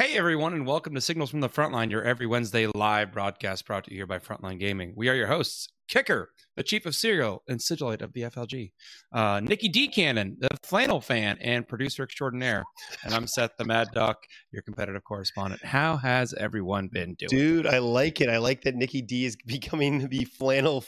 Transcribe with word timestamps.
Hey 0.00 0.16
everyone, 0.16 0.54
and 0.54 0.66
welcome 0.66 0.94
to 0.94 1.00
Signals 1.02 1.28
from 1.28 1.40
the 1.40 1.48
Frontline, 1.50 1.90
your 1.90 2.02
every 2.02 2.26
Wednesday 2.26 2.66
live 2.74 3.12
broadcast 3.12 3.66
brought 3.66 3.84
to 3.84 3.90
you 3.90 3.98
here 3.98 4.06
by 4.06 4.18
Frontline 4.18 4.58
Gaming. 4.58 4.94
We 4.96 5.10
are 5.10 5.14
your 5.14 5.26
hosts, 5.26 5.68
Kicker, 5.88 6.30
the 6.56 6.62
chief 6.62 6.86
of 6.86 6.94
Serial 6.94 7.42
and 7.46 7.60
Sigillite 7.60 8.00
of 8.00 8.14
the 8.14 8.22
FLG, 8.22 8.72
uh, 9.12 9.40
Nicky 9.40 9.68
Dee. 9.68 9.88
Cannon, 9.88 10.38
the 10.40 10.48
flannel 10.62 11.02
fan 11.02 11.36
and 11.42 11.68
producer 11.68 12.02
extraordinaire, 12.02 12.64
and 13.04 13.12
I'm 13.12 13.26
Seth 13.26 13.58
the 13.58 13.66
Mad 13.66 13.88
Duck, 13.92 14.16
your 14.50 14.62
competitive 14.62 15.04
correspondent. 15.04 15.62
How 15.62 15.98
has 15.98 16.32
everyone 16.32 16.88
been 16.88 17.14
doing? 17.18 17.28
Dude, 17.28 17.66
I 17.66 17.76
like 17.76 18.22
it. 18.22 18.30
I 18.30 18.38
like 18.38 18.62
that 18.62 18.76
Nicky 18.76 19.02
Dee 19.02 19.26
is 19.26 19.36
becoming 19.44 20.08
the 20.08 20.24
flannel 20.24 20.82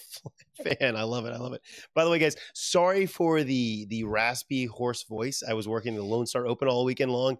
fan. 0.81 0.97
I 0.97 1.03
love 1.03 1.27
it. 1.27 1.33
I 1.33 1.39
love 1.39 1.53
it. 1.53 1.63
By 1.95 2.05
the 2.05 2.11
way, 2.11 2.19
guys, 2.19 2.37
sorry 2.55 3.07
for 3.07 3.43
the 3.43 3.87
the 3.87 4.05
raspy 4.05 4.67
hoarse 4.67 5.05
voice. 5.05 5.43
I 5.49 5.55
was 5.55 5.67
working 5.69 5.95
the 5.95 6.03
Lone 6.03 6.27
Star 6.27 6.47
Open 6.47 6.69
all 6.69 6.85
weekend 6.85 7.11
long, 7.13 7.39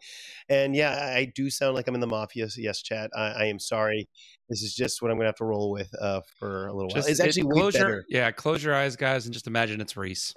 and 0.49 0.75
yeah, 0.75 1.13
I 1.17 1.31
do 1.35 1.51
sound 1.51 1.75
like 1.75 1.89
I'm 1.89 1.95
in 1.95 2.01
the 2.01 2.07
mafia. 2.07 2.49
Yes, 2.57 2.83
chat. 2.83 3.11
I, 3.17 3.31
I 3.31 3.45
am 3.47 3.59
sorry. 3.59 4.09
This 4.49 4.63
is 4.63 4.75
just 4.75 5.01
what 5.03 5.11
I'm 5.11 5.17
going 5.17 5.25
to 5.25 5.29
have 5.29 5.37
to 5.37 5.45
roll 5.45 5.71
with 5.71 5.91
uh, 6.01 6.21
for 6.39 6.67
a 6.67 6.73
little 6.73 6.91
Just- 6.91 7.07
while. 7.07 7.11
It's 7.11 7.21
actually 7.21 7.45
way 7.45 7.55
close 7.61 7.75
your- 7.75 7.85
better. 7.85 8.05
yeah, 8.09 8.31
close 8.31 8.63
your 8.63 8.75
eyes, 8.75 8.97
guys, 8.97 9.25
and 9.27 9.33
just 9.33 9.47
imagine 9.47 9.81
it's 9.81 9.97
Reese. 9.97 10.35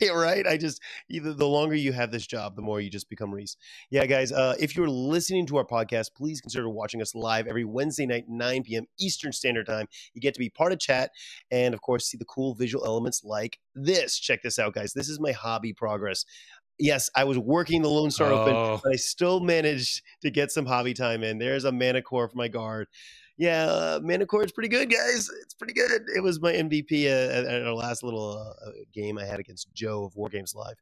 right? 0.14 0.46
I 0.46 0.56
just 0.56 0.80
either 1.08 1.32
the 1.32 1.46
longer 1.46 1.74
you 1.74 1.92
have 1.92 2.10
this 2.10 2.26
job, 2.26 2.56
the 2.56 2.62
more 2.62 2.80
you 2.80 2.90
just 2.90 3.08
become 3.08 3.32
Reese. 3.32 3.56
Yeah, 3.90 4.06
guys. 4.06 4.32
Uh, 4.32 4.54
if 4.58 4.76
you're 4.76 4.88
listening 4.88 5.46
to 5.46 5.56
our 5.56 5.64
podcast, 5.64 6.14
please 6.16 6.40
consider 6.40 6.68
watching 6.68 7.02
us 7.02 7.14
live 7.14 7.46
every 7.46 7.64
Wednesday 7.64 8.06
night, 8.06 8.24
9 8.28 8.62
p.m. 8.64 8.84
Eastern 8.98 9.32
Standard 9.32 9.66
Time. 9.66 9.86
You 10.14 10.20
get 10.20 10.34
to 10.34 10.40
be 10.40 10.50
part 10.50 10.72
of 10.72 10.78
chat 10.78 11.10
and, 11.50 11.74
of 11.74 11.80
course, 11.80 12.06
see 12.06 12.16
the 12.18 12.24
cool 12.24 12.54
visual 12.54 12.84
elements 12.84 13.22
like 13.24 13.58
this. 13.74 14.18
Check 14.18 14.42
this 14.42 14.58
out, 14.58 14.74
guys. 14.74 14.92
This 14.92 15.08
is 15.08 15.20
my 15.20 15.32
hobby 15.32 15.72
progress. 15.72 16.24
Yes, 16.80 17.10
I 17.16 17.24
was 17.24 17.36
working 17.38 17.82
the 17.82 17.88
Lone 17.88 18.10
Star 18.12 18.30
Open, 18.32 18.54
Oh. 18.54 18.80
but 18.84 18.92
I 18.92 18.96
still 18.96 19.40
managed 19.40 20.02
to 20.22 20.30
get 20.30 20.52
some 20.52 20.64
hobby 20.66 20.94
time 20.94 21.24
in. 21.24 21.38
There's 21.38 21.64
a 21.64 21.72
Manticore 21.72 22.28
for 22.28 22.36
my 22.36 22.46
guard. 22.46 22.86
Yeah, 23.38 23.66
uh, 23.66 24.00
is 24.42 24.52
pretty 24.52 24.68
good, 24.68 24.90
guys. 24.90 25.30
It's 25.42 25.54
pretty 25.54 25.72
good. 25.72 26.02
It 26.14 26.22
was 26.22 26.40
my 26.40 26.52
MVP 26.52 27.06
uh, 27.06 27.32
at, 27.32 27.62
our 27.62 27.72
last 27.72 28.02
little 28.02 28.36
uh, 28.36 28.70
game 28.92 29.16
I 29.16 29.24
had 29.24 29.38
against 29.38 29.72
Joe 29.72 30.04
of 30.04 30.16
War 30.16 30.28
Games 30.28 30.56
Live. 30.56 30.76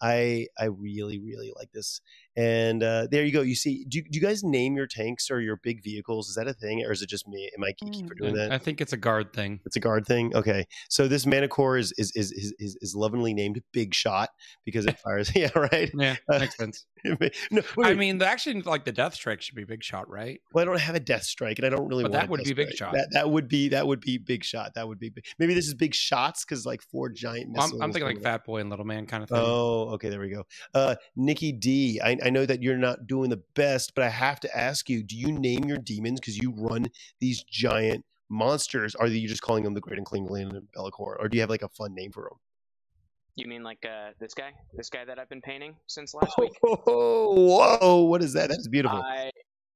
I 0.00 0.48
I 0.58 0.64
really 0.64 1.20
really 1.20 1.52
like 1.56 1.70
this, 1.70 2.00
and 2.36 2.82
uh, 2.82 3.06
there 3.10 3.24
you 3.24 3.32
go. 3.32 3.42
You 3.42 3.54
see, 3.54 3.84
do, 3.88 3.98
you- 3.98 4.04
do 4.04 4.18
you 4.18 4.20
guys 4.20 4.42
name 4.42 4.76
your 4.76 4.86
tanks 4.86 5.30
or 5.30 5.40
your 5.40 5.56
big 5.62 5.82
vehicles? 5.82 6.28
Is 6.28 6.34
that 6.36 6.48
a 6.48 6.52
thing, 6.54 6.84
or 6.84 6.92
is 6.92 7.02
it 7.02 7.08
just 7.08 7.26
me? 7.28 7.50
Am 7.56 7.64
I 7.64 7.72
geeky 7.72 8.06
for 8.08 8.14
doing 8.14 8.34
that? 8.34 8.52
I 8.52 8.58
think 8.58 8.80
it's 8.80 8.92
a 8.92 8.96
guard 8.96 9.32
thing. 9.32 9.60
It's 9.66 9.76
a 9.76 9.80
guard 9.80 10.06
thing. 10.06 10.34
Okay, 10.34 10.66
so 10.88 11.08
this 11.08 11.26
Manticore 11.26 11.76
is 11.78 11.92
is 11.98 12.12
is 12.14 12.32
is, 12.32 12.54
is, 12.58 12.76
is 12.80 12.94
lovingly 12.94 13.34
named 13.34 13.60
Big 13.72 13.94
Shot 13.94 14.30
because 14.64 14.86
it 14.86 14.98
fires. 14.98 15.30
yeah, 15.36 15.50
right. 15.56 15.90
Yeah, 15.94 16.16
Uh, 16.28 16.38
makes 16.38 16.56
sense. 16.56 16.86
no, 17.04 17.16
wait, 17.76 17.86
I 17.86 17.94
mean, 17.94 18.22
actually, 18.22 18.62
like 18.62 18.84
the 18.84 18.92
Death 18.92 19.14
Strike 19.14 19.42
should 19.42 19.56
be 19.56 19.64
Big 19.64 19.82
Shot, 19.82 20.08
right? 20.08 20.40
Well, 20.54 20.62
I 20.62 20.66
don't 20.66 20.78
have 20.80 20.94
a 20.94 21.00
death 21.00 21.24
strike, 21.24 21.58
and 21.58 21.66
I 21.66 21.68
don't 21.68 21.88
really 21.88 22.04
But 22.04 22.12
want. 22.12 22.22
that 22.22 22.30
would 22.30 22.44
be 22.44 22.52
Big. 22.52 22.72
Shot. 22.74 22.92
That 22.94 23.08
that 23.12 23.28
would 23.30 23.48
be 23.48 23.68
that 23.70 23.86
would 23.86 24.00
be 24.00 24.18
big 24.18 24.44
shot. 24.44 24.74
That 24.74 24.86
would 24.86 24.98
be 25.00 25.08
big. 25.08 25.24
maybe 25.38 25.52
this 25.54 25.66
is 25.66 25.74
big 25.74 25.94
shots 25.94 26.44
because 26.44 26.64
like 26.64 26.80
four 26.80 27.08
giant 27.08 27.56
I'm. 27.58 27.82
I'm 27.82 27.92
thinking 27.92 28.14
like. 28.14 28.22
Fat 28.22 28.44
Boy 28.44 28.60
and 28.60 28.70
Little 28.70 28.84
Man 28.84 29.06
kind 29.06 29.22
of 29.24 29.28
thing. 29.28 29.38
Oh, 29.40 29.90
okay, 29.94 30.08
there 30.10 30.20
we 30.20 30.30
go. 30.30 30.44
Uh, 30.74 30.94
Nicky 31.16 31.50
Dee, 31.52 32.00
I, 32.02 32.16
I 32.22 32.30
know 32.30 32.46
that 32.46 32.62
you're 32.62 32.76
not 32.76 33.06
doing 33.06 33.30
the 33.30 33.42
best, 33.54 33.94
but 33.94 34.04
I 34.04 34.08
have 34.08 34.40
to 34.40 34.56
ask 34.56 34.88
you: 34.88 35.02
Do 35.02 35.16
you 35.16 35.32
name 35.32 35.64
your 35.64 35.78
demons 35.78 36.20
because 36.20 36.38
you 36.38 36.52
run 36.56 36.86
these 37.20 37.42
giant 37.42 38.04
monsters? 38.28 38.94
Are 38.94 39.06
you 39.06 39.28
just 39.28 39.42
calling 39.42 39.64
them 39.64 39.74
the 39.74 39.80
Great 39.80 39.98
Unclean 39.98 40.26
One 40.26 40.40
and 40.42 40.72
Be'lakor, 40.72 41.16
or 41.18 41.28
do 41.28 41.36
you 41.36 41.42
have 41.42 41.50
like 41.50 41.62
a 41.62 41.68
fun 41.68 41.94
name 41.94 42.12
for 42.12 42.24
them? 42.24 42.38
You 43.34 43.46
mean 43.46 43.62
like 43.62 43.84
uh, 43.84 44.10
this 44.20 44.34
guy? 44.34 44.50
This 44.74 44.90
guy 44.90 45.04
that 45.04 45.18
I've 45.18 45.28
been 45.28 45.40
painting 45.40 45.74
since 45.86 46.14
last 46.14 46.36
week? 46.38 46.52
Oh, 46.64 47.78
whoa! 47.80 48.02
What 48.04 48.22
is 48.22 48.34
that? 48.34 48.50
That 48.50 48.58
is 48.58 48.68
beautiful. 48.68 49.02
I, 49.02 49.30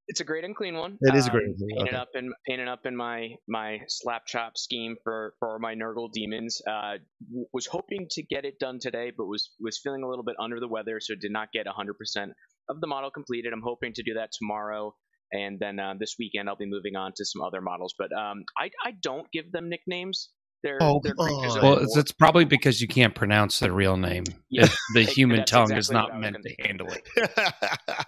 it's 0.08 0.20
a 0.20 0.24
Great 0.24 0.44
Unclean 0.44 0.76
One. 0.76 0.98
It 1.00 1.14
is 1.14 1.26
a 1.26 1.30
great 1.30 1.44
Um, 1.44 1.50
and 1.50 1.58
clean, 1.58 1.76
Painted 1.76 1.94
okay. 1.94 1.96
up 1.96 2.08
in 2.14 2.32
painted 2.46 2.68
up 2.68 2.86
in 2.86 2.96
my 2.96 3.30
my 3.48 3.80
slap 3.88 4.26
chop 4.26 4.56
scheme 4.56 4.96
for 5.02 5.34
for 5.38 5.58
my 5.58 5.74
Nurgle 5.74 6.10
demons. 6.12 6.60
Uh, 6.66 6.98
w- 7.28 7.46
was 7.52 7.66
hoping 7.66 8.06
to 8.10 8.22
get 8.22 8.44
it 8.44 8.58
done 8.58 8.78
today, 8.80 9.12
but 9.16 9.26
was 9.26 9.50
was 9.60 9.78
feeling 9.82 10.02
a 10.02 10.08
little 10.08 10.24
bit 10.24 10.36
under 10.38 10.60
the 10.60 10.68
weather, 10.68 11.00
so 11.00 11.14
did 11.14 11.32
not 11.32 11.52
get 11.52 11.66
100% 11.66 12.32
of 12.68 12.80
the 12.80 12.86
model 12.86 13.10
completed. 13.10 13.52
I'm 13.52 13.62
hoping 13.62 13.92
to 13.94 14.02
do 14.02 14.14
that 14.14 14.30
tomorrow. 14.38 14.94
And 15.32 15.58
then 15.58 15.80
uh, 15.80 15.94
this 15.98 16.14
weekend, 16.18 16.48
I'll 16.48 16.56
be 16.56 16.66
moving 16.66 16.94
on 16.94 17.12
to 17.16 17.24
some 17.24 17.42
other 17.42 17.60
models. 17.60 17.94
But 17.98 18.12
um, 18.12 18.44
I, 18.56 18.70
I 18.84 18.92
don't 19.02 19.26
give 19.32 19.50
them 19.50 19.68
nicknames. 19.68 20.30
They're, 20.66 20.78
Oh, 20.82 21.00
they're 21.00 21.14
creatures 21.14 21.54
on. 21.56 21.62
Well, 21.62 21.78
it's, 21.78 21.96
it's 21.96 22.10
probably 22.10 22.44
because 22.44 22.80
you 22.80 22.88
can't 22.88 23.14
pronounce 23.14 23.60
the 23.60 23.70
real 23.70 23.96
name. 23.96 24.24
Yeah, 24.50 24.68
the 24.94 25.02
human 25.02 25.44
tongue 25.44 25.72
is 25.72 25.90
exactly 25.90 25.96
what 25.96 26.12
not 26.12 26.20
meant 26.20 26.36
gonna 26.36 26.54
to 26.54 26.62
handle 26.66 26.88
it. 26.92 27.06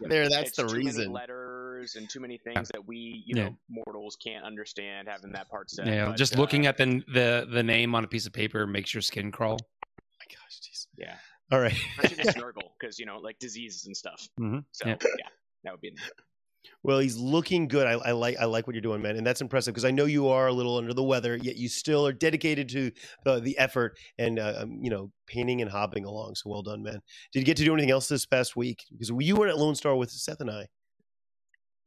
Yeah, 0.01 0.09
there, 0.09 0.29
that's 0.29 0.49
it's 0.49 0.57
the 0.57 0.63
too 0.65 0.73
many 0.75 0.87
reason. 0.87 1.13
letters 1.13 1.95
and 1.97 2.09
too 2.09 2.21
many 2.21 2.39
things 2.39 2.69
that 2.73 2.87
we, 2.87 3.23
you 3.27 3.37
Yeah. 3.37 3.45
know, 3.51 3.57
mortals 3.69 4.17
can't 4.17 4.45
understand. 4.45 5.09
Having 5.09 5.33
that 5.33 5.49
part 5.51 5.71
said. 5.71 5.87
Yeah, 5.89 6.07
but, 6.07 6.17
just 6.17 6.37
uh, 6.37 6.41
looking 6.41 6.67
at 6.67 6.77
the, 6.77 7.03
the 7.13 7.47
the 7.51 7.63
name 7.63 7.95
on 7.95 8.03
a 8.05 8.09
piece 8.09 8.27
of 8.27 8.33
paper 8.33 8.67
makes 8.67 8.93
your 8.95 9.03
skin 9.03 9.31
crawl. 9.31 9.59
my 10.19 10.27
gosh, 10.29 10.61
jeez. 10.61 10.87
yeah, 10.97 11.17
All 11.53 11.61
right. 11.61 11.75
especially 12.01 12.25
the 12.25 12.33
snurgle 12.39 12.73
because 12.81 12.99
you 12.99 13.07
know, 13.07 13.19
like 13.19 13.39
diseases 13.39 13.87
and 13.87 13.97
stuff. 13.97 14.27
Mm-hmm. 14.41 14.61
So 14.73 14.89
yeah. 14.89 14.97
yeah. 15.03 15.29
that 15.65 15.73
would 15.73 15.81
be. 15.81 15.93
Well, 16.83 16.99
he's 16.99 17.17
looking 17.17 17.69
good. 17.69 17.87
I, 17.87 17.93
I 17.93 18.13
like 18.13 18.37
I 18.39 18.45
like 18.45 18.67
what 18.67 18.75
you're 18.75 18.81
doing, 18.81 19.03
man, 19.03 19.17
and 19.17 19.27
that's 19.27 19.41
impressive 19.41 19.75
because 19.75 19.85
I 19.85 19.91
know 19.91 20.05
you 20.05 20.29
are 20.29 20.47
a 20.47 20.53
little 20.53 20.77
under 20.77 20.95
the 20.95 21.03
weather, 21.03 21.37
yet 21.37 21.57
you 21.57 21.69
still 21.69 22.07
are 22.07 22.13
dedicated 22.13 22.69
to 22.71 22.91
the, 23.25 23.41
the 23.41 23.59
effort 23.59 23.99
and 24.19 24.39
uh, 24.39 24.61
um, 24.63 24.79
you 24.83 24.91
know 24.91 25.11
painting 25.27 25.61
and 25.63 25.71
hopping 25.71 26.05
along. 26.05 26.35
So 26.37 26.51
well 26.51 26.63
done, 26.63 26.83
man. 26.83 27.01
Did 27.33 27.41
you 27.41 27.45
get 27.45 27.57
to 27.59 27.65
do 27.65 27.73
anything 27.75 27.91
else 27.91 28.09
this 28.09 28.27
past 28.27 28.57
week? 28.57 28.85
Because 28.91 29.11
you 29.19 29.37
were 29.37 29.49
at 29.49 29.59
Lone 29.59 29.75
Star 29.75 29.97
with 29.97 30.11
Seth 30.11 30.41
and 30.41 30.51
I. 30.51 30.67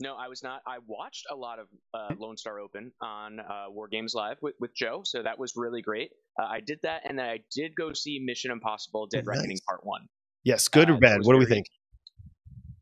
No, 0.02 0.16
I 0.16 0.28
was 0.28 0.42
not. 0.42 0.62
I 0.66 0.80
watched 0.88 1.28
a 1.30 1.36
lot 1.36 1.60
of 1.60 1.68
uh, 1.94 2.16
Lone 2.18 2.36
Star 2.36 2.60
Open 2.60 2.92
on 3.02 3.40
uh, 3.40 3.66
War 3.70 3.88
Games 3.88 4.16
Live 4.16 4.38
with, 4.42 4.56
with 4.60 4.76
Joe, 4.76 5.02
so 5.06 5.22
that 5.22 5.38
was 5.38 5.54
really 5.56 5.84
great. 5.84 6.12
Uh, 6.40 6.46
I 6.46 6.60
did 6.60 6.80
that, 6.82 7.04
and 7.06 7.20
then 7.20 7.28
I 7.28 7.40
did 7.54 7.76
go 7.76 7.94
see 7.94 8.20
Mission 8.20 8.50
Impossible: 8.50 9.06
Dead 9.06 9.26
Nice. 9.26 9.38
Reckoning 9.38 9.60
Part 9.68 9.86
One. 9.86 10.08
Yes, 10.44 10.68
good 10.68 10.90
Uh, 10.90 10.96
or 10.96 10.98
bad? 10.98 11.20
What 11.22 11.34
do 11.34 11.38
we 11.38 11.46
think? 11.46 11.68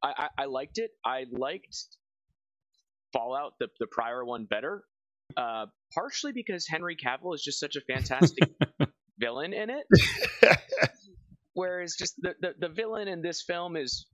I, 0.03 0.13
I, 0.17 0.43
I 0.43 0.45
liked 0.45 0.77
it. 0.77 0.91
I 1.05 1.25
liked 1.31 1.75
Fallout, 3.13 3.53
the, 3.59 3.67
the 3.79 3.87
prior 3.87 4.23
one, 4.23 4.45
better. 4.45 4.83
Uh, 5.37 5.67
partially 5.93 6.31
because 6.31 6.67
Henry 6.67 6.95
Cavill 6.95 7.35
is 7.35 7.43
just 7.43 7.59
such 7.59 7.75
a 7.75 7.81
fantastic 7.81 8.49
villain 9.19 9.53
in 9.53 9.69
it. 9.69 9.85
Whereas 11.53 11.95
just 11.97 12.15
the, 12.19 12.35
the, 12.39 12.53
the 12.59 12.69
villain 12.69 13.07
in 13.07 13.21
this 13.21 13.43
film 13.45 13.75
is 13.75 14.07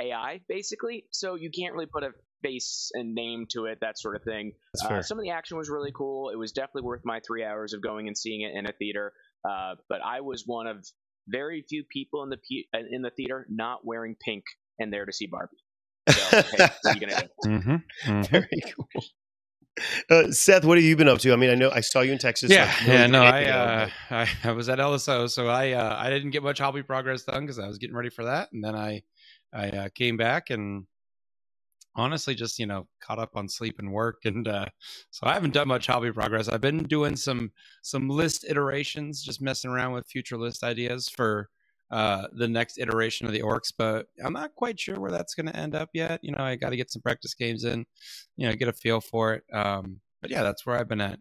AI, 0.00 0.40
basically. 0.48 1.06
So 1.10 1.34
you 1.34 1.50
can't 1.50 1.74
really 1.74 1.86
put 1.86 2.02
a 2.02 2.10
face 2.42 2.90
and 2.94 3.14
name 3.14 3.46
to 3.50 3.64
it, 3.66 3.78
that 3.80 3.98
sort 3.98 4.16
of 4.16 4.22
thing. 4.22 4.52
Uh, 4.84 5.02
some 5.02 5.18
of 5.18 5.24
the 5.24 5.30
action 5.30 5.56
was 5.56 5.68
really 5.68 5.92
cool. 5.92 6.30
It 6.30 6.36
was 6.36 6.52
definitely 6.52 6.82
worth 6.82 7.00
my 7.04 7.20
three 7.26 7.44
hours 7.44 7.72
of 7.72 7.82
going 7.82 8.06
and 8.06 8.16
seeing 8.16 8.42
it 8.42 8.56
in 8.56 8.66
a 8.66 8.72
theater. 8.72 9.12
Uh, 9.48 9.74
but 9.88 10.00
I 10.04 10.20
was 10.20 10.44
one 10.46 10.66
of 10.66 10.84
very 11.28 11.64
few 11.68 11.84
people 11.90 12.22
in 12.22 12.30
the 12.30 12.36
pe- 12.36 12.78
uh, 12.78 12.84
in 12.90 13.02
the 13.02 13.10
theater 13.10 13.46
not 13.48 13.80
wearing 13.84 14.16
pink 14.24 14.44
and 14.78 14.92
there 14.92 15.04
to 15.06 15.12
see 15.12 15.26
Barbie. 15.26 15.56
So, 16.12 16.42
hey, 16.42 16.56
what 16.58 16.86
are 16.86 16.94
you 16.94 17.00
gonna 17.00 17.28
do? 17.42 17.48
Mm-hmm. 17.48 18.22
Very 18.22 18.62
cool. 18.74 19.04
Uh, 20.08 20.30
Seth, 20.30 20.64
what 20.64 20.78
have 20.78 20.84
you 20.84 20.96
been 20.96 21.08
up 21.08 21.18
to? 21.18 21.32
I 21.32 21.36
mean, 21.36 21.50
I 21.50 21.54
know 21.54 21.70
I 21.70 21.80
saw 21.80 22.00
you 22.00 22.12
in 22.12 22.18
Texas. 22.18 22.50
Yeah, 22.50 22.64
like, 22.64 22.86
yeah, 22.86 23.06
no, 23.06 23.22
I, 23.22 23.44
uh, 23.44 23.88
I 24.10 24.28
I 24.44 24.52
was 24.52 24.68
at 24.68 24.78
LSO, 24.78 25.28
so 25.28 25.48
I 25.48 25.72
uh, 25.72 25.96
I 25.98 26.08
didn't 26.08 26.30
get 26.30 26.42
much 26.42 26.58
hobby 26.58 26.82
progress 26.82 27.24
done 27.24 27.42
because 27.42 27.58
I 27.58 27.66
was 27.66 27.78
getting 27.78 27.96
ready 27.96 28.08
for 28.08 28.24
that, 28.24 28.52
and 28.52 28.64
then 28.64 28.74
I 28.74 29.02
I 29.52 29.68
uh, 29.70 29.88
came 29.94 30.16
back 30.16 30.50
and 30.50 30.86
honestly 31.94 32.34
just 32.34 32.58
you 32.58 32.66
know 32.66 32.86
caught 33.00 33.18
up 33.18 33.36
on 33.36 33.48
sleep 33.48 33.78
and 33.78 33.92
work, 33.92 34.22
and 34.24 34.48
uh, 34.48 34.66
so 35.10 35.26
I 35.26 35.34
haven't 35.34 35.54
done 35.54 35.68
much 35.68 35.86
hobby 35.86 36.12
progress. 36.12 36.48
I've 36.48 36.60
been 36.62 36.84
doing 36.84 37.16
some 37.16 37.52
some 37.82 38.08
list 38.08 38.46
iterations, 38.48 39.22
just 39.22 39.42
messing 39.42 39.70
around 39.70 39.92
with 39.92 40.06
future 40.06 40.38
list 40.38 40.64
ideas 40.64 41.08
for 41.08 41.50
uh 41.90 42.26
the 42.32 42.48
next 42.48 42.78
iteration 42.78 43.26
of 43.26 43.32
the 43.32 43.42
orcs 43.42 43.72
but 43.76 44.06
i'm 44.24 44.32
not 44.32 44.54
quite 44.54 44.78
sure 44.78 44.98
where 44.98 45.10
that's 45.10 45.34
going 45.34 45.46
to 45.46 45.56
end 45.56 45.74
up 45.74 45.90
yet 45.92 46.18
you 46.22 46.32
know 46.32 46.42
i 46.42 46.56
got 46.56 46.70
to 46.70 46.76
get 46.76 46.90
some 46.90 47.02
practice 47.02 47.34
games 47.34 47.64
in 47.64 47.84
you 48.36 48.48
know 48.48 48.54
get 48.54 48.68
a 48.68 48.72
feel 48.72 49.00
for 49.00 49.34
it 49.34 49.44
um 49.52 50.00
but 50.20 50.30
yeah 50.30 50.42
that's 50.42 50.66
where 50.66 50.78
i've 50.78 50.88
been 50.88 51.00
at 51.00 51.20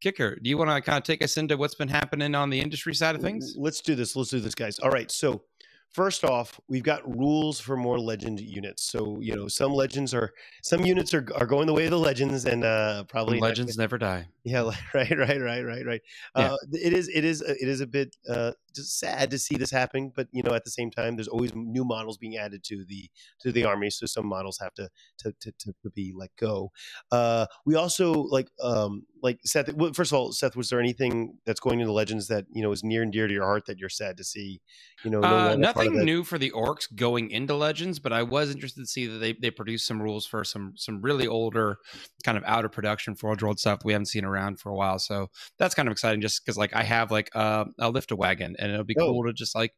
kicker 0.00 0.36
do 0.42 0.50
you 0.50 0.58
want 0.58 0.70
to 0.70 0.80
kind 0.80 0.98
of 0.98 1.04
take 1.04 1.24
us 1.24 1.36
into 1.36 1.56
what's 1.56 1.74
been 1.74 1.88
happening 1.88 2.34
on 2.34 2.50
the 2.50 2.60
industry 2.60 2.94
side 2.94 3.14
of 3.14 3.22
things 3.22 3.54
Let's 3.56 3.80
do 3.80 3.94
this. 3.94 4.16
Let's 4.16 4.30
do 4.30 4.40
this, 4.40 4.54
guys. 4.54 4.78
All 4.78 4.90
right. 4.90 5.10
So, 5.10 5.42
first 5.90 6.24
off, 6.24 6.60
we've 6.68 6.82
got 6.82 7.00
rules 7.16 7.60
for 7.60 7.76
more 7.76 7.98
legend 7.98 8.40
units. 8.40 8.82
So, 8.84 9.18
you 9.20 9.34
know, 9.34 9.48
some 9.48 9.72
legends 9.72 10.12
are 10.12 10.32
some 10.62 10.84
units 10.84 11.14
are, 11.14 11.26
are 11.34 11.46
going 11.46 11.66
the 11.66 11.72
way 11.72 11.84
of 11.84 11.90
the 11.90 11.98
legends, 11.98 12.44
and 12.44 12.64
uh, 12.64 13.04
probably 13.04 13.40
legends 13.40 13.78
never 13.78 13.98
die 13.98 14.26
Yeah, 14.44 14.70
right, 14.94 15.10
right, 15.16 15.40
right, 15.40 15.64
right, 15.64 15.86
right. 15.86 16.02
Yeah. 16.36 16.52
Uh, 16.52 16.56
it 16.72 16.92
is, 16.92 17.08
it 17.08 17.24
is, 17.24 17.40
it 17.40 17.68
is 17.68 17.80
a 17.80 17.86
bit 17.86 18.14
uh, 18.28 18.52
sad 18.76 19.30
to 19.30 19.38
see 19.38 19.56
this 19.56 19.70
happening, 19.70 20.12
but 20.14 20.28
you 20.32 20.42
know, 20.42 20.54
at 20.54 20.64
the 20.64 20.70
same 20.70 20.90
time, 20.90 21.16
there's 21.16 21.28
always 21.28 21.54
new 21.54 21.84
models 21.84 22.18
being 22.18 22.36
added 22.36 22.62
to 22.64 22.84
the 22.84 23.08
to 23.40 23.52
the 23.52 23.64
army, 23.64 23.90
so 23.90 24.06
some 24.06 24.26
models 24.26 24.58
have 24.60 24.74
to 24.74 24.88
to 25.18 25.32
to, 25.40 25.52
to 25.60 25.90
be 25.94 26.12
let 26.14 26.30
go. 26.36 26.70
Uh, 27.10 27.46
we 27.64 27.74
also 27.74 28.12
like 28.12 28.48
um, 28.62 29.06
like 29.22 29.38
Seth. 29.44 29.70
First 29.94 30.12
of 30.12 30.18
all, 30.18 30.32
Seth, 30.32 30.56
was 30.56 30.68
there 30.68 30.80
anything 30.80 31.38
that's 31.46 31.60
going 31.60 31.80
into 31.80 31.92
Legends 31.92 32.28
that 32.28 32.44
you 32.50 32.62
know 32.62 32.72
is 32.72 32.84
near 32.84 33.02
and 33.02 33.12
dear 33.12 33.26
to 33.26 33.32
your 33.32 33.44
heart 33.44 33.66
that 33.66 33.78
you're 33.78 33.88
sad 33.88 34.16
to 34.18 34.24
see? 34.24 34.60
You 35.02 35.10
know, 35.10 35.20
no 35.20 35.28
uh, 35.28 35.56
nothing 35.56 36.04
new 36.04 36.24
for 36.24 36.38
the 36.38 36.50
orcs 36.50 36.94
going 36.94 37.30
into 37.30 37.54
Legends, 37.54 37.98
but 37.98 38.12
I 38.12 38.22
was 38.22 38.50
interested 38.50 38.80
to 38.80 38.86
see 38.86 39.06
that 39.06 39.18
they 39.18 39.32
they 39.32 39.50
produced 39.50 39.86
some 39.86 40.00
rules 40.00 40.26
for 40.26 40.44
some 40.44 40.74
some 40.76 41.00
really 41.00 41.26
older 41.26 41.78
kind 42.24 42.36
of 42.36 42.44
out 42.44 42.64
of 42.64 42.72
production 42.72 43.14
Forge 43.14 43.42
World 43.42 43.58
stuff 43.58 43.80
we 43.84 43.92
haven't 43.92 44.06
seen 44.06 44.24
around 44.24 44.60
for 44.60 44.70
a 44.70 44.74
while. 44.74 44.98
So 44.98 45.28
that's 45.58 45.74
kind 45.74 45.88
of 45.88 45.92
exciting, 45.92 46.20
just 46.20 46.44
because 46.44 46.58
like 46.58 46.74
I 46.74 46.82
have 46.82 47.10
like 47.10 47.30
uh, 47.34 47.64
a 47.78 47.90
Lifta 47.90 48.16
Wagon, 48.16 48.56
and 48.64 48.72
it'll 48.72 48.84
be 48.84 48.96
oh. 48.98 49.06
cool 49.06 49.24
to 49.24 49.32
just 49.32 49.54
like 49.54 49.72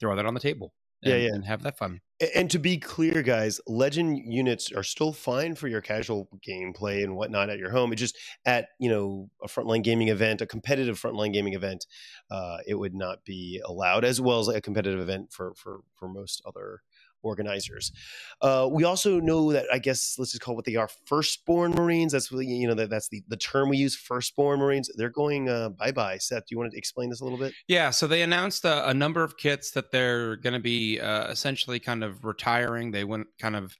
throw 0.00 0.14
that 0.16 0.26
on 0.26 0.34
the 0.34 0.40
table. 0.40 0.74
And, 1.02 1.12
yeah, 1.12 1.28
yeah. 1.28 1.34
and 1.34 1.44
have 1.44 1.62
that 1.64 1.76
fun. 1.76 2.00
And 2.34 2.50
to 2.50 2.58
be 2.58 2.78
clear, 2.78 3.22
guys, 3.22 3.60
legend 3.66 4.32
units 4.32 4.72
are 4.72 4.82
still 4.82 5.12
fine 5.12 5.54
for 5.54 5.68
your 5.68 5.82
casual 5.82 6.28
gameplay 6.46 7.04
and 7.04 7.14
whatnot 7.14 7.50
at 7.50 7.58
your 7.58 7.70
home. 7.70 7.92
It 7.92 7.96
just 7.96 8.16
at 8.46 8.68
you 8.78 8.88
know 8.88 9.28
a 9.42 9.48
frontline 9.48 9.82
gaming 9.82 10.08
event, 10.08 10.40
a 10.40 10.46
competitive 10.46 10.98
frontline 10.98 11.32
gaming 11.32 11.52
event, 11.52 11.86
uh, 12.30 12.58
it 12.66 12.74
would 12.74 12.94
not 12.94 13.24
be 13.24 13.60
allowed, 13.64 14.04
as 14.04 14.20
well 14.20 14.40
as 14.40 14.48
a 14.48 14.60
competitive 14.60 15.00
event 15.00 15.32
for 15.32 15.54
for 15.56 15.80
for 15.94 16.08
most 16.08 16.40
other 16.46 16.80
organizers. 17.24 17.92
Uh, 18.40 18.68
we 18.70 18.84
also 18.84 19.20
know 19.20 19.52
that 19.52 19.66
I 19.72 19.78
guess 19.78 20.16
let's 20.18 20.32
just 20.32 20.42
call 20.42 20.54
what 20.54 20.64
they 20.64 20.76
are 20.76 20.88
firstborn 21.06 21.72
Marines. 21.72 22.12
That's 22.12 22.30
really 22.30 22.46
you 22.46 22.68
know 22.68 22.74
that 22.74 22.90
that's 22.90 23.08
the 23.08 23.22
the 23.28 23.36
term 23.36 23.68
we 23.70 23.78
use. 23.78 23.96
Firstborn 23.96 24.60
Marines. 24.60 24.90
They're 24.96 25.10
going 25.10 25.48
uh, 25.48 25.70
bye 25.70 25.92
bye. 25.92 26.18
Seth, 26.18 26.46
do 26.46 26.54
you 26.54 26.58
want 26.58 26.72
to 26.72 26.78
explain 26.78 27.10
this 27.10 27.20
a 27.20 27.24
little 27.24 27.38
bit? 27.38 27.52
Yeah. 27.68 27.90
So 27.90 28.06
they 28.06 28.22
announced 28.22 28.64
a, 28.64 28.88
a 28.88 28.94
number 28.94 29.22
of 29.22 29.36
kits 29.36 29.70
that 29.72 29.90
they're 29.90 30.36
going 30.36 30.54
to 30.54 30.60
be 30.60 31.00
uh, 31.00 31.28
essentially 31.28 31.80
kind 31.80 32.04
of 32.04 32.24
retiring. 32.24 32.90
They 32.90 33.04
went 33.04 33.26
kind 33.38 33.56
of. 33.56 33.76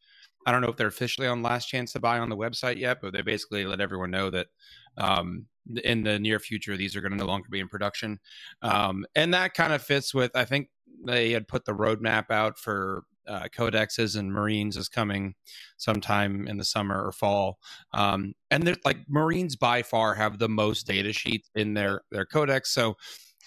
I 0.46 0.52
don't 0.52 0.61
know 0.61 0.69
if 0.69 0.76
they're 0.76 0.88
officially 0.88 1.26
on 1.26 1.43
last 1.43 1.69
chance 1.69 1.94
to 1.94 2.00
buy 2.00 2.19
on 2.19 2.29
the 2.29 2.37
website 2.37 2.76
yet, 2.76 2.99
but 3.00 3.14
they 3.14 3.23
basically 3.23 3.64
let 3.64 3.81
everyone 3.81 4.11
know 4.11 4.29
that 4.29 4.49
um, 4.99 5.46
in 5.82 6.02
the 6.02 6.19
near 6.19 6.38
future 6.38 6.76
these 6.76 6.94
are 6.94 7.00
going 7.00 7.12
to 7.12 7.19
no 7.19 7.25
longer 7.25 7.49
be 7.50 7.61
in 7.61 7.69
production, 7.69 8.19
um, 8.61 9.06
and 9.14 9.32
that 9.32 9.55
kind 9.55 9.73
of 9.73 9.82
fits 9.82 10.12
with 10.12 10.37
I 10.37 10.44
think 10.44 10.69
they 11.06 11.31
had 11.31 11.49
put 11.49 11.64
the 11.64 11.73
roadmap 11.73 12.31
out 12.31 12.58
for 12.58 13.05
uh, 13.26 13.48
codexes 13.56 14.16
and 14.18 14.32
Marines 14.32 14.76
is 14.76 14.88
coming 14.88 15.34
sometime 15.76 16.46
in 16.46 16.56
the 16.56 16.64
summer 16.64 17.06
or 17.06 17.12
fall. 17.12 17.58
Um, 17.92 18.34
and 18.50 18.66
they're 18.66 18.76
like 18.84 18.98
Marines 19.08 19.56
by 19.56 19.82
far 19.82 20.14
have 20.14 20.38
the 20.38 20.48
most 20.48 20.86
data 20.86 21.12
sheets 21.12 21.50
in 21.54 21.74
their 21.74 22.02
their 22.10 22.26
codex, 22.26 22.72
so 22.72 22.96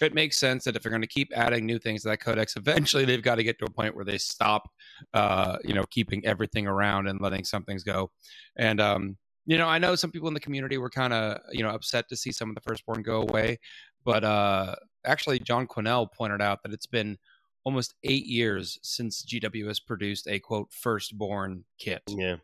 it 0.00 0.14
makes 0.14 0.38
sense 0.38 0.64
that 0.64 0.76
if 0.76 0.82
they're 0.82 0.90
going 0.90 1.02
to 1.02 1.08
keep 1.08 1.32
adding 1.34 1.66
new 1.66 1.78
things 1.78 2.02
to 2.02 2.08
that 2.08 2.20
codex, 2.20 2.56
eventually 2.56 3.04
they've 3.04 3.22
got 3.22 3.36
to 3.36 3.42
get 3.42 3.58
to 3.58 3.64
a 3.64 3.70
point 3.70 3.96
where 3.96 4.04
they 4.04 4.18
stop, 4.18 4.68
uh, 5.14 5.58
you 5.64 5.74
know, 5.74 5.84
keeping 5.90 6.24
everything 6.24 6.66
around 6.68 7.08
and 7.08 7.20
letting 7.20 7.44
some 7.44 7.64
things 7.64 7.82
go. 7.82 8.10
And 8.56 8.80
um, 8.80 9.16
you 9.46 9.56
know, 9.58 9.66
I 9.66 9.78
know 9.78 9.94
some 9.94 10.10
people 10.10 10.28
in 10.28 10.34
the 10.34 10.40
community 10.40 10.78
were 10.78 10.90
kind 10.90 11.12
of 11.12 11.38
you 11.52 11.62
know 11.62 11.70
upset 11.70 12.08
to 12.08 12.16
see 12.16 12.32
some 12.32 12.48
of 12.48 12.54
the 12.54 12.60
firstborn 12.60 13.02
go 13.02 13.22
away, 13.22 13.58
but 14.04 14.24
uh, 14.24 14.74
actually, 15.04 15.38
John 15.38 15.66
Quinnell 15.66 16.12
pointed 16.12 16.42
out 16.42 16.62
that 16.62 16.72
it's 16.72 16.86
been 16.86 17.16
almost 17.64 17.94
eight 18.04 18.26
years 18.26 18.78
since 18.82 19.24
GW 19.24 19.66
has 19.66 19.80
produced 19.80 20.26
a 20.28 20.38
quote 20.38 20.72
firstborn 20.72 21.64
kit. 21.78 22.02
Yeah. 22.08 22.36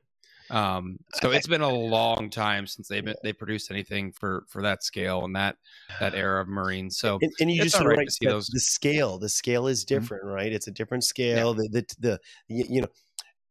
Um, 0.50 0.99
so 1.14 1.31
it's 1.31 1.46
been 1.46 1.62
a 1.62 1.72
long 1.72 2.28
time 2.28 2.66
since 2.66 2.88
they've 2.88 3.05
been, 3.05 3.14
they 3.22 3.32
produced 3.32 3.70
anything 3.70 4.12
for 4.12 4.44
for 4.49 4.62
that 4.62 4.82
scale 4.82 5.25
and 5.25 5.34
that 5.37 5.56
that 6.00 6.14
era 6.14 6.43
of 6.43 6.49
Marines. 6.49 6.99
So 6.99 7.19
and, 7.22 7.32
and 7.40 7.50
you 7.50 7.62
just 7.62 7.78
right 7.81 7.96
right, 7.96 8.11
see 8.11 8.26
those. 8.26 8.46
the 8.49 8.61
scale. 8.61 9.19
The 9.19 9.28
scale 9.28 9.66
is 9.66 9.84
mm-hmm. 9.84 9.94
different, 9.94 10.25
mm-hmm. 10.25 10.34
right? 10.34 10.52
It's 10.52 10.66
a 10.66 10.72
different 10.72 11.05
scale. 11.05 11.56
Yeah. 11.56 11.69
The, 11.70 11.84
the 11.99 12.19
the 12.49 12.64
you 12.69 12.82
know. 12.82 12.88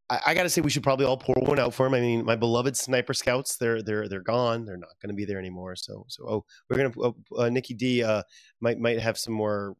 I, 0.09 0.19
I 0.27 0.33
got 0.33 0.44
to 0.44 0.50
say, 0.50 0.59
we 0.59 0.69
should 0.69 0.83
probably 0.83 1.06
all 1.06 1.16
pour 1.16 1.36
one 1.36 1.59
out 1.59 1.74
for 1.74 1.88
him. 1.88 1.94
I 1.94 2.01
mean, 2.01 2.25
my 2.25 2.36
beloved 2.36 2.75
sniper 2.75 3.13
scouts, 3.13 3.56
they're 3.56 3.81
they're 3.81 4.07
they're 4.07 4.21
gone. 4.21 4.66
They're 4.66 4.77
not 4.77 4.89
going 5.01 5.09
to 5.09 5.16
be 5.16 5.25
there 5.25 5.39
anymore. 5.39 5.75
So 5.75 6.06
so 6.09 6.27
oh, 6.27 6.45
we're 6.69 6.77
gonna 6.77 6.94
oh, 7.00 7.16
uh, 7.38 7.50
Nicky 7.50 7.74
Dee 7.74 8.04
uh, 8.04 8.21
might 8.59 8.80
might 8.80 9.00
have 9.00 9.18
some 9.18 9.33
more, 9.33 9.75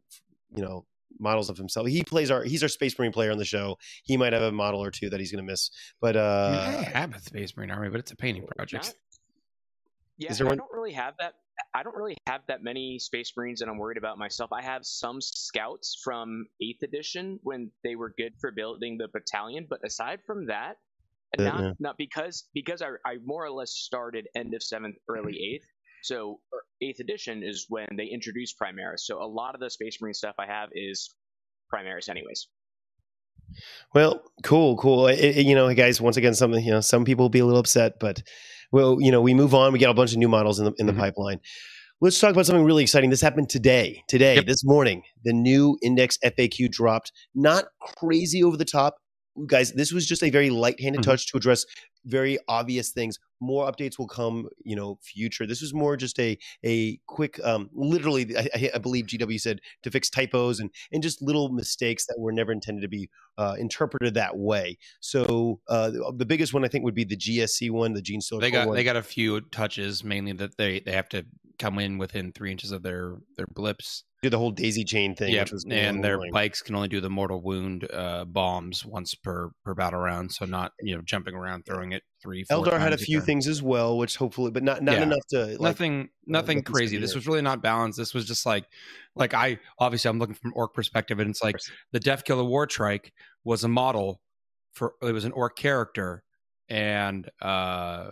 you 0.56 0.64
know, 0.64 0.86
models 1.20 1.50
of 1.50 1.58
himself. 1.58 1.88
He 1.88 2.04
plays 2.04 2.32
our 2.32 2.44
he's 2.44 2.64
our 2.64 2.70
Space 2.70 2.98
Marine 2.98 3.12
player 3.12 3.32
on 3.32 3.38
the 3.38 3.46
show. 3.46 3.78
He 4.04 4.18
might 4.18 4.34
have 4.34 4.42
a 4.42 4.52
model 4.52 4.84
or 4.84 4.92
two 4.92 5.10
that 5.10 5.20
he's 5.20 5.32
going 5.32 5.46
to 5.46 5.52
miss. 5.52 5.70
But 6.02 6.16
uh, 6.16 6.84
I 6.96 6.98
have 6.98 7.16
a 7.16 7.20
Space 7.20 7.56
Marine 7.56 7.72
army, 7.72 7.90
but 7.90 8.00
it's 8.00 8.12
a 8.12 8.16
painting 8.16 8.46
project. 8.46 8.86
Not, 8.86 8.96
yeah, 10.18 10.34
I 10.40 10.44
one? 10.44 10.58
don't 10.58 10.72
really 10.72 10.94
have 10.94 11.16
that. 11.20 11.34
I 11.74 11.84
don't 11.84 11.96
really 11.96 12.18
have 12.28 12.42
that 12.48 12.64
many 12.64 13.00
Space 13.00 13.34
Marines 13.36 13.60
that 13.60 13.70
I'm 13.70 13.78
worried 13.78 13.98
about 13.98 14.18
myself. 14.18 14.52
I 14.52 14.62
have 14.62 14.86
some 14.86 15.22
scouts 15.22 16.00
from 16.04 16.46
Eighth 16.62 16.84
Edition 16.84 17.40
when 17.44 17.72
they 17.84 17.96
were 17.96 18.14
good 18.18 18.34
for 18.40 18.52
building 18.52 18.98
the 18.98 19.08
battalion, 19.12 19.68
but 19.70 19.80
aside 19.84 20.20
from 20.26 20.48
that, 20.48 20.78
not 21.38 21.60
yeah. 21.60 21.72
not 21.80 21.98
because 21.98 22.48
because 22.54 22.82
I, 22.82 22.90
I 23.06 23.18
more 23.26 23.44
or 23.44 23.52
less 23.52 23.72
started 23.72 24.28
end 24.36 24.54
of 24.54 24.62
seventh, 24.62 24.96
early 25.10 25.38
eighth. 25.40 25.66
So 26.04 26.40
eighth 26.82 27.00
edition 27.00 27.44
is 27.44 27.66
when 27.70 27.88
they 27.98 28.06
introduced 28.06 28.60
Primaris. 28.60 29.00
So 29.00 29.22
a 29.22 29.26
lot 29.26 29.56
of 29.56 29.62
the 29.62 29.70
Space 29.70 29.98
Marine 30.02 30.14
stuff 30.14 30.36
I 30.38 30.46
have 30.46 30.70
is 30.74 31.16
Primaris, 31.74 32.10
anyways. 32.10 32.48
Well, 33.94 34.22
cool, 34.44 34.78
cool. 34.78 35.08
It, 35.08 35.20
it, 35.20 35.46
you 35.46 35.56
know, 35.56 35.74
guys, 35.74 36.02
once 36.02 36.18
again, 36.18 36.34
something 36.34 36.64
you 36.64 36.72
know, 36.72 36.82
some 36.82 37.06
people 37.06 37.26
will 37.26 37.30
be 37.30 37.40
a 37.40 37.46
little 37.46 37.60
upset, 37.60 38.00
but 38.00 38.22
well, 38.72 38.98
you 39.00 39.12
know, 39.12 39.22
we 39.22 39.34
move 39.34 39.54
on. 39.54 39.72
We 39.72 39.80
get 39.80 39.90
a 39.90 39.94
bunch 39.94 40.12
of 40.12 40.18
new 40.18 40.28
models 40.28 40.60
in 40.60 40.66
the 40.66 40.74
in 40.78 40.86
the 40.86 40.92
mm-hmm. 40.92 41.02
pipeline. 41.02 41.40
Let's 42.02 42.20
talk 42.20 42.32
about 42.32 42.46
something 42.46 42.66
really 42.66 42.84
exciting. 42.84 43.12
This 43.12 43.22
happened 43.22 43.50
today. 43.50 44.04
Today, 44.10 44.36
yep. 44.36 44.46
this 44.46 44.66
morning, 44.66 45.04
the 45.24 45.32
new 45.32 45.78
Index 45.82 46.18
FAQ 46.26 46.70
dropped. 46.70 47.14
Not 47.34 47.66
crazy 47.98 48.44
over 48.44 48.58
the 48.58 48.66
top, 48.66 48.96
guys. 49.48 49.74
This 49.74 49.92
was 49.92 50.06
just 50.06 50.24
a 50.24 50.30
very 50.30 50.50
light-handed 50.50 51.02
mm-hmm. 51.02 51.12
touch 51.12 51.28
to 51.32 51.38
address 51.38 51.66
very 52.06 52.38
obvious 52.48 52.90
things. 52.92 53.20
More 53.40 53.70
updates 53.70 53.98
will 53.98 54.08
come, 54.08 54.48
you 54.64 54.76
know, 54.76 55.00
future. 55.02 55.46
This 55.46 55.62
was 55.62 55.74
more 55.74 55.98
just 55.98 56.20
a 56.20 56.38
a 56.64 56.98
quick, 57.08 57.40
um, 57.44 57.70
literally, 57.74 58.36
I, 58.38 58.72
I 58.74 58.78
believe 58.78 59.06
GW 59.06 59.40
said 59.40 59.60
to 59.84 59.92
fix 59.92 60.10
typos 60.10 60.60
and 60.60 60.70
and 60.92 61.02
just 61.04 61.22
little 61.22 61.50
mistakes 61.50 62.06
that 62.08 62.16
were 62.18 62.32
never 62.32 62.52
intended 62.52 62.82
to 62.82 62.88
be 62.88 63.10
uh, 63.38 63.56
interpreted 63.58 64.14
that 64.16 64.38
way. 64.38 64.78
So 65.00 65.60
uh, 65.68 65.92
the 66.16 66.26
biggest 66.26 66.54
one 66.54 66.64
I 66.64 66.68
think 66.68 66.84
would 66.84 66.96
be 66.96 67.06
the 67.06 67.18
GSC 67.18 67.72
one, 67.72 67.94
the 67.94 68.02
Gene 68.02 68.22
Stealer. 68.22 68.42
They 68.42 68.52
got 68.52 68.68
one. 68.68 68.76
they 68.76 68.84
got 68.84 68.98
a 68.98 69.04
few 69.04 69.42
touches, 69.42 70.04
mainly 70.04 70.34
that 70.34 70.58
they 70.58 70.80
they 70.80 70.94
have 70.94 71.10
to 71.10 71.26
come 71.60 71.80
in 71.80 71.98
within 71.98 72.32
three 72.32 72.52
inches 72.52 72.72
of 72.72 72.84
their 72.84 73.18
their 73.38 73.48
blips 73.48 74.04
do 74.24 74.30
the 74.30 74.38
whole 74.38 74.52
daisy 74.52 74.84
chain 74.84 75.16
thing. 75.16 75.34
Yeah, 75.34 75.46
and 75.70 76.04
their 76.04 76.20
bikes 76.32 76.62
can 76.62 76.76
only 76.76 76.88
do 76.88 77.02
the 77.02 77.10
mortal 77.10 77.42
wound 77.42 77.88
uh, 77.92 78.26
bombs 78.26 78.86
once 78.86 79.14
per 79.14 79.52
per 79.64 79.76
battle 79.76 80.00
round, 80.00 80.32
so 80.32 80.46
not 80.46 80.72
you 80.82 80.96
know 80.96 81.02
jumping 81.04 81.36
around 81.36 81.66
throwing 81.66 81.92
it 81.92 82.04
three. 82.22 82.46
Eldar 82.46 82.80
had 82.80 82.94
a 82.94 82.98
few 82.98 83.22
things 83.22 83.48
as 83.48 83.62
well, 83.62 83.98
which 83.98 84.16
hopefully, 84.16 84.50
but 84.50 84.64
not 84.64 84.82
not 84.82 84.96
yeah. 84.96 85.04
enough 85.04 85.28
to 85.30 85.46
like, 85.46 85.60
nothing 85.60 86.10
nothing 86.26 86.60
uh, 86.60 86.62
crazy. 86.62 86.98
This 86.98 87.14
was 87.14 87.28
really 87.28 87.42
not 87.42 87.62
balanced. 87.62 87.98
This 87.98 88.14
was 88.14 88.26
just 88.26 88.46
like 88.46 88.66
like 89.16 89.34
I 89.34 89.60
obviously 89.78 90.10
I'm 90.10 90.20
looking 90.20 90.36
from 90.36 90.54
orc 90.56 90.74
perspective, 90.74 91.20
and 91.20 91.30
it's 91.30 91.44
like 91.44 91.58
the 91.92 92.00
Deffkilla 92.00 92.48
War 92.48 92.66
Trike 92.66 93.12
was 93.44 93.64
a 93.64 93.68
model 93.68 94.22
for 94.72 94.94
it 95.02 95.12
was 95.12 95.26
an 95.26 95.34
orc 95.34 95.58
character, 95.58 96.24
and 96.70 97.30
uh 97.42 98.12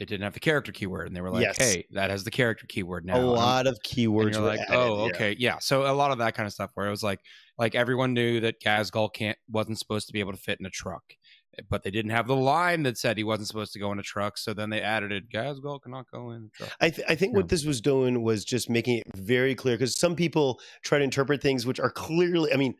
it 0.00 0.08
didn't 0.08 0.22
have 0.22 0.32
the 0.32 0.40
character 0.40 0.72
keyword, 0.72 1.06
and 1.06 1.14
they 1.14 1.20
were 1.20 1.30
like, 1.30 1.42
yes. 1.42 1.58
"Hey, 1.58 1.84
that 1.90 2.08
has 2.10 2.24
the 2.24 2.30
character 2.30 2.66
keyword 2.66 3.04
now." 3.04 3.18
A 3.18 3.20
lot 3.20 3.66
of 3.66 3.78
keywords. 3.86 4.32
you're 4.32 4.42
like, 4.42 4.58
added, 4.60 4.74
"Oh, 4.74 5.08
okay, 5.08 5.36
yeah. 5.38 5.52
yeah." 5.52 5.58
So 5.58 5.82
a 5.82 5.92
lot 5.92 6.10
of 6.10 6.18
that 6.18 6.34
kind 6.34 6.46
of 6.46 6.54
stuff, 6.54 6.70
where 6.72 6.86
it 6.86 6.90
was 6.90 7.02
like, 7.02 7.20
like 7.58 7.74
everyone 7.74 8.14
knew 8.14 8.40
that 8.40 8.62
Ghazghkull 8.64 9.12
can't 9.12 9.36
wasn't 9.50 9.78
supposed 9.78 10.06
to 10.06 10.14
be 10.14 10.20
able 10.20 10.32
to 10.32 10.38
fit 10.38 10.58
in 10.58 10.64
a 10.64 10.70
truck, 10.70 11.02
eh, 11.58 11.62
but 11.68 11.82
they 11.82 11.90
didn't 11.90 12.12
have 12.12 12.26
the 12.26 12.34
line 12.34 12.82
that 12.84 12.96
said 12.96 13.18
he 13.18 13.24
wasn't 13.24 13.48
supposed 13.48 13.74
to 13.74 13.78
go 13.78 13.92
in 13.92 13.98
a 13.98 14.02
truck. 14.02 14.38
So 14.38 14.54
then 14.54 14.70
they 14.70 14.80
added 14.80 15.12
it. 15.12 15.30
Ghazghkull 15.30 15.82
cannot 15.82 16.06
go 16.10 16.30
in 16.30 16.48
a 16.54 16.56
truck. 16.56 16.74
I, 16.80 16.88
th- 16.88 17.06
I 17.06 17.14
think 17.14 17.34
yeah. 17.34 17.40
what 17.40 17.50
this 17.50 17.66
was 17.66 17.82
doing 17.82 18.22
was 18.22 18.42
just 18.42 18.70
making 18.70 18.98
it 18.98 19.04
very 19.14 19.54
clear 19.54 19.74
because 19.76 20.00
some 20.00 20.16
people 20.16 20.60
try 20.82 20.96
to 20.96 21.04
interpret 21.04 21.42
things 21.42 21.66
which 21.66 21.78
are 21.78 21.90
clearly. 21.90 22.50
I 22.54 22.56
mean, 22.56 22.74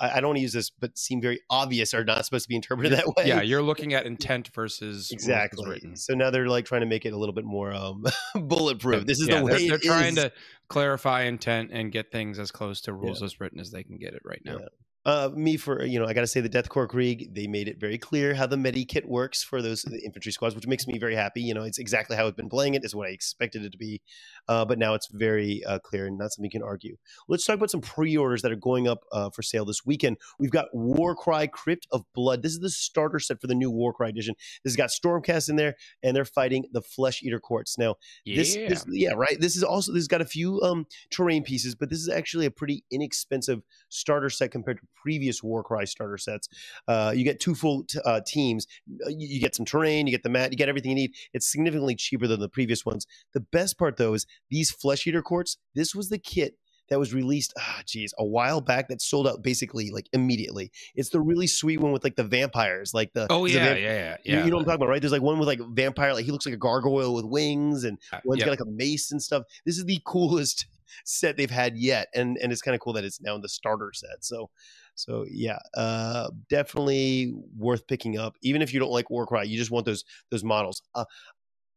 I, 0.00 0.10
I 0.10 0.20
don't 0.20 0.28
want 0.28 0.36
to 0.36 0.42
use 0.42 0.52
this, 0.52 0.70
but 0.70 0.96
seem 0.98 1.20
very 1.20 1.40
obvious 1.48 1.94
are 1.94 2.04
not 2.04 2.24
supposed 2.24 2.44
to 2.44 2.48
be 2.48 2.56
interpreted 2.56 2.92
that 2.98 3.06
way. 3.06 3.26
Yeah, 3.26 3.42
you're 3.42 3.62
looking 3.62 3.94
at 3.94 4.06
intent 4.06 4.50
versus 4.54 5.10
exactly. 5.10 5.80
So 5.94 6.14
now 6.14 6.30
they're 6.30 6.48
like 6.48 6.64
trying 6.64 6.82
to 6.82 6.86
make 6.86 7.06
it 7.06 7.12
a 7.12 7.16
little 7.16 7.34
bit 7.34 7.44
more 7.44 7.72
um, 7.72 8.04
bulletproof. 8.34 9.06
This 9.06 9.20
is 9.20 9.28
yeah, 9.28 9.38
the 9.38 9.44
way 9.44 9.68
they're, 9.68 9.78
they're 9.78 9.92
trying 9.92 10.16
to 10.16 10.32
clarify 10.68 11.22
intent 11.22 11.70
and 11.72 11.90
get 11.90 12.12
things 12.12 12.38
as 12.38 12.50
close 12.50 12.80
to 12.82 12.92
rules 12.92 13.20
yeah. 13.20 13.26
as 13.26 13.40
written 13.40 13.60
as 13.60 13.70
they 13.70 13.82
can 13.82 13.98
get 13.98 14.14
it 14.14 14.22
right 14.24 14.42
now. 14.44 14.58
Yeah. 14.58 14.66
Uh, 15.06 15.30
me 15.34 15.56
for 15.56 15.82
you 15.82 15.98
know, 15.98 16.04
I 16.04 16.12
got 16.12 16.20
to 16.20 16.26
say 16.26 16.42
the 16.42 16.48
Death 16.48 16.68
Korps 16.68 16.90
Krieg. 16.90 17.34
They 17.34 17.46
made 17.46 17.68
it 17.68 17.80
very 17.80 17.96
clear 17.96 18.34
how 18.34 18.46
the 18.46 18.58
Medi 18.58 18.84
kit 18.84 19.08
works 19.08 19.42
for 19.42 19.62
those 19.62 19.82
the 19.82 19.98
infantry 20.04 20.30
squads, 20.30 20.54
which 20.54 20.66
makes 20.66 20.86
me 20.86 20.98
very 20.98 21.14
happy. 21.14 21.40
You 21.40 21.54
know, 21.54 21.62
it's 21.62 21.78
exactly 21.78 22.16
how 22.18 22.26
I've 22.26 22.36
been 22.36 22.50
playing 22.50 22.74
it. 22.74 22.84
Is 22.84 22.94
what 22.94 23.08
I 23.08 23.12
expected 23.12 23.64
it 23.64 23.72
to 23.72 23.78
be, 23.78 24.02
uh, 24.50 24.64
but 24.64 24.78
now 24.78 24.94
it's 24.94 25.08
very 25.12 25.62
uh, 25.64 25.78
clear 25.78 26.06
and 26.06 26.18
not 26.18 26.32
something 26.32 26.50
you 26.52 26.58
can 26.60 26.62
argue. 26.66 26.96
Let's 27.28 27.46
talk 27.46 27.54
about 27.54 27.70
some 27.70 27.80
pre-orders 27.80 28.42
that 28.42 28.50
are 28.50 28.56
going 28.56 28.88
up 28.88 29.04
uh, 29.12 29.30
for 29.30 29.42
sale 29.42 29.64
this 29.64 29.86
weekend. 29.86 30.16
We've 30.40 30.50
got 30.50 30.66
Warcry 30.74 31.46
Crypt 31.48 31.86
of 31.92 32.04
Blood. 32.14 32.42
This 32.42 32.52
is 32.52 32.58
the 32.58 32.68
starter 32.68 33.20
set 33.20 33.40
for 33.40 33.46
the 33.46 33.54
new 33.54 33.70
Warcry 33.70 34.08
edition. 34.10 34.34
This 34.64 34.72
has 34.72 34.76
got 34.76 34.90
Stormcast 34.90 35.48
in 35.48 35.54
there, 35.56 35.76
and 36.02 36.16
they're 36.16 36.24
fighting 36.24 36.64
the 36.72 36.82
Flesh 36.82 37.22
Eater 37.22 37.38
Courts. 37.38 37.78
Now, 37.78 37.94
Yeah. 38.24 38.36
this, 38.36 38.54
this 38.56 38.84
yeah, 38.90 39.12
right. 39.12 39.40
This 39.40 39.56
is 39.56 39.62
also 39.62 39.92
this 39.92 40.00
has 40.00 40.08
got 40.08 40.20
a 40.20 40.24
few 40.26 40.60
um 40.62 40.86
terrain 41.10 41.44
pieces, 41.44 41.76
but 41.76 41.88
this 41.88 42.00
is 42.00 42.08
actually 42.08 42.46
a 42.46 42.50
pretty 42.50 42.84
inexpensive 42.90 43.62
starter 43.88 44.30
set 44.30 44.50
compared 44.50 44.78
to 44.78 44.86
previous 45.00 45.42
Warcry 45.42 45.86
starter 45.86 46.18
sets. 46.18 46.48
Uh, 46.88 47.12
you 47.14 47.22
get 47.24 47.38
two 47.38 47.54
full 47.54 47.84
t- 47.84 48.00
uh, 48.04 48.20
teams. 48.26 48.66
You, 48.86 49.14
you 49.28 49.40
get 49.40 49.54
some 49.54 49.64
terrain, 49.64 50.06
you 50.08 50.10
get 50.10 50.24
the 50.24 50.28
mat, 50.28 50.50
you 50.50 50.56
get 50.58 50.68
everything 50.68 50.90
you 50.90 50.96
need. 50.96 51.12
It's 51.32 51.50
significantly 51.50 51.94
cheaper 51.94 52.26
than 52.26 52.40
the 52.40 52.48
previous 52.48 52.84
ones. 52.84 53.06
The 53.32 53.40
best 53.40 53.78
part 53.78 53.96
though 53.96 54.14
is 54.14 54.26
these 54.48 54.70
Flesh 54.70 55.06
Eater 55.06 55.22
Courts. 55.22 55.58
This 55.74 55.94
was 55.94 56.08
the 56.08 56.18
kit 56.18 56.54
that 56.88 56.98
was 56.98 57.14
released, 57.14 57.52
ah, 57.56 57.82
geez, 57.86 58.12
a 58.18 58.24
while 58.24 58.60
back 58.60 58.88
that 58.88 59.00
sold 59.00 59.28
out 59.28 59.42
basically 59.42 59.90
like 59.90 60.08
immediately. 60.12 60.72
It's 60.96 61.10
the 61.10 61.20
really 61.20 61.46
sweet 61.46 61.78
one 61.78 61.92
with 61.92 62.02
like 62.02 62.16
the 62.16 62.24
vampires, 62.24 62.92
like 62.92 63.12
the 63.12 63.28
oh 63.30 63.46
there's 63.46 63.54
a 63.56 63.60
yeah, 63.60 63.74
yeah, 63.74 63.76
yeah, 63.76 64.16
you- 64.24 64.38
yeah. 64.38 64.44
you, 64.44 64.50
know 64.50 64.56
what 64.56 64.62
I'm 64.62 64.66
talking 64.66 64.76
about, 64.82 64.88
right? 64.88 65.00
There's 65.00 65.12
like 65.12 65.22
one 65.22 65.38
with 65.38 65.46
like 65.46 65.60
vampire, 65.70 66.12
like 66.14 66.24
he 66.24 66.32
looks 66.32 66.46
like 66.46 66.54
a 66.54 66.58
gargoyle 66.58 67.14
with 67.14 67.24
wings, 67.26 67.84
and 67.84 67.96
Uh, 68.12 68.18
one's 68.24 68.40
yep. 68.40 68.46
got 68.46 68.50
like 68.52 68.60
a 68.66 68.70
mace 68.70 69.12
and 69.12 69.22
stuff. 69.22 69.44
This 69.64 69.78
is 69.78 69.84
the 69.84 70.00
coolest 70.04 70.66
set 71.04 71.36
they've 71.36 71.48
had 71.48 71.76
yet, 71.76 72.08
and 72.12 72.36
and 72.38 72.50
it's 72.50 72.60
kind 72.62 72.74
of 72.74 72.80
cool 72.80 72.92
that 72.94 73.04
it's 73.04 73.20
now 73.20 73.36
in 73.36 73.40
the 73.40 73.48
starter 73.48 73.92
set. 73.94 74.24
So, 74.24 74.50
so 74.96 75.24
yeah, 75.30 75.60
uh, 75.76 76.30
definitely 76.48 77.32
worth 77.56 77.86
picking 77.86 78.18
up, 78.18 78.34
even 78.42 78.62
if 78.62 78.74
you 78.74 78.80
don't 78.80 78.90
like 78.90 79.10
Warcry. 79.10 79.46
You 79.46 79.56
just 79.58 79.70
want 79.70 79.86
those 79.86 80.02
those 80.32 80.42
models. 80.42 80.82
Uh, 80.96 81.04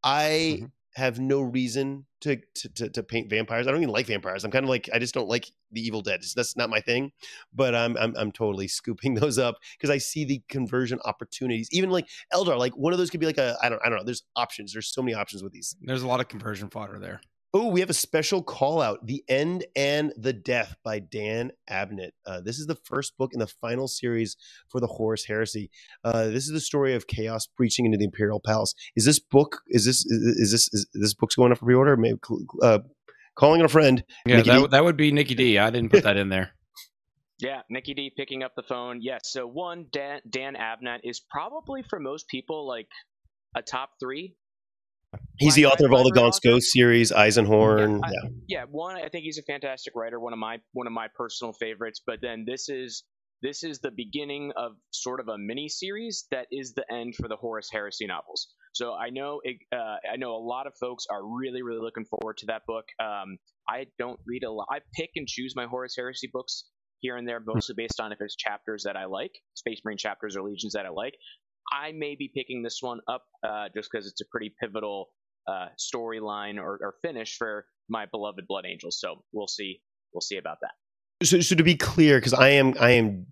I 0.03 0.60
Mhm. 0.62 0.72
Have 0.95 1.19
no 1.19 1.41
reason 1.41 2.05
to, 2.21 2.38
to 2.55 2.89
to 2.89 3.03
paint 3.03 3.29
vampires. 3.29 3.67
I 3.67 3.71
don't 3.71 3.81
even 3.81 3.93
like 3.93 4.05
vampires. 4.05 4.43
I'm 4.43 4.51
kind 4.51 4.63
of 4.63 4.69
like 4.69 4.89
I 4.93 5.00
just 5.00 5.13
don't 5.13 5.27
like 5.27 5.51
the 5.71 5.81
Evil 5.81 6.01
Dead. 6.01 6.19
It's, 6.21 6.33
that's 6.33 6.55
not 6.55 6.69
my 6.69 6.79
thing. 6.79 7.12
But 7.53 7.75
I'm 7.75 7.97
I'm, 7.97 8.13
I'm 8.15 8.31
totally 8.31 8.67
scooping 8.67 9.13
those 9.15 9.38
up 9.38 9.55
because 9.77 9.89
I 9.89 9.97
see 9.97 10.25
the 10.25 10.41
conversion 10.50 11.00
opportunities. 11.05 11.67
Even 11.71 11.89
like 11.89 12.07
Eldar, 12.33 12.57
like 12.57 12.75
one 12.77 12.93
of 12.93 13.00
those 13.00 13.09
could 13.09 13.19
be 13.19 13.25
like 13.25 13.38
a 13.38 13.57
I 13.62 13.69
don't 13.69 13.81
I 13.83 13.89
don't 13.89 13.97
know. 14.00 14.05
There's 14.05 14.23
options. 14.35 14.73
There's 14.73 14.93
so 14.93 15.01
many 15.01 15.13
options 15.13 15.43
with 15.43 15.51
these. 15.51 15.75
There's 15.81 16.03
a 16.03 16.07
lot 16.07 16.19
of 16.19 16.27
conversion 16.27 16.69
fodder 16.69 17.00
there. 17.00 17.21
Oh, 17.55 17.67
we 17.67 17.81
have 17.81 17.89
a 17.91 17.93
special 17.93 18.41
call 18.41 18.81
out 18.81 19.05
The 19.05 19.24
End 19.29 19.63
and 19.75 20.12
the 20.17 20.33
Death 20.33 20.75
by 20.83 20.98
Dan 20.98 21.51
Abnett. 21.69 22.10
Uh, 22.25 22.41
this 22.41 22.57
is 22.57 22.65
the 22.65 22.77
first 22.83 23.15
book 23.15 23.29
in 23.31 23.39
the 23.39 23.45
final 23.45 23.88
series 23.88 24.36
for 24.69 24.79
the 24.81 24.88
Horus 24.88 25.25
Heresy. 25.25 25.69
Uh, 26.03 26.29
this 26.29 26.45
is 26.45 26.51
the 26.51 26.60
story 26.60 26.95
of 26.95 27.05
chaos 27.05 27.48
breaching 27.55 27.86
into 27.86 28.00
the 28.00 28.05
Imperial 28.05 28.41
Palace. 28.43 28.74
Is 28.95 29.05
this 29.05 29.19
book, 29.19 29.62
is 29.67 29.86
this, 29.86 29.98
is, 30.03 30.22
is 30.39 30.51
this, 30.51 30.74
is 30.74 30.88
this 30.93 31.13
book's 31.13 31.36
going 31.36 31.51
up 31.51 31.60
for 31.60 31.65
pre 31.65 31.75
order? 31.75 31.95
Maybe, 31.95 32.17
uh, 32.63 32.79
calling 33.36 33.62
a 33.62 33.67
friend. 33.67 34.03
Yeah, 34.25 34.38
Nikki 34.38 34.50
that, 34.50 34.55
D? 34.55 34.62
would- 34.63 34.72
that 34.72 34.83
would 34.83 34.98
be 34.98 35.12
Nicky 35.12 35.36
Dee. 35.36 35.60
I 35.60 35.69
didn't 35.69 35.91
put 35.91 36.03
that 36.03 36.17
in 36.17 36.29
there. 36.29 36.51
Yeah, 37.39 37.62
Nicky 37.69 37.93
Dee 37.93 38.10
picking 38.15 38.41
up 38.41 38.53
the 38.55 38.63
phone. 38.63 39.00
Yes, 39.01 39.22
so 39.25 39.45
one 39.45 39.88
Dan, 39.91 40.22
Dan 40.29 40.55
Abnett 40.55 41.00
is 41.03 41.19
probably 41.29 41.83
for 41.89 42.00
most 42.00 42.29
people 42.29 42.65
like 42.65 42.88
a 43.53 43.62
top 43.62 43.89
three. 44.00 44.36
He's 45.38 45.55
the 45.55 45.65
author 45.65 45.86
of 45.86 45.93
all 45.93 46.03
the 46.03 46.12
Gaunt's 46.12 46.39
Ghost 46.39 46.72
series, 46.72 47.12
Eisenhorn. 47.12 48.00
Yeah, 48.01 48.08
I- 48.08 48.12
Yeah. 48.12 48.29
Yeah, 48.48 48.65
one 48.70 48.96
I 48.96 49.10
think 49.10 49.24
he's 49.24 49.38
a 49.38 49.43
fantastic 49.43 49.93
writer, 49.96 50.20
one 50.20 50.34
of 50.34 50.39
my 50.39 50.60
one 50.74 50.88
of 50.88 50.93
my 50.93 51.08
personal 51.15 51.53
favorites. 51.53 52.01
But 52.05 52.20
then 52.22 52.46
this 52.48 52.70
is 52.70 53.03
this 53.41 53.63
is 53.63 53.79
the 53.79 53.91
beginning 53.91 54.53
of 54.55 54.72
sort 54.91 55.20
of 55.20 55.27
a 55.27 55.38
mini 55.38 55.67
series 55.67 56.25
that 56.32 56.48
is 56.51 56.74
the 56.75 56.86
end 56.89 57.13
for 57.15 57.27
the 57.27 57.36
Horus 57.36 57.70
Heresy 57.72 58.08
novels. 58.08 58.48
So 58.74 58.93
I 58.93 59.10
know 59.10 59.41
it, 59.43 59.58
uh, 59.75 59.98
I 60.12 60.15
know 60.17 60.32
a 60.36 60.39
lot 60.39 60.65
of 60.65 60.74
folks 60.79 61.05
are 61.12 61.22
really 61.25 61.62
really 61.62 61.82
looking 61.82 62.05
forward 62.05 62.38
to 62.38 62.46
that 62.48 62.62
book. 62.65 62.86
Um, 63.01 63.38
I 63.67 63.88
don't 64.00 64.20
read 64.25 64.43
a 64.43 64.51
lot. 64.51 64.67
I 64.72 64.79
pick 64.96 65.10
and 65.15 65.27
choose 65.27 65.55
my 65.55 65.65
Horus 65.65 65.93
Heresy 65.98 66.29
books 66.32 66.65
here 67.00 67.17
and 67.17 67.27
there, 67.27 67.41
mostly 67.46 67.75
based 67.77 68.00
on 68.00 68.13
if 68.13 68.20
it's 68.22 68.36
chapters 68.38 68.84
that 68.86 68.96
I 68.96 69.05
like, 69.05 69.32
Space 69.55 69.82
Marine 69.84 69.98
chapters 69.98 70.38
or 70.38 70.41
legions 70.43 70.72
that 70.74 70.86
I 70.86 70.89
like. 70.89 71.13
I 71.72 71.91
may 71.93 72.15
be 72.15 72.32
picking 72.34 72.63
this 72.63 72.79
one 72.82 73.00
up 73.08 73.24
uh, 73.48 73.67
just 73.75 73.89
because 73.91 74.08
it's 74.08 74.22
a 74.22 74.25
pretty 74.32 74.53
pivotal 74.60 75.10
uh, 75.48 75.67
storyline 75.79 76.58
or, 76.58 76.79
or 76.82 76.96
finish 77.01 77.38
for 77.38 77.65
my 77.89 78.05
beloved 78.05 78.46
Blood 78.48 78.65
Angels. 78.67 79.00
So 79.00 79.24
we'll 79.32 79.48
see. 79.48 79.82
We'll 80.13 80.22
see 80.22 80.38
about 80.38 80.58
that. 80.62 81.25
So, 81.25 81.39
so 81.39 81.55
to 81.55 81.63
be 81.63 81.75
clear, 81.75 82.17
because 82.17 82.34
I 82.34 82.50
am, 82.50 82.74
I 82.79 82.91
am 82.91 83.27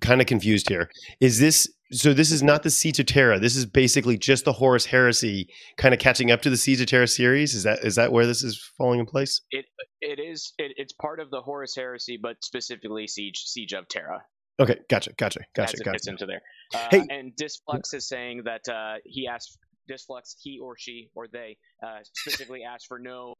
kind 0.00 0.20
of 0.20 0.26
confused 0.26 0.68
here. 0.68 0.90
Is 1.20 1.38
this 1.38 1.68
so? 1.92 2.12
This 2.12 2.30
is 2.30 2.42
not 2.42 2.62
the 2.62 2.70
Siege 2.70 3.00
of 3.00 3.06
Terra. 3.06 3.38
This 3.38 3.56
is 3.56 3.66
basically 3.66 4.18
just 4.18 4.44
the 4.44 4.52
Horus 4.52 4.86
Heresy 4.86 5.48
kind 5.76 5.94
of 5.94 6.00
catching 6.00 6.30
up 6.30 6.42
to 6.42 6.50
the 6.50 6.56
Siege 6.56 6.80
of 6.80 6.86
Terra 6.86 7.08
series. 7.08 7.54
Is 7.54 7.62
that 7.62 7.84
is 7.84 7.94
that 7.96 8.12
where 8.12 8.26
this 8.26 8.42
is 8.42 8.62
falling 8.76 9.00
in 9.00 9.06
place? 9.06 9.40
It 9.50 9.66
it 10.00 10.18
is 10.18 10.52
it, 10.58 10.72
it's 10.76 10.92
part 10.92 11.20
of 11.20 11.30
the 11.30 11.40
Horus 11.40 11.74
Heresy, 11.74 12.18
but 12.20 12.36
specifically 12.42 13.06
Siege 13.06 13.38
Siege 13.38 13.72
of 13.72 13.88
Terra 13.88 14.22
Okay, 14.60 14.76
gotcha, 14.90 15.12
gotcha, 15.16 15.40
gotcha, 15.54 15.74
as 15.74 15.80
it 15.80 15.84
gotcha. 15.84 15.94
fits 15.94 16.08
into 16.08 16.26
there. 16.26 16.42
Uh, 16.74 16.88
Hey- 16.90 17.06
and 17.10 17.32
Disflux 17.36 17.94
is 17.94 18.08
saying 18.08 18.42
that 18.44 18.68
uh, 18.68 18.94
he 19.04 19.28
asked 19.28 19.56
Disflux, 19.88 20.34
he 20.42 20.58
or 20.58 20.76
she 20.76 21.08
or 21.14 21.28
they 21.28 21.56
uh, 21.82 21.98
specifically 22.02 22.62
asked 22.64 22.86
for 22.88 22.98
no 22.98 23.34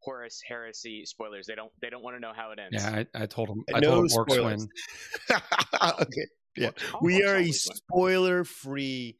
Horus 0.00 0.40
Heresy 0.46 1.04
spoilers. 1.04 1.46
They 1.46 1.54
don't 1.54 1.70
they 1.80 1.90
don't 1.90 2.02
want 2.02 2.16
to 2.16 2.20
know 2.20 2.32
how 2.34 2.50
it 2.52 2.58
ends. 2.58 2.82
Yeah, 2.82 3.04
I, 3.14 3.22
I 3.22 3.26
told 3.26 3.48
him. 3.48 3.64
I 3.74 3.80
no 3.80 3.90
told 3.90 4.10
him 4.10 4.18
orcs 4.18 4.32
spoilers. 4.32 4.66
win. 5.30 5.40
okay, 6.00 6.26
yeah. 6.56 6.70
We 7.00 7.24
are 7.24 7.36
a 7.36 7.50
spoiler-free 7.52 9.16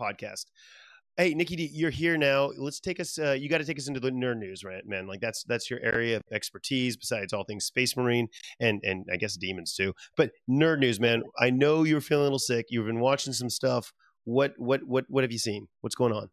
podcast. 0.00 0.46
Hey, 1.18 1.32
Nikki, 1.32 1.56
D, 1.56 1.70
you're 1.72 1.88
here 1.88 2.18
now. 2.18 2.50
Let's 2.58 2.78
take 2.78 3.00
us. 3.00 3.18
Uh, 3.18 3.32
you 3.32 3.48
got 3.48 3.58
to 3.58 3.64
take 3.64 3.78
us 3.78 3.88
into 3.88 4.00
the 4.00 4.10
nerd 4.10 4.36
news, 4.36 4.64
right, 4.64 4.86
man? 4.86 5.06
Like 5.06 5.20
that's 5.22 5.44
that's 5.44 5.70
your 5.70 5.80
area 5.82 6.16
of 6.16 6.22
expertise. 6.30 6.94
Besides 6.94 7.32
all 7.32 7.44
things 7.44 7.64
Space 7.64 7.96
Marine 7.96 8.28
and 8.60 8.82
and 8.84 9.06
I 9.10 9.16
guess 9.16 9.34
demons 9.34 9.74
too. 9.74 9.94
But 10.18 10.32
nerd 10.48 10.80
news, 10.80 11.00
man. 11.00 11.22
I 11.40 11.48
know 11.48 11.84
you're 11.84 12.02
feeling 12.02 12.20
a 12.20 12.24
little 12.24 12.38
sick. 12.38 12.66
You've 12.68 12.84
been 12.84 13.00
watching 13.00 13.32
some 13.32 13.48
stuff. 13.48 13.94
What 14.24 14.52
what 14.58 14.82
what 14.84 15.06
what 15.08 15.24
have 15.24 15.32
you 15.32 15.38
seen? 15.38 15.68
What's 15.80 15.94
going 15.94 16.12
on? 16.12 16.28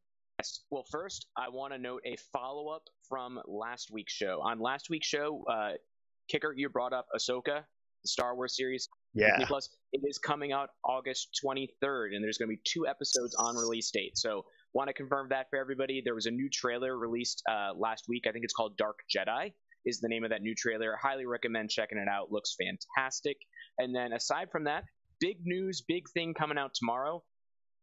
Well, 0.69 0.83
first, 0.91 1.27
I 1.37 1.47
want 1.47 1.71
to 1.71 1.79
note 1.79 2.01
a 2.05 2.17
follow 2.33 2.67
up 2.67 2.89
from 3.07 3.39
last 3.47 3.89
week's 3.89 4.11
show. 4.11 4.41
On 4.43 4.59
last 4.59 4.89
week's 4.89 5.07
show, 5.07 5.45
uh, 5.49 5.71
Kicker, 6.27 6.53
you 6.53 6.67
brought 6.67 6.91
up 6.91 7.05
Ahsoka, 7.15 7.61
the 8.03 8.09
Star 8.09 8.35
Wars 8.35 8.57
series. 8.57 8.89
Yeah. 9.13 9.29
Disney 9.29 9.45
Plus. 9.45 9.69
It 9.93 10.01
is 10.03 10.17
coming 10.17 10.51
out 10.51 10.71
August 10.83 11.39
23rd, 11.45 12.15
and 12.15 12.23
there's 12.23 12.37
going 12.37 12.49
to 12.49 12.55
be 12.55 12.61
two 12.65 12.85
episodes 12.87 13.35
on 13.35 13.55
release 13.55 13.91
date. 13.91 14.17
So, 14.17 14.43
want 14.73 14.87
to 14.87 14.93
confirm 14.93 15.29
that 15.29 15.49
for 15.49 15.59
everybody. 15.59 16.01
There 16.03 16.15
was 16.15 16.25
a 16.25 16.31
new 16.31 16.49
trailer 16.49 16.97
released 16.97 17.43
uh, 17.49 17.73
last 17.77 18.05
week. 18.07 18.23
I 18.27 18.31
think 18.31 18.43
it's 18.43 18.53
called 18.53 18.77
Dark 18.77 18.99
Jedi. 19.15 19.53
Is 19.85 19.99
the 19.99 20.07
name 20.07 20.23
of 20.23 20.29
that 20.29 20.41
new 20.41 20.55
trailer? 20.55 20.97
Highly 21.01 21.25
recommend 21.25 21.69
checking 21.69 21.97
it 21.97 22.07
out. 22.07 22.31
Looks 22.31 22.55
fantastic. 22.55 23.37
And 23.77 23.95
then 23.95 24.13
aside 24.13 24.49
from 24.51 24.65
that, 24.65 24.85
big 25.19 25.37
news, 25.43 25.83
big 25.87 26.09
thing 26.13 26.33
coming 26.33 26.57
out 26.57 26.71
tomorrow. 26.73 27.23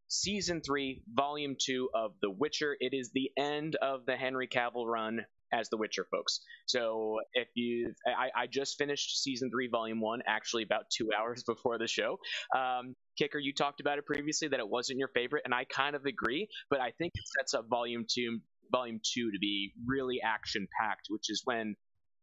Season 0.09 0.61
three, 0.61 1.02
volume 1.12 1.56
two 1.61 1.88
of 1.94 2.12
The 2.20 2.30
Witcher. 2.30 2.76
It 2.80 2.94
is 2.94 3.11
the 3.12 3.30
end 3.38 3.76
of 3.80 4.06
the 4.06 4.16
Henry 4.16 4.49
Cavill 4.49 4.87
run 4.87 5.20
as 5.52 5.69
The 5.69 5.76
Witcher, 5.76 6.07
folks. 6.11 6.40
So 6.66 7.19
if 7.35 7.49
you, 7.54 7.92
I, 8.07 8.42
I 8.42 8.47
just 8.47 8.76
finished 8.78 9.23
season 9.23 9.50
three, 9.50 9.69
volume 9.69 10.00
one, 10.00 10.21
actually 10.26 10.62
about 10.62 10.85
two 10.97 11.11
hours 11.19 11.42
before 11.45 11.78
the 11.78 11.88
show. 11.88 12.19
Um, 12.57 12.95
Kicker, 13.19 13.38
you 13.38 13.52
talked 13.52 13.80
about 13.80 13.99
it 13.99 14.07
previously 14.07 14.49
that 14.49 14.61
it 14.61 14.69
wasn't 14.69 14.99
your 14.99 15.11
favorite, 15.14 15.42
and 15.45 15.54
I 15.54 15.64
kind 15.64 15.95
of 15.95 16.04
agree. 16.04 16.49
But 16.71 16.80
I 16.80 16.92
think 16.99 17.12
it 17.14 17.25
sets 17.38 17.54
up 17.54 17.66
volume 17.69 18.07
two, 18.09 18.40
volume 18.73 19.00
two 19.02 19.30
to 19.33 19.38
be 19.38 19.73
really 19.87 20.21
action 20.25 20.66
packed, 20.80 21.07
which 21.09 21.28
is 21.28 21.42
when 21.45 21.75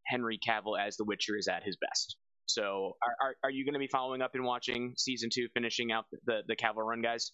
Henry 0.06 0.40
Cavill 0.40 0.80
as 0.80 0.98
The 0.98 1.06
Witcher 1.06 1.38
is 1.38 1.48
at 1.48 1.64
his 1.64 1.78
best. 1.78 2.18
So 2.46 2.94
are, 3.04 3.28
are, 3.28 3.36
are 3.44 3.52
you 3.52 3.66
going 3.66 3.74
to 3.74 3.80
be 3.80 3.90
following 3.92 4.22
up 4.22 4.32
and 4.34 4.46
watching 4.46 4.94
season 4.98 5.30
two, 5.34 5.48
finishing 5.54 5.92
out 5.92 6.06
the 6.26 6.42
the 6.48 6.56
Cavill 6.56 6.86
run, 6.88 7.02
guys? 7.02 7.32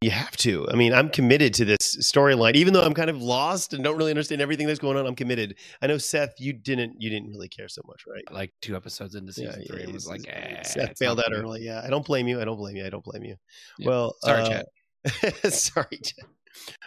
You 0.00 0.10
have 0.10 0.36
to. 0.38 0.68
I 0.70 0.76
mean, 0.76 0.92
I'm 0.92 1.08
committed 1.08 1.54
to 1.54 1.64
this 1.64 1.96
storyline, 1.98 2.56
even 2.56 2.74
though 2.74 2.82
I'm 2.82 2.92
kind 2.92 3.08
of 3.08 3.22
lost 3.22 3.72
and 3.72 3.82
don't 3.82 3.96
really 3.96 4.10
understand 4.10 4.42
everything 4.42 4.66
that's 4.66 4.78
going 4.78 4.98
on. 4.98 5.06
I'm 5.06 5.14
committed. 5.14 5.56
I 5.80 5.86
know 5.86 5.96
Seth, 5.96 6.34
you 6.38 6.52
didn't, 6.52 7.00
you 7.00 7.08
didn't 7.08 7.30
really 7.30 7.48
care 7.48 7.68
so 7.68 7.80
much, 7.86 8.04
right? 8.06 8.24
Like 8.30 8.52
two 8.60 8.76
episodes 8.76 9.14
into 9.14 9.32
season 9.32 9.64
three, 9.66 9.82
it 9.82 9.92
was 9.92 10.06
like, 10.06 10.26
eh, 10.28 10.62
Seth 10.62 10.98
failed 10.98 11.18
not 11.18 11.28
out 11.28 11.38
early. 11.38 11.62
Yeah, 11.62 11.80
I 11.82 11.88
don't 11.88 12.04
blame 12.04 12.28
you. 12.28 12.40
I 12.40 12.44
don't 12.44 12.58
blame 12.58 12.76
you. 12.76 12.84
I 12.84 12.90
don't 12.90 13.04
blame 13.04 13.24
you. 13.24 13.36
Yeah. 13.78 13.88
Well, 13.88 14.16
Sorry, 14.22 14.42
uh, 14.42 14.48
Chad. 14.48 15.34
sorry, 15.52 15.98
Chad. 16.02 16.26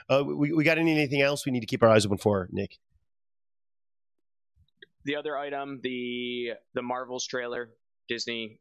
Uh, 0.09 0.23
we 0.23 0.53
we 0.53 0.63
got 0.63 0.77
any, 0.77 0.91
anything 0.91 1.21
else 1.21 1.45
we 1.45 1.51
need 1.51 1.61
to 1.61 1.65
keep 1.65 1.81
our 1.81 1.89
eyes 1.89 2.05
open 2.05 2.17
for, 2.17 2.47
Nick? 2.51 2.77
the 5.07 5.15
other 5.15 5.35
item, 5.35 5.79
the 5.81 6.51
the 6.75 6.83
Marvels 6.83 7.25
trailer, 7.25 7.69
Disney, 8.07 8.59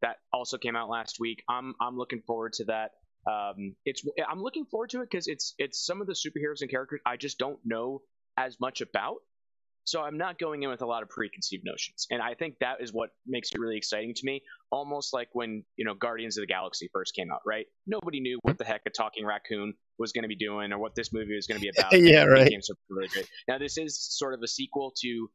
that 0.00 0.16
also 0.32 0.58
came 0.58 0.74
out 0.74 0.88
last 0.88 1.20
week. 1.20 1.44
I'm 1.48 1.74
I'm 1.80 1.96
looking 1.96 2.22
forward 2.26 2.54
to 2.54 2.64
that. 2.64 2.90
Um, 3.26 3.76
it's 3.84 4.02
I'm 4.28 4.42
looking 4.42 4.64
forward 4.66 4.90
to 4.90 5.00
it 5.00 5.08
because 5.10 5.28
it's 5.28 5.54
it's 5.58 5.84
some 5.84 6.00
of 6.00 6.06
the 6.06 6.14
superheroes 6.14 6.60
and 6.60 6.70
characters 6.70 7.00
I 7.06 7.16
just 7.16 7.38
don't 7.38 7.58
know 7.64 8.02
as 8.36 8.58
much 8.60 8.80
about. 8.80 9.16
So 9.84 10.00
I'm 10.00 10.16
not 10.16 10.38
going 10.38 10.62
in 10.62 10.70
with 10.70 10.82
a 10.82 10.86
lot 10.86 11.02
of 11.02 11.08
preconceived 11.08 11.64
notions, 11.64 12.06
and 12.08 12.22
I 12.22 12.34
think 12.34 12.54
that 12.60 12.76
is 12.80 12.92
what 12.92 13.10
makes 13.26 13.50
it 13.52 13.58
really 13.58 13.76
exciting 13.76 14.14
to 14.14 14.20
me. 14.24 14.42
Almost 14.70 15.12
like 15.12 15.28
when 15.32 15.64
you 15.76 15.84
know 15.84 15.94
Guardians 15.94 16.36
of 16.38 16.42
the 16.42 16.46
Galaxy 16.46 16.88
first 16.92 17.14
came 17.16 17.32
out, 17.32 17.40
right? 17.44 17.66
Nobody 17.86 18.20
knew 18.20 18.38
what 18.42 18.58
the 18.58 18.64
heck 18.64 18.82
a 18.86 18.90
talking 18.90 19.26
raccoon 19.26 19.74
was 19.98 20.12
going 20.12 20.22
to 20.22 20.28
be 20.28 20.36
doing 20.36 20.72
or 20.72 20.78
what 20.78 20.94
this 20.94 21.12
movie 21.12 21.34
was 21.34 21.48
going 21.48 21.60
to 21.60 21.62
be 21.62 21.70
about. 21.76 21.92
yeah, 21.98 22.24
right. 22.24 22.28
Really. 22.38 22.54
Now 23.48 23.58
this 23.58 23.76
is 23.76 23.98
sort 24.00 24.34
of 24.34 24.40
a 24.42 24.48
sequel 24.48 24.94
to 25.00 25.30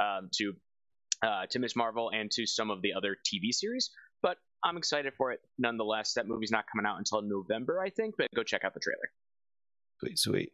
um, 0.00 0.30
to 0.34 0.52
uh, 1.24 1.46
to 1.50 1.60
Miss 1.60 1.76
Marvel 1.76 2.10
and 2.10 2.28
to 2.32 2.44
some 2.44 2.70
of 2.70 2.82
the 2.82 2.94
other 2.94 3.16
TV 3.24 3.52
series, 3.52 3.90
but 4.20 4.36
I'm 4.64 4.76
excited 4.76 5.12
for 5.16 5.32
it 5.32 5.40
nonetheless. 5.58 6.14
That 6.14 6.28
movie's 6.28 6.50
not 6.50 6.64
coming 6.72 6.88
out 6.88 6.98
until 6.98 7.22
November, 7.22 7.80
I 7.80 7.90
think, 7.90 8.14
but 8.16 8.28
go 8.34 8.42
check 8.42 8.64
out 8.64 8.74
the 8.74 8.80
trailer. 8.80 9.10
Sweet, 9.98 10.18
sweet. 10.18 10.52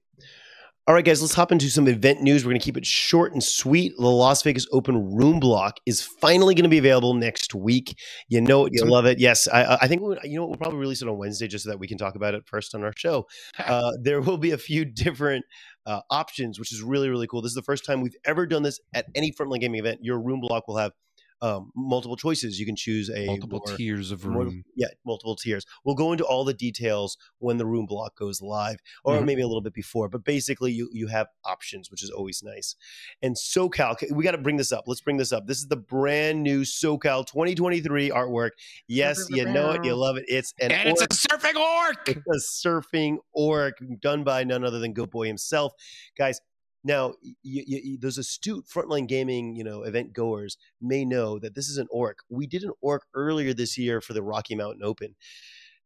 All 0.88 0.94
right, 0.94 1.04
guys, 1.04 1.20
let's 1.20 1.34
hop 1.34 1.52
into 1.52 1.68
some 1.68 1.86
event 1.86 2.22
news. 2.22 2.46
We're 2.46 2.52
going 2.52 2.60
to 2.60 2.64
keep 2.64 2.78
it 2.78 2.86
short 2.86 3.34
and 3.34 3.44
sweet. 3.44 3.92
The 3.98 4.06
Las 4.06 4.42
Vegas 4.42 4.66
Open 4.72 5.14
Room 5.14 5.38
Block 5.38 5.76
is 5.84 6.00
finally 6.00 6.54
going 6.54 6.62
to 6.62 6.70
be 6.70 6.78
available 6.78 7.12
next 7.12 7.54
week. 7.54 7.94
You 8.28 8.40
know 8.40 8.64
it, 8.64 8.72
you 8.72 8.86
love 8.86 9.04
it. 9.04 9.18
Yes, 9.18 9.46
I, 9.48 9.76
I 9.82 9.86
think 9.86 10.00
we, 10.00 10.16
you 10.24 10.38
know 10.38 10.46
we'll 10.46 10.56
probably 10.56 10.78
release 10.78 11.02
it 11.02 11.08
on 11.08 11.18
Wednesday 11.18 11.46
just 11.46 11.64
so 11.64 11.70
that 11.70 11.78
we 11.78 11.86
can 11.86 11.98
talk 11.98 12.14
about 12.14 12.32
it 12.32 12.44
first 12.46 12.74
on 12.74 12.82
our 12.84 12.92
show. 12.96 13.26
Uh, 13.68 13.92
there 14.00 14.22
will 14.22 14.38
be 14.38 14.52
a 14.52 14.56
few 14.56 14.84
different 14.84 15.44
uh, 15.84 16.00
options, 16.10 16.58
which 16.58 16.72
is 16.72 16.80
really 16.80 17.10
really 17.10 17.26
cool. 17.26 17.42
This 17.42 17.50
is 17.50 17.54
the 17.54 17.62
first 17.62 17.84
time 17.84 18.00
we've 18.00 18.16
ever 18.24 18.46
done 18.46 18.62
this 18.62 18.80
at 18.94 19.06
any 19.14 19.30
Frontline 19.30 19.60
Gaming 19.60 19.80
event. 19.80 19.98
Your 20.00 20.18
room 20.18 20.40
block 20.40 20.68
will 20.68 20.78
have 20.78 20.92
um, 21.40 21.70
multiple 21.76 22.16
choices. 22.16 22.58
You 22.58 22.66
can 22.66 22.76
choose 22.76 23.10
a 23.10 23.26
multiple 23.26 23.62
more, 23.66 23.76
tiers 23.76 24.10
of 24.10 24.24
more- 24.24 24.44
room. 24.44 24.64
yeah, 24.76 24.88
multiple 25.06 25.36
tiers. 25.36 25.64
We'll 25.84 25.94
go 25.94 26.12
into 26.12 26.24
all 26.24 26.44
the 26.44 26.54
details 26.54 27.16
when 27.38 27.56
the 27.58 27.66
room 27.66 27.86
block 27.86 28.16
goes 28.16 28.40
live, 28.42 28.78
or 29.04 29.16
Mhm. 29.18 29.24
maybe 29.26 29.42
a 29.42 29.46
little 29.46 29.60
bit 29.62 29.74
before. 29.74 30.08
But 30.08 30.24
basically, 30.24 30.72
you 30.72 30.88
you 30.92 31.06
have 31.08 31.28
options, 31.44 31.90
which 31.90 32.02
is 32.02 32.10
always 32.10 32.42
nice. 32.42 32.74
And 33.22 33.36
SoCal, 33.36 33.96
we 34.12 34.24
got 34.24 34.32
to 34.32 34.38
bring 34.38 34.56
this 34.56 34.72
up. 34.72 34.84
Let's 34.86 35.00
bring 35.00 35.16
this 35.16 35.32
up. 35.32 35.46
This 35.46 35.58
is 35.58 35.68
the 35.68 35.76
brand 35.76 36.42
new 36.42 36.62
SoCal 36.62 37.26
2023 37.26 38.10
artwork. 38.10 38.50
Yes, 38.86 39.26
you 39.30 39.44
know 39.44 39.70
it, 39.72 39.84
you 39.84 39.94
love 39.94 40.16
it. 40.16 40.24
It's 40.28 40.54
an 40.60 40.72
and 40.72 40.88
it's 40.88 41.00
orc. 41.00 41.12
a 41.12 41.14
surfing 41.14 41.56
orc. 41.56 42.08
It's 42.08 42.26
a 42.62 42.68
surfing 42.68 43.18
orc 43.32 43.78
done 44.00 44.24
by 44.24 44.44
none 44.44 44.64
other 44.64 44.78
than 44.78 44.92
Goat 44.92 45.10
Boy 45.10 45.26
himself, 45.26 45.72
guys. 46.16 46.40
Now, 46.84 47.14
y 47.22 47.34
y 47.44 47.64
y 47.68 47.96
those 48.00 48.18
astute 48.18 48.66
frontline 48.66 49.08
gaming, 49.08 49.56
you 49.56 49.64
know, 49.64 49.82
event 49.82 50.12
goers 50.12 50.56
may 50.80 51.04
know 51.04 51.38
that 51.38 51.54
this 51.54 51.68
is 51.68 51.76
an 51.78 51.88
orc. 51.90 52.18
We 52.28 52.46
did 52.46 52.62
an 52.62 52.72
orc 52.80 53.02
earlier 53.14 53.52
this 53.52 53.76
year 53.76 54.00
for 54.00 54.12
the 54.12 54.22
Rocky 54.22 54.54
Mountain 54.54 54.82
Open. 54.84 55.14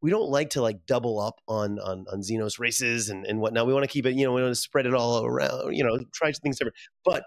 We 0.02 0.10
don't 0.10 0.30
like 0.30 0.50
to 0.50 0.62
like 0.62 0.84
double 0.86 1.18
up 1.20 1.40
on 1.48 1.78
on, 1.78 2.04
on 2.12 2.20
Xenos 2.20 2.58
races 2.58 3.08
and, 3.08 3.24
and 3.24 3.40
whatnot. 3.40 3.66
We 3.66 3.72
want 3.72 3.84
to 3.84 3.88
keep 3.92 4.04
it, 4.04 4.14
you 4.14 4.24
know, 4.24 4.32
we 4.32 4.42
want 4.42 4.52
to 4.54 4.60
spread 4.60 4.86
it 4.86 4.94
all 4.94 5.24
around, 5.24 5.74
you 5.74 5.84
know, 5.84 5.98
try 6.12 6.32
things 6.32 6.58
different. 6.58 6.76
But 7.04 7.24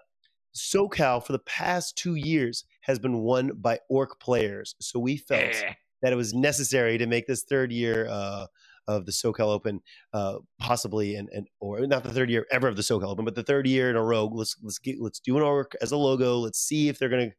SoCal 0.55 1.25
for 1.25 1.31
the 1.33 1.39
past 1.39 1.97
two 1.97 2.15
years 2.15 2.65
has 2.81 2.99
been 2.99 3.19
won 3.19 3.51
by 3.55 3.79
orc 3.89 4.19
players. 4.19 4.75
So 4.79 4.99
we 4.99 5.17
felt 5.17 5.41
Eh. 5.41 5.73
that 6.01 6.13
it 6.13 6.15
was 6.15 6.33
necessary 6.33 6.97
to 6.97 7.07
make 7.07 7.27
this 7.27 7.43
third 7.43 7.71
year 7.71 8.07
uh, 8.09 8.45
of 8.87 9.05
the 9.05 9.11
SoCal 9.11 9.47
Open, 9.47 9.81
uh, 10.13 10.37
possibly, 10.59 11.15
and 11.15 11.29
and 11.31 11.47
or 11.59 11.85
not 11.87 12.03
the 12.03 12.13
third 12.13 12.29
year 12.29 12.45
ever 12.51 12.67
of 12.67 12.75
the 12.75 12.81
SoCal 12.81 13.07
Open, 13.07 13.25
but 13.25 13.35
the 13.35 13.43
third 13.43 13.67
year 13.67 13.89
in 13.89 13.95
a 13.95 14.03
row. 14.03 14.25
Let's 14.25 14.55
let's 14.61 14.79
get 14.79 14.99
let's 14.99 15.19
do 15.19 15.37
an 15.37 15.43
orc 15.43 15.73
as 15.81 15.91
a 15.91 15.97
logo. 15.97 16.37
Let's 16.37 16.59
see 16.59 16.89
if 16.89 16.99
they're 16.99 17.09
gonna 17.09 17.31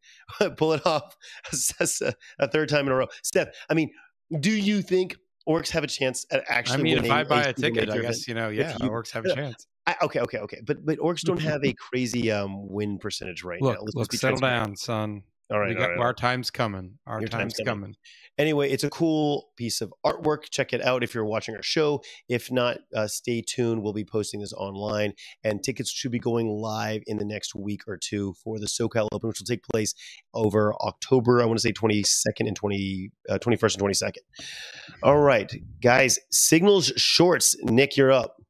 pull 0.56 0.72
it 0.72 0.86
off 0.86 1.16
a, 1.80 2.12
a 2.38 2.48
third 2.48 2.68
time 2.68 2.86
in 2.86 2.92
a 2.92 2.96
row. 2.96 3.06
Steph, 3.22 3.48
I 3.68 3.74
mean, 3.74 3.90
do 4.40 4.50
you 4.50 4.82
think 4.82 5.16
orcs 5.48 5.70
have 5.70 5.84
a 5.84 5.88
chance 5.88 6.26
at 6.30 6.44
actually? 6.48 6.80
I 6.80 6.82
mean, 6.82 7.04
if 7.04 7.10
I 7.10 7.24
buy 7.24 7.42
a 7.42 7.46
super 7.48 7.60
ticket, 7.60 7.90
I 7.90 7.98
guess 7.98 8.26
event? 8.26 8.28
you 8.28 8.34
know, 8.34 8.48
yeah, 8.48 8.76
you- 8.80 8.90
orcs 8.90 9.10
have 9.12 9.24
a 9.24 9.34
chance. 9.34 9.66
I, 9.88 9.94
okay, 10.02 10.18
okay, 10.18 10.38
okay, 10.38 10.60
but 10.66 10.84
but 10.84 10.98
orcs 10.98 11.22
don't 11.22 11.40
have 11.40 11.64
a 11.64 11.72
crazy 11.74 12.32
um 12.32 12.68
win 12.68 12.98
percentage 12.98 13.44
right 13.44 13.62
Look, 13.62 13.74
now. 13.74 13.80
Let's 13.82 13.94
look, 13.94 14.12
settle 14.14 14.40
down, 14.40 14.74
son. 14.74 15.22
All 15.48 15.60
right, 15.60 15.68
we 15.68 15.74
got, 15.76 15.90
right, 15.90 15.98
all 15.98 16.02
our 16.02 16.12
time's 16.12 16.50
coming. 16.50 16.98
Our 17.06 17.20
time's 17.20 17.30
time's 17.30 17.54
coming. 17.58 17.66
coming. 17.66 17.96
Anyway, 18.36 18.68
it's 18.68 18.82
a 18.82 18.90
cool 18.90 19.50
piece 19.56 19.80
of 19.80 19.94
artwork. 20.04 20.50
Check 20.50 20.72
it 20.72 20.82
out 20.82 21.04
if 21.04 21.14
you're 21.14 21.24
watching 21.24 21.54
our 21.54 21.62
show. 21.62 22.02
If 22.28 22.50
not, 22.50 22.78
uh, 22.94 23.06
stay 23.06 23.42
tuned. 23.42 23.82
We'll 23.82 23.92
be 23.92 24.04
posting 24.04 24.40
this 24.40 24.52
online, 24.52 25.12
and 25.44 25.62
tickets 25.62 25.90
should 25.90 26.10
be 26.10 26.18
going 26.18 26.48
live 26.48 27.02
in 27.06 27.18
the 27.18 27.24
next 27.24 27.54
week 27.54 27.82
or 27.86 27.96
two 27.96 28.34
for 28.42 28.58
the 28.58 28.66
SoCal 28.66 29.06
Open, 29.12 29.28
which 29.28 29.38
will 29.38 29.46
take 29.46 29.62
place 29.62 29.94
over 30.34 30.74
October. 30.80 31.40
I 31.40 31.44
want 31.44 31.58
to 31.58 31.62
say 31.62 31.72
22nd 31.72 32.48
and 32.48 32.56
20, 32.56 33.10
uh, 33.28 33.38
21st 33.38 33.74
and 33.74 33.84
22nd. 33.84 34.18
All 35.04 35.18
right, 35.18 35.52
guys. 35.80 36.18
Signals 36.32 36.92
shorts. 36.96 37.56
Nick, 37.62 37.96
you're 37.96 38.10
up. 38.10 38.42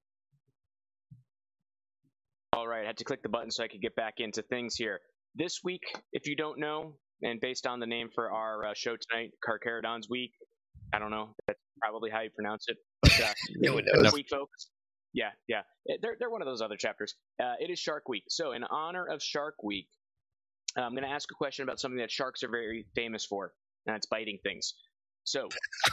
All 2.55 2.67
right, 2.67 2.85
I 2.85 2.87
had 2.87 2.97
to 2.97 3.05
click 3.05 3.23
the 3.23 3.29
button 3.29 3.51
so 3.51 3.63
I 3.63 3.69
could 3.69 3.83
get 3.83 3.95
back 3.97 4.15
into 4.17 4.41
things 4.41 4.77
here. 4.77 5.01
This 5.37 5.61
week, 5.63 5.83
if 6.13 6.27
you 6.27 6.35
don't 6.37 6.59
know, 6.59 6.95
and 7.23 7.41
based 7.41 7.67
on 7.67 7.79
the 7.81 7.87
name 7.87 8.09
for 8.15 8.31
our 8.31 8.67
uh, 8.67 8.73
show 8.75 8.97
tonight, 8.97 9.31
Carcharodon's 9.47 10.09
Week, 10.09 10.33
I 10.95 10.99
don't 10.99 11.11
know, 11.11 11.35
that's 11.47 11.59
probably 11.81 12.11
how 12.11 12.21
you 12.23 12.31
pronounce 12.35 12.65
it. 12.69 12.77
But, 13.03 13.21
uh, 13.21 13.33
No 13.57 13.75
one 13.75 13.85
knows. 13.87 14.13
week, 14.13 14.29
folks. 14.31 14.69
Yeah, 15.13 15.31
yeah, 15.49 15.63
Eh, 15.89 15.95
they're 16.03 16.17
they're 16.19 16.31
one 16.31 16.43
of 16.43 16.47
those 16.47 16.61
other 16.61 16.77
chapters. 16.77 17.15
Uh, 17.43 17.55
it 17.59 17.71
is 17.71 17.79
Shark 17.79 18.09
Week, 18.09 18.25
so 18.29 18.53
in 18.53 18.65
honor 18.65 19.07
of 19.07 19.23
Shark 19.23 19.55
Week, 19.63 19.89
uh, 20.77 20.83
I'm 20.83 20.93
going 20.93 21.05
to 21.05 21.11
ask 21.11 21.29
a 21.31 21.35
question 21.35 21.63
about 21.63 21.81
something 21.81 21.99
that 21.99 22.11
sharks 22.11 22.43
are 22.43 22.51
very 22.51 22.87
famous 22.95 23.25
for, 23.25 23.53
and 23.87 23.95
that's 23.95 24.07
biting 24.07 24.39
things. 24.43 24.75
So, 25.25 25.49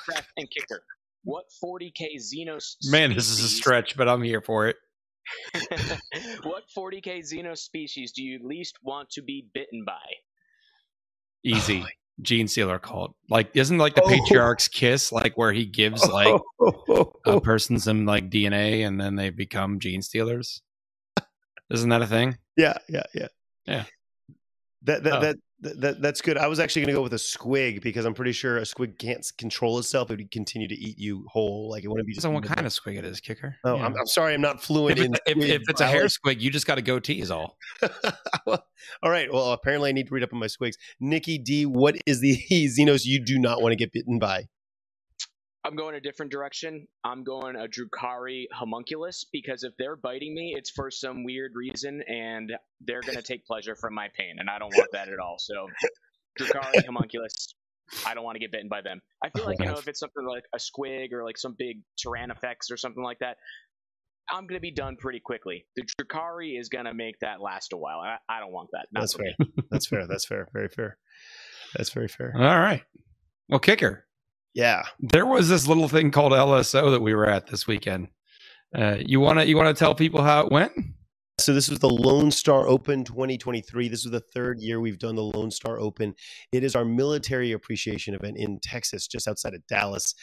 craft 0.06 0.30
and 0.38 0.50
kicker. 0.50 0.84
What 1.24 1.46
40k 1.64 2.18
Xenos? 2.20 2.76
Man, 2.90 3.14
this 3.14 3.30
is 3.30 3.40
a 3.40 3.48
stretch, 3.48 3.96
but 3.96 4.10
I'm 4.10 4.22
here 4.24 4.42
for 4.42 4.68
it. 4.68 4.76
what 6.44 6.64
40k 6.76 7.20
Xenos 7.20 7.60
species 7.60 8.12
do 8.12 8.24
you 8.24 8.40
least 8.44 8.78
want 8.84 9.10
to 9.12 9.22
be 9.22 9.46
bitten 9.54 9.84
by? 9.86 10.00
Easy. 11.44 11.84
Oh, 11.86 11.90
gene 12.22 12.48
Sealer 12.48 12.80
called. 12.80 13.14
Like, 13.30 13.50
isn't 13.56 13.78
like 13.78 13.96
the 13.96 14.04
Oh. 14.04 14.08
patriarch's 14.08 14.68
kiss, 14.68 15.12
like 15.12 15.38
where 15.38 15.52
he 15.52 15.66
gives 15.66 16.06
like 16.08 16.42
Oh. 16.60 17.12
a 17.26 17.42
person 17.42 17.80
some 17.80 18.06
like 18.06 18.30
DNA 18.30 18.86
and 18.86 19.00
then 19.00 19.16
they 19.16 19.30
become 19.30 19.80
gene 19.80 20.02
stealers? 20.02 20.62
Isn't 21.72 21.90
that 21.90 22.02
a 22.02 22.08
thing? 22.08 22.38
Yeah, 22.56 22.78
yeah, 22.88 23.04
yeah. 23.14 23.28
Yeah. 23.66 23.86
That 24.84 25.04
that, 25.04 25.14
Oh. 25.14 25.20
that 25.22 25.38
that 25.64 25.82
that 25.82 26.02
that's 26.02 26.22
good. 26.22 26.38
I 26.38 26.48
was 26.48 26.60
actually 26.60 26.84
going 26.84 26.94
to 26.94 27.00
go 27.00 27.02
with 27.02 27.14
a 27.14 27.18
squig 27.18 27.82
because 27.82 28.06
I'm 28.06 28.14
pretty 28.14 28.34
sure 28.34 28.58
a 28.58 28.62
squig 28.62 29.00
can't 29.00 29.26
control 29.38 29.80
itself. 29.80 30.12
It 30.12 30.18
would 30.18 30.32
continue 30.32 30.68
to 30.68 30.76
eat 30.76 31.00
you 31.00 31.26
whole. 31.30 31.70
Like 31.70 31.84
it 31.84 31.88
wouldn't 31.88 32.08
be 32.08 32.14
just. 32.14 32.24
So 32.24 32.30
what 32.30 32.44
kind 32.44 32.66
of 32.66 32.74
squig 32.74 32.98
it 32.98 33.06
is, 33.06 33.20
kicker? 33.20 33.56
Oh, 33.64 33.76
Yeah. 33.76 33.86
I'm, 33.86 33.96
I'm 33.98 34.08
sorry. 34.08 34.34
I'm 34.34 34.42
not 34.42 34.62
fluent 34.62 35.00
if, 35.00 35.06
in. 35.06 35.14
it's, 35.14 35.22
if, 35.26 35.38
if 35.38 35.62
it's 35.70 35.82
a 35.82 35.88
hair 35.88 36.06
squig, 36.06 36.40
you 36.42 36.52
just 36.52 36.68
got 36.68 36.78
a 36.78 36.82
goatee 36.82 37.22
is 37.22 37.32
all. 37.32 37.58
well, 38.46 38.64
all 39.02 39.10
right. 39.10 39.32
Well, 39.32 39.52
apparently 39.52 39.90
I 39.90 39.94
need 39.94 40.08
to 40.08 40.14
read 40.14 40.24
up 40.24 40.34
on 40.34 40.40
my 40.40 40.48
squigs. 40.48 40.76
Nicky 41.00 41.38
Dee, 41.38 41.66
what 41.66 41.98
is 42.06 42.20
the 42.20 42.38
Xenos 42.52 43.06
you 43.06 43.24
do 43.24 43.40
not 43.40 43.62
want 43.62 43.72
to 43.72 43.78
get 43.78 43.92
bitten 43.92 44.20
by? 44.20 44.48
I'm 45.66 45.76
going 45.76 45.96
a 45.96 46.02
different 46.02 46.32
direction. 46.32 46.88
I'm 47.04 47.24
going 47.24 47.56
a 47.56 47.68
Drukari 47.68 48.46
homunculus 48.52 49.26
because 49.32 49.64
if 49.64 49.74
they're 49.78 49.96
biting 49.96 50.36
me, 50.36 50.54
it's 50.58 50.70
for 50.70 50.92
some 50.92 51.24
weird 51.24 51.54
reason, 51.56 52.04
and 52.08 52.52
they're 52.82 53.02
going 53.02 53.16
to 53.16 53.24
take 53.24 53.46
pleasure 53.46 53.76
from 53.76 53.94
my 53.94 54.10
pain, 54.18 54.36
and 54.40 54.50
I 54.50 54.60
don't 54.60 54.74
want 54.76 54.90
that 54.92 55.08
at 55.08 55.20
all. 55.20 55.38
So, 55.40 55.68
Drukari 56.40 56.86
homunculus. 56.86 57.56
I 58.06 58.14
don't 58.14 58.24
want 58.24 58.36
to 58.36 58.40
get 58.40 58.52
bitten 58.52 58.70
by 58.70 58.82
them. 58.82 59.02
I 59.24 59.30
feel 59.30 59.46
like 59.46 59.60
you 59.60 59.66
know 59.66 59.78
if 59.78 59.88
it's 59.88 60.00
something 60.00 60.26
like 60.26 60.44
a 60.54 60.58
squig 60.58 61.12
or 61.12 61.24
like 61.24 61.38
some 61.38 61.56
big 61.58 61.82
Tyrannofex 62.04 62.72
or 62.72 62.78
something 62.78 63.04
like 63.04 63.20
that, 63.20 63.38
I'm 64.30 64.48
gonna 64.48 64.62
be 64.62 64.72
done 64.72 64.96
pretty 64.98 65.20
quickly. 65.20 65.66
The 65.76 65.84
Drukari 65.84 66.60
is 66.60 66.70
gonna 66.70 66.94
make 66.94 67.20
that 67.20 67.42
last 67.42 67.74
a 67.74 67.78
while. 67.78 68.00
I, 68.00 68.18
I 68.30 68.40
don't 68.40 68.52
want 68.52 68.70
that. 68.72 68.88
Not 68.92 69.02
That's 69.02 69.14
fair. 69.14 69.36
That's 69.70 69.88
fair. 69.88 70.08
That's 70.08 70.26
fair. 70.26 70.48
Very 70.54 70.70
fair. 70.70 70.98
That's 71.76 71.92
very 71.92 72.08
fair. 72.08 72.34
All 72.36 72.42
right. 72.42 72.84
Well, 73.50 73.60
kicker. 73.60 74.06
Yeah. 74.54 74.84
There 75.00 75.26
was 75.26 75.50
this 75.50 75.68
little 75.68 75.88
thing 75.88 76.12
called 76.12 76.32
LSO 76.32 76.92
that 76.92 77.02
we 77.02 77.14
were 77.14 77.28
at 77.28 77.48
this 77.48 77.68
weekend. 77.68 78.10
Uh, 78.76 78.98
you 79.00 79.20
want 79.20 79.40
to 79.40 79.48
you 79.48 79.56
want 79.56 79.76
to 79.76 79.80
tell 79.80 79.94
people 79.96 80.24
how 80.24 80.46
it 80.46 80.52
went? 80.52 80.72
So 81.40 81.54
this 81.54 81.68
was 81.68 81.80
the 81.80 81.90
Lone 81.90 82.30
Star 82.30 82.68
Open 82.68 83.04
2023. 83.04 83.88
This 83.88 84.06
is 84.06 84.12
the 84.12 84.20
third 84.20 84.60
year 84.60 84.80
we've 84.80 85.00
done 85.00 85.16
the 85.16 85.24
Lone 85.24 85.50
Star 85.50 85.80
Open. 85.80 86.14
It 86.52 86.64
is 86.64 86.76
our 86.76 86.86
military 86.86 87.54
appreciation 87.54 88.14
event 88.14 88.38
in 88.38 88.60
Texas, 88.62 89.08
just 89.08 89.28
outside 89.28 89.56
of 89.56 89.66
Dallas. 89.66 90.14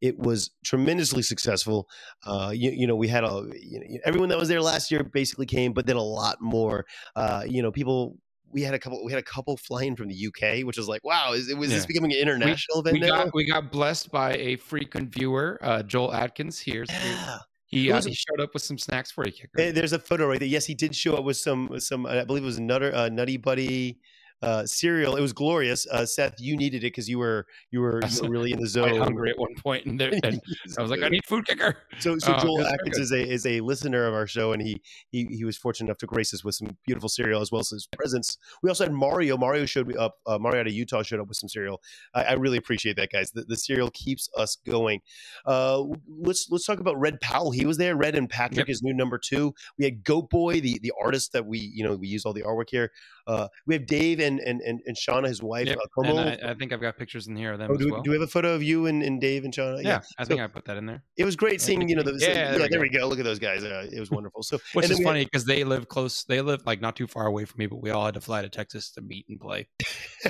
It 0.00 0.18
was 0.18 0.50
tremendously 0.64 1.22
successful. 1.22 1.88
Uh, 2.26 2.50
you, 2.52 2.72
you 2.72 2.86
know, 2.86 2.96
we 2.96 3.06
had 3.06 3.22
a 3.22 3.44
you 3.60 3.78
know, 3.78 3.98
everyone 4.04 4.28
that 4.30 4.38
was 4.38 4.48
there 4.48 4.60
last 4.60 4.90
year 4.90 5.04
basically 5.04 5.46
came, 5.46 5.72
but 5.72 5.86
then 5.86 5.96
a 5.96 6.02
lot 6.02 6.40
more. 6.40 6.84
Uh, 7.14 7.44
you 7.46 7.62
know, 7.62 7.70
people. 7.70 8.18
We 8.52 8.62
had 8.62 8.74
a 8.74 8.78
couple. 8.78 9.04
We 9.04 9.12
had 9.12 9.18
a 9.18 9.24
couple 9.24 9.56
flying 9.56 9.96
from 9.96 10.08
the 10.08 10.26
UK, 10.26 10.64
which 10.64 10.78
is 10.78 10.88
like, 10.88 11.04
wow, 11.04 11.32
is 11.32 11.48
it 11.48 11.56
was 11.56 11.70
this 11.70 11.86
becoming 11.86 12.12
an 12.12 12.18
international 12.18 12.82
We 12.82 12.90
event 12.90 13.04
now? 13.04 13.24
got 13.24 13.34
we 13.34 13.44
got 13.44 13.70
blessed 13.70 14.10
by 14.10 14.34
a 14.36 14.56
frequent 14.56 15.12
viewer, 15.12 15.58
uh, 15.62 15.82
Joel 15.82 16.14
Atkins. 16.14 16.58
Here, 16.58 16.84
yeah. 16.88 17.38
he 17.66 17.92
uh, 17.92 18.00
he 18.00 18.14
showed 18.14 18.40
up 18.40 18.54
with 18.54 18.62
some 18.62 18.78
snacks 18.78 19.10
for 19.10 19.26
you, 19.26 19.32
kicker. 19.32 19.72
There's 19.72 19.92
a 19.92 19.98
photo 19.98 20.28
right 20.28 20.38
there. 20.38 20.48
Yes, 20.48 20.64
he 20.64 20.74
did 20.74 20.94
show 20.94 21.14
up 21.14 21.24
with 21.24 21.36
some 21.36 21.78
some. 21.80 22.06
I 22.06 22.24
believe 22.24 22.42
it 22.42 22.46
was 22.46 22.60
Nutter 22.60 22.94
uh, 22.94 23.08
Nutty 23.08 23.36
Buddy 23.36 23.98
uh, 24.42 24.66
cereal. 24.66 25.16
It 25.16 25.20
was 25.20 25.32
glorious. 25.32 25.86
Uh, 25.90 26.04
Seth, 26.06 26.34
you 26.38 26.56
needed 26.56 26.78
it 26.78 26.88
because 26.88 27.08
you 27.08 27.18
were 27.18 27.46
you 27.70 27.80
were, 27.80 28.00
you 28.10 28.22
were 28.22 28.28
really 28.36 28.52
in 28.52 28.60
the 28.60 28.66
zone. 28.68 28.96
hungry 28.98 29.30
at 29.30 29.38
one 29.38 29.54
point, 29.56 29.86
and, 29.86 29.98
there, 29.98 30.12
and 30.24 30.40
I 30.78 30.82
was 30.82 30.90
like, 30.90 31.02
I 31.02 31.08
need 31.08 31.24
food 31.24 31.46
kicker. 31.46 31.76
So, 31.98 32.18
so 32.18 32.34
Oh, 32.36 32.42
Joel 32.42 32.66
Atkins 32.66 32.98
is 32.98 33.12
a 33.12 33.28
is 33.28 33.46
a 33.46 33.60
listener 33.60 34.06
of 34.06 34.14
our 34.14 34.26
show, 34.26 34.52
and 34.52 34.60
he 34.62 34.80
he 35.10 35.24
he 35.26 35.44
was 35.44 35.56
fortunate 35.56 35.88
enough 35.88 35.98
to 35.98 36.06
grace 36.06 36.34
us 36.34 36.44
with 36.44 36.54
some 36.54 36.76
beautiful 36.86 37.08
cereal 37.08 37.40
as 37.40 37.50
well 37.50 37.60
as 37.60 37.70
his 37.70 37.86
presence. 37.86 38.36
We 38.62 38.68
also 38.68 38.84
had 38.84 38.92
Mario. 38.92 39.36
Mario 39.36 39.64
showed 39.66 39.86
me 39.88 39.94
up. 39.96 40.16
Uh, 40.26 40.38
Mario 40.38 40.60
out 40.60 40.66
of 40.66 40.72
Utah 40.72 41.02
showed 41.02 41.20
up 41.20 41.28
with 41.28 41.36
some 41.38 41.48
cereal. 41.48 41.80
I, 42.14 42.24
I 42.24 42.32
really 42.34 42.58
appreciate 42.58 42.96
that, 42.96 43.10
guys. 43.10 43.30
The, 43.30 43.44
the 43.44 43.56
cereal 43.56 43.90
keeps 43.92 44.28
us 44.36 44.56
going. 44.68 45.00
Uh, 45.46 45.82
let's 46.08 46.48
let's 46.50 46.66
talk 46.66 46.78
about 46.80 46.98
Red 47.00 47.20
Powell. 47.20 47.50
He 47.50 47.64
was 47.66 47.78
there. 47.78 47.96
Red 47.96 48.14
and 48.14 48.28
Patrick 48.28 48.68
Yep. 48.68 48.68
is 48.68 48.82
new 48.82 48.94
number 48.94 49.18
two. 49.18 49.54
We 49.78 49.84
had 49.84 50.04
Goat 50.04 50.30
Boy, 50.30 50.60
the 50.60 50.78
the 50.82 50.92
artist 51.00 51.32
that 51.32 51.46
we 51.46 51.58
you 51.58 51.84
know 51.84 51.96
we 51.96 52.08
use 52.08 52.24
all 52.26 52.32
the 52.32 52.42
artwork 52.42 52.70
here. 52.70 52.90
Uh, 53.26 53.48
we 53.66 53.74
have 53.74 53.86
Dave 53.86 54.20
and 54.26 54.40
and 54.40 54.60
and, 54.60 54.80
and 54.86 54.96
Shauna, 54.96 55.28
his 55.28 55.42
wife. 55.42 55.66
Yep. 55.68 55.78
Uh, 55.78 56.00
And 56.02 56.20
I, 56.20 56.50
I 56.50 56.54
think 56.54 56.72
I've 56.72 56.80
got 56.80 56.96
pictures 56.98 57.26
in 57.28 57.36
here 57.36 57.52
of 57.52 57.58
them 57.58 57.70
Oh, 57.70 57.76
do, 57.76 57.84
we, 57.86 57.92
well. 57.92 58.02
do 58.02 58.10
we 58.10 58.16
have 58.16 58.22
a 58.22 58.30
photo 58.30 58.54
of 58.54 58.62
you 58.62 58.86
and, 58.86 59.02
and 59.02 59.20
Dave 59.20 59.44
and 59.44 59.52
Shauna? 59.54 59.82
yeah, 59.82 60.00
I 60.18 60.24
So- 60.24 60.28
think 60.28 60.40
I 60.40 60.46
put 60.46 60.64
that 60.66 60.76
in 60.76 60.86
there. 60.86 61.02
It 61.16 61.24
was 61.24 61.36
great 61.36 61.60
seeing, 61.60 61.88
you 61.88 61.96
know, 61.96 62.02
the, 62.02 62.12
yeah, 62.20 62.28
yeah, 62.28 62.34
there 62.52 62.52
we 62.62 62.68
there 62.68 62.78
go. 62.78 62.80
we 62.82 62.88
go. 62.90 63.08
Look 63.08 63.18
at 63.18 63.24
those 63.24 63.38
guys. 63.38 63.64
Uh, 63.64 63.86
it 63.90 63.98
was 64.00 64.10
wonderful. 64.10 64.42
So, 64.42 64.58
Which 64.74 64.84
is 64.84 64.90
then 64.90 64.98
we 64.98 65.04
had- 65.04 65.08
funny 65.10 65.24
because 65.24 65.44
they 65.44 65.64
live 65.64 65.88
close. 65.88 66.24
They 66.24 66.40
live 66.40 66.62
like 66.66 66.80
not 66.80 66.96
too 66.96 67.06
far 67.06 67.26
away 67.26 67.44
from 67.46 67.58
me, 67.58 67.66
but 67.66 67.80
we 67.82 67.90
all 67.90 68.04
had 68.04 68.14
to 68.14 68.20
fly 68.20 68.42
to 68.42 68.48
Texas 68.48 68.90
to 68.92 69.00
meet 69.00 69.26
and 69.28 69.40
play. 69.40 69.68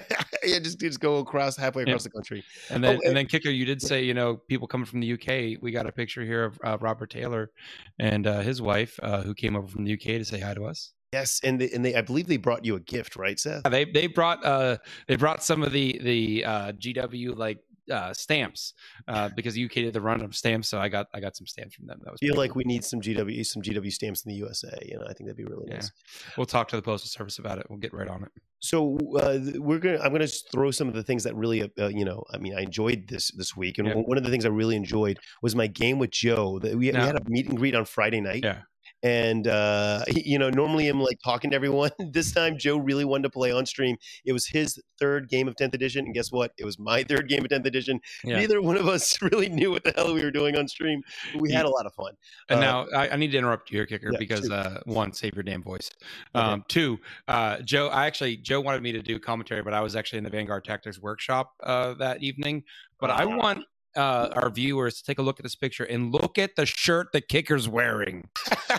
yeah, 0.44 0.58
just 0.60 0.78
just 0.80 1.00
go 1.00 1.18
across 1.18 1.56
halfway 1.56 1.82
across 1.82 2.04
the 2.04 2.10
country. 2.10 2.44
And 2.70 2.82
then, 2.84 2.96
Oh, 2.96 3.08
and 3.08 3.16
then 3.16 3.26
kicker, 3.26 3.50
you 3.50 3.64
did 3.64 3.82
say, 3.82 4.02
you 4.04 4.14
know, 4.14 4.36
people 4.36 4.66
coming 4.68 4.84
from 4.86 5.00
the 5.00 5.12
UK. 5.14 5.60
We 5.60 5.72
got 5.72 5.86
a 5.86 5.92
picture 5.92 6.22
here 6.24 6.44
of 6.44 6.58
uh, 6.64 6.78
Robert 6.80 7.10
Taylor 7.10 7.50
and 7.98 8.26
uh, 8.26 8.40
his 8.40 8.60
wife, 8.62 8.98
uh, 9.02 9.22
who 9.22 9.34
came 9.34 9.56
over 9.56 9.66
from 9.66 9.84
the 9.84 9.92
UK 9.94 10.18
to 10.20 10.24
say 10.24 10.40
hi 10.40 10.54
to 10.54 10.64
us. 10.64 10.92
Yes, 11.12 11.40
and 11.44 11.60
they, 11.60 11.70
and 11.70 11.84
they, 11.84 11.94
I 11.94 12.00
believe 12.02 12.26
they 12.26 12.36
brought 12.36 12.64
you 12.64 12.74
a 12.76 12.80
gift, 12.80 13.16
right, 13.16 13.38
Seth? 13.38 13.62
Yeah, 13.64 13.70
They 13.70 13.84
they 13.84 14.06
brought 14.06 14.44
uh 14.44 14.78
they 15.06 15.16
brought 15.16 15.42
some 15.44 15.62
of 15.62 15.72
the 15.72 15.98
the 16.02 16.44
uh, 16.44 16.72
GW 16.72 17.36
like 17.36 17.58
uh, 17.88 18.12
stamps 18.12 18.74
uh, 19.06 19.28
because 19.36 19.56
UK 19.56 19.74
did 19.74 19.92
the 19.92 20.00
run 20.00 20.20
of 20.20 20.34
stamps, 20.34 20.68
so 20.68 20.78
I 20.80 20.88
got 20.88 21.06
I 21.14 21.20
got 21.20 21.36
some 21.36 21.46
stamps 21.46 21.76
from 21.76 21.86
them. 21.86 22.00
That 22.04 22.10
was 22.10 22.18
I 22.20 22.26
feel 22.26 22.36
like 22.36 22.50
cool. 22.50 22.58
we 22.58 22.64
need 22.64 22.84
some 22.84 23.00
GW 23.00 23.46
some 23.46 23.62
GW 23.62 23.92
stamps 23.92 24.24
in 24.26 24.30
the 24.30 24.36
USA. 24.38 24.76
You 24.84 24.98
know, 24.98 25.04
I 25.04 25.12
think 25.12 25.28
that'd 25.28 25.36
be 25.36 25.44
really 25.44 25.66
Yeah. 25.68 25.74
nice. 25.76 25.92
we'll 26.36 26.46
talk 26.46 26.66
to 26.68 26.76
the 26.76 26.82
postal 26.82 27.08
service 27.08 27.38
about 27.38 27.58
it. 27.58 27.66
We'll 27.70 27.78
get 27.78 27.92
right 27.94 28.08
on 28.08 28.24
it. 28.24 28.30
So 28.58 28.98
uh, 29.16 29.38
we're 29.58 29.78
gonna. 29.78 30.00
I'm 30.00 30.10
gonna 30.10 30.26
throw 30.26 30.72
some 30.72 30.88
of 30.88 30.94
the 30.94 31.04
things 31.04 31.22
that 31.22 31.36
really, 31.36 31.62
uh, 31.78 31.86
you 31.88 32.04
know, 32.04 32.24
I 32.34 32.38
mean, 32.38 32.56
I 32.58 32.62
enjoyed 32.62 33.06
this 33.06 33.30
this 33.30 33.56
week, 33.56 33.78
and 33.78 33.86
Yeah. 33.86 33.94
one 33.94 34.18
of 34.18 34.24
the 34.24 34.30
things 34.30 34.44
I 34.44 34.48
really 34.48 34.74
enjoyed 34.74 35.18
was 35.40 35.54
my 35.54 35.68
game 35.68 36.00
with 36.00 36.10
Joe. 36.10 36.58
That 36.58 36.72
we, 36.72 36.90
we 36.90 36.96
had 36.96 37.14
a 37.16 37.22
meet 37.30 37.46
and 37.48 37.56
greet 37.56 37.76
on 37.76 37.84
Friday 37.84 38.20
night. 38.20 38.42
Yeah. 38.42 38.62
And 39.02 39.46
uh, 39.46 40.04
you 40.14 40.38
know, 40.38 40.50
normally 40.50 40.88
I'm 40.88 41.00
like 41.00 41.18
talking 41.24 41.50
to 41.50 41.56
everyone. 41.56 41.90
This 42.12 42.32
time, 42.32 42.56
Joe 42.58 42.78
really 42.78 43.04
wanted 43.04 43.24
to 43.24 43.30
play 43.30 43.52
on 43.52 43.66
stream. 43.66 43.96
It 44.24 44.32
was 44.32 44.46
his 44.46 44.80
third 44.98 45.28
game 45.28 45.48
of 45.48 45.54
10th 45.56 45.74
edition, 45.74 46.06
and 46.06 46.14
guess 46.14 46.32
what? 46.32 46.52
It 46.56 46.64
was 46.64 46.78
my 46.78 47.02
third 47.08 47.28
game 47.28 47.44
of 47.44 47.50
10th 47.50 47.66
edition. 47.66 48.00
Yeah. 48.24 48.38
Neither 48.38 48.62
one 48.62 48.76
of 48.76 48.88
us 48.88 49.20
really 49.22 49.48
knew 49.48 49.70
what 49.70 49.84
the 49.84 49.92
hell 49.96 50.14
we 50.14 50.22
were 50.22 50.30
doing 50.30 50.56
on 50.56 50.66
stream. 50.68 51.02
We 51.38 51.52
had 51.52 51.66
a 51.66 51.70
lot 51.70 51.84
of 51.86 51.94
fun. 51.94 52.14
And 52.48 52.60
Uh, 52.60 52.62
now 52.62 52.86
I, 52.96 53.10
I 53.10 53.16
need 53.16 53.32
to 53.32 53.38
interrupt 53.38 53.70
you 53.70 53.78
here, 53.78 53.86
kicker, 53.86 54.10
yeah, 54.12 54.18
because 54.18 54.50
uh, 54.50 54.80
one, 54.86 55.12
save 55.12 55.34
your 55.34 55.42
damn 55.42 55.62
voice. 55.62 55.90
Okay. 56.34 56.44
Um, 56.44 56.64
two, 56.68 56.98
uh, 57.28 57.58
Joe. 57.60 57.88
I 57.88 58.06
actually 58.06 58.36
Joe 58.38 58.60
wanted 58.60 58.82
me 58.82 58.92
to 58.92 59.02
do 59.02 59.18
commentary, 59.18 59.62
but 59.62 59.74
I 59.74 59.80
was 59.80 59.94
actually 59.96 60.18
in 60.18 60.24
the 60.24 60.30
Vanguard 60.30 60.64
Tactics 60.64 60.98
workshop 61.00 61.52
uh, 61.62 61.94
that 61.94 62.22
evening. 62.22 62.62
But 62.98 63.10
I 63.10 63.24
Ah. 63.24 63.36
want 63.36 63.64
uh, 63.96 64.28
our 64.34 64.50
viewers 64.50 64.96
to 64.98 65.04
take 65.04 65.18
a 65.18 65.22
look 65.22 65.38
at 65.38 65.42
this 65.42 65.56
picture 65.56 65.84
and 65.84 66.12
look 66.12 66.38
at 66.38 66.56
the 66.56 66.66
shirt 66.66 67.08
the 67.12 67.20
kicker's 67.20 67.68
wearing 67.68 68.28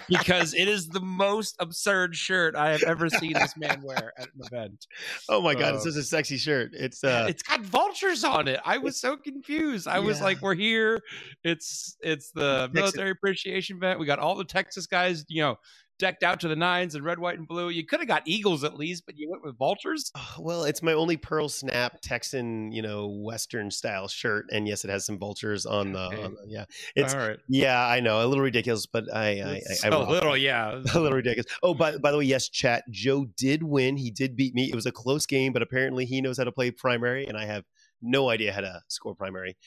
because 0.07 0.53
it 0.53 0.67
is 0.67 0.87
the 0.87 0.99
most 0.99 1.55
absurd 1.59 2.15
shirt 2.15 2.55
I 2.55 2.71
have 2.71 2.83
ever 2.83 3.09
seen 3.09 3.33
this 3.33 3.57
man 3.57 3.81
wear 3.81 4.13
at 4.17 4.27
an 4.27 4.41
event. 4.51 4.85
oh 5.29 5.41
my 5.41 5.53
god, 5.53 5.75
it's 5.75 5.85
uh, 5.85 5.91
such 5.91 5.99
a 5.99 6.03
sexy 6.03 6.37
shirt. 6.37 6.71
It's 6.73 7.03
uh, 7.03 7.25
it's 7.29 7.43
got 7.43 7.61
vultures 7.61 8.23
on 8.23 8.47
it. 8.47 8.59
I 8.63 8.77
was 8.77 8.99
so 8.99 9.17
confused. 9.17 9.87
I 9.87 9.99
was 9.99 10.21
like, 10.21 10.41
"We're 10.41 10.55
here. 10.55 11.01
It's 11.43 11.97
it's 12.01 12.31
the 12.31 12.69
military 12.73 13.11
appreciation 13.11 13.77
event. 13.77 13.99
We 13.99 14.05
got 14.05 14.19
all 14.19 14.35
the 14.35 14.45
Texas 14.45 14.87
guys, 14.87 15.25
you 15.27 15.41
know, 15.41 15.57
decked 15.99 16.23
out 16.23 16.39
to 16.41 16.47
the 16.47 16.55
nines 16.55 16.95
in 16.95 17.03
red, 17.03 17.19
white, 17.19 17.37
and 17.37 17.47
blue. 17.47 17.69
You 17.69 17.85
could 17.85 17.99
have 17.99 18.07
got 18.07 18.23
eagles 18.25 18.63
at 18.63 18.75
least, 18.75 19.05
but 19.05 19.17
you 19.17 19.29
went 19.29 19.43
with 19.43 19.57
vultures. 19.57 20.11
Well, 20.39 20.63
it's 20.63 20.83
my 20.83 20.93
only 20.93 21.17
pearl 21.17 21.49
snap 21.49 21.99
Texan, 22.01 22.71
you 22.71 22.81
know, 22.81 23.07
Western 23.07 23.71
style 23.71 24.07
shirt, 24.07 24.45
and 24.51 24.67
yes, 24.67 24.83
it 24.85 24.89
has 24.89 25.05
some 25.05 25.17
vultures 25.17 25.65
on 25.65 25.93
the. 25.93 26.05
Okay. 26.07 26.23
On 26.23 26.33
the 26.33 26.45
yeah, 26.47 26.65
it's 26.95 27.13
all 27.13 27.19
right. 27.19 27.37
yeah, 27.47 27.85
I 27.85 27.99
know, 27.99 28.23
a 28.23 28.27
little 28.27 28.43
ridiculous, 28.43 28.85
but 28.85 29.13
I, 29.13 29.27
I, 29.41 29.61
It's 29.65 29.83
I, 29.83 29.89
I 29.89 29.91
a 29.91 29.99
little, 29.99 30.33
it. 30.33 30.41
yeah. 30.41 30.81
a 30.93 30.99
little 30.99 31.17
ridiculous. 31.17 31.51
Oh, 31.63 31.73
by 31.73 31.97
by 31.97 32.11
the 32.11 32.17
way, 32.19 32.25
yes, 32.25 32.49
chat. 32.49 32.83
Joe 32.89 33.25
did 33.37 33.63
win. 33.63 33.97
He 33.97 34.11
did 34.11 34.35
beat 34.35 34.53
me. 34.53 34.69
It 34.69 34.75
was 34.75 34.85
a 34.85 34.91
close 34.91 35.25
game, 35.25 35.53
but 35.53 35.61
apparently 35.61 36.05
he 36.05 36.21
knows 36.21 36.37
how 36.37 36.43
to 36.43 36.51
play 36.51 36.71
primary, 36.71 37.25
and 37.25 37.37
I 37.37 37.45
have 37.45 37.63
no 38.01 38.29
idea 38.29 38.53
how 38.53 38.61
to 38.61 38.81
score 38.87 39.15
primary. 39.15 39.57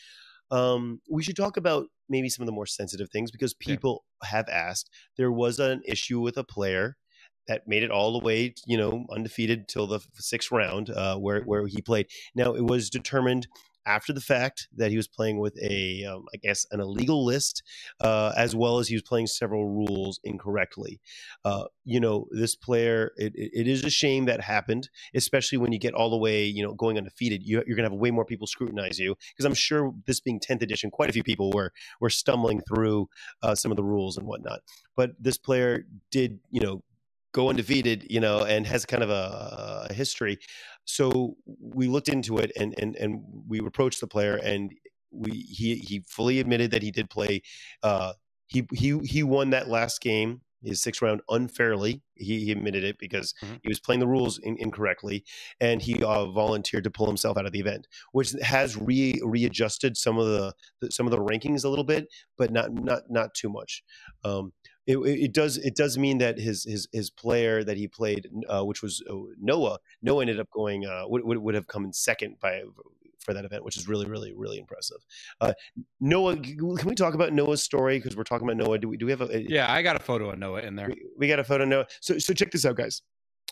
Um, 0.50 1.00
we 1.10 1.22
should 1.22 1.36
talk 1.36 1.56
about 1.56 1.86
maybe 2.08 2.28
some 2.28 2.42
of 2.42 2.46
the 2.46 2.52
more 2.52 2.66
sensitive 2.66 3.10
things 3.10 3.30
because 3.30 3.54
Yeah. 3.60 3.74
people 3.76 4.04
have 4.24 4.48
asked. 4.48 4.90
There 5.16 5.30
was 5.32 5.58
an 5.58 5.82
issue 5.86 6.20
with 6.20 6.36
a 6.36 6.44
player 6.44 6.96
that 7.46 7.66
made 7.66 7.82
it 7.82 7.90
all 7.90 8.12
the 8.12 8.24
way, 8.24 8.54
you 8.66 8.76
know, 8.76 9.06
undefeated 9.10 9.66
till 9.68 9.86
the 9.86 10.00
sixth 10.14 10.50
round, 10.52 10.90
uh, 10.90 11.16
where 11.16 11.42
where 11.42 11.66
he 11.66 11.80
played. 11.82 12.06
Now 12.34 12.54
it 12.54 12.64
was 12.64 12.90
determined 12.90 13.48
after 13.86 14.12
the 14.12 14.20
fact 14.20 14.68
that 14.76 14.90
he 14.90 14.96
was 14.96 15.08
playing 15.08 15.38
with 15.38 15.56
a, 15.62 16.04
um, 16.04 16.26
I 16.34 16.36
guess, 16.38 16.66
an 16.70 16.80
illegal 16.80 17.24
list, 17.24 17.62
uh, 18.00 18.32
as 18.36 18.54
well 18.54 18.78
as 18.78 18.88
he 18.88 18.94
was 18.94 19.02
playing 19.02 19.26
several 19.26 19.68
rules 19.68 20.20
incorrectly. 20.24 21.00
Uh, 21.44 21.64
you 21.84 22.00
know, 22.00 22.26
this 22.30 22.54
player, 22.54 23.12
it, 23.16 23.32
it 23.34 23.66
is 23.66 23.84
a 23.84 23.90
shame 23.90 24.26
that 24.26 24.40
happened, 24.40 24.88
especially 25.14 25.58
when 25.58 25.72
you 25.72 25.78
get 25.78 25.94
all 25.94 26.10
the 26.10 26.16
way, 26.16 26.44
you 26.44 26.62
know, 26.62 26.74
going 26.74 26.98
undefeated. 26.98 27.42
You, 27.42 27.62
you're 27.66 27.76
going 27.76 27.88
to 27.88 27.90
have 27.90 27.98
way 28.00 28.10
more 28.10 28.24
people 28.24 28.46
scrutinize 28.46 28.98
you 28.98 29.16
because 29.32 29.44
I'm 29.44 29.54
sure 29.54 29.92
this 30.06 30.20
being 30.20 30.40
10th 30.40 30.62
edition, 30.62 30.90
quite 30.90 31.10
a 31.10 31.12
few 31.12 31.24
people 31.24 31.50
were 31.52 31.72
were 32.00 32.10
stumbling 32.10 32.60
through 32.60 33.08
uh, 33.42 33.54
some 33.54 33.70
of 33.70 33.76
the 33.76 33.84
rules 33.84 34.16
and 34.16 34.26
whatnot. 34.26 34.60
But 34.96 35.12
this 35.18 35.38
player 35.38 35.86
did, 36.10 36.40
you 36.50 36.60
know, 36.60 36.82
go 37.32 37.48
undefeated, 37.48 38.06
you 38.10 38.20
know, 38.20 38.40
and 38.44 38.66
has 38.66 38.84
kind 38.84 39.02
of 39.02 39.10
a, 39.10 39.86
a 39.90 39.94
history. 39.94 40.38
So 40.84 41.36
we 41.60 41.86
looked 41.88 42.08
into 42.08 42.38
it 42.38 42.52
and 42.56 42.74
and 42.78 42.96
and 42.96 43.22
we 43.48 43.58
approached 43.60 44.00
the 44.00 44.06
player 44.08 44.36
and 44.36 44.72
we 45.10 45.30
he 45.30 45.76
he 45.76 46.00
fully 46.08 46.40
admitted 46.40 46.70
that 46.72 46.82
he 46.82 46.90
did 46.90 47.10
play. 47.10 47.42
Uh, 47.82 48.12
he 48.48 48.66
he 48.72 48.98
he 49.00 49.22
won 49.22 49.50
that 49.50 49.68
last 49.68 50.00
game. 50.00 50.42
His 50.62 50.82
sixth 50.82 51.00
round 51.00 51.22
unfairly. 51.30 52.02
He, 52.16 52.44
he 52.44 52.52
admitted 52.52 52.84
it 52.84 52.98
because 52.98 53.32
Mhm. 53.42 53.60
he 53.62 53.68
was 53.70 53.80
playing 53.80 54.00
the 54.00 54.06
rules 54.06 54.38
in, 54.38 54.58
incorrectly, 54.58 55.24
and 55.58 55.80
he 55.80 56.02
uh, 56.04 56.26
volunteered 56.26 56.84
to 56.84 56.90
pull 56.90 57.06
himself 57.06 57.38
out 57.38 57.46
of 57.46 57.52
the 57.52 57.60
event, 57.60 57.88
which 58.12 58.32
has 58.42 58.76
re 58.76 59.18
readjusted 59.24 59.96
some 59.96 60.18
of 60.18 60.26
the, 60.26 60.52
the 60.82 60.90
some 60.90 61.06
of 61.06 61.12
the 61.12 61.18
rankings 61.18 61.64
a 61.64 61.68
little 61.70 61.84
bit, 61.84 62.08
but 62.36 62.50
not 62.52 62.72
not 62.74 63.04
not 63.08 63.32
too 63.34 63.48
much. 63.48 63.82
Um, 64.22 64.52
it, 64.86 64.98
it 64.98 65.32
does 65.32 65.56
it 65.58 65.76
does 65.76 65.98
mean 65.98 66.18
that 66.18 66.38
his 66.38 66.64
his 66.64 66.88
his 66.92 67.10
player 67.10 67.62
that 67.64 67.76
he 67.76 67.88
played, 67.88 68.28
uh, 68.48 68.64
which 68.64 68.82
was 68.82 69.02
uh, 69.10 69.14
Noah, 69.40 69.78
Noah 70.02 70.22
ended 70.22 70.40
up 70.40 70.50
going 70.50 70.86
uh, 70.86 71.04
would, 71.06 71.24
would 71.24 71.38
would 71.38 71.54
have 71.54 71.66
come 71.66 71.84
in 71.84 71.92
second 71.92 72.36
by 72.40 72.62
for 73.18 73.34
that 73.34 73.44
event, 73.44 73.64
which 73.64 73.76
is 73.76 73.86
really 73.88 74.06
really 74.06 74.32
really 74.32 74.58
impressive. 74.58 74.98
Uh, 75.40 75.52
Noah, 76.00 76.36
can 76.36 76.88
we 76.88 76.94
talk 76.94 77.14
about 77.14 77.32
Noah's 77.32 77.62
story 77.62 77.98
because 77.98 78.16
we're 78.16 78.24
talking 78.24 78.48
about 78.48 78.56
Noah? 78.56 78.78
Do 78.78 78.88
we 78.88 78.96
do 78.96 79.06
we 79.06 79.12
have 79.12 79.20
a 79.20 79.42
Yeah, 79.48 79.72
I 79.72 79.82
got 79.82 79.96
a 79.96 80.00
photo 80.00 80.30
of 80.30 80.38
Noah 80.38 80.60
in 80.60 80.76
there. 80.76 80.88
we, 80.88 81.02
we 81.16 81.28
got 81.28 81.38
a 81.38 81.44
photo 81.44 81.64
of 81.64 81.68
Noah. 81.68 81.86
So 82.00 82.18
so 82.18 82.32
check 82.32 82.50
this 82.50 82.64
out, 82.64 82.76
guys. 82.76 83.02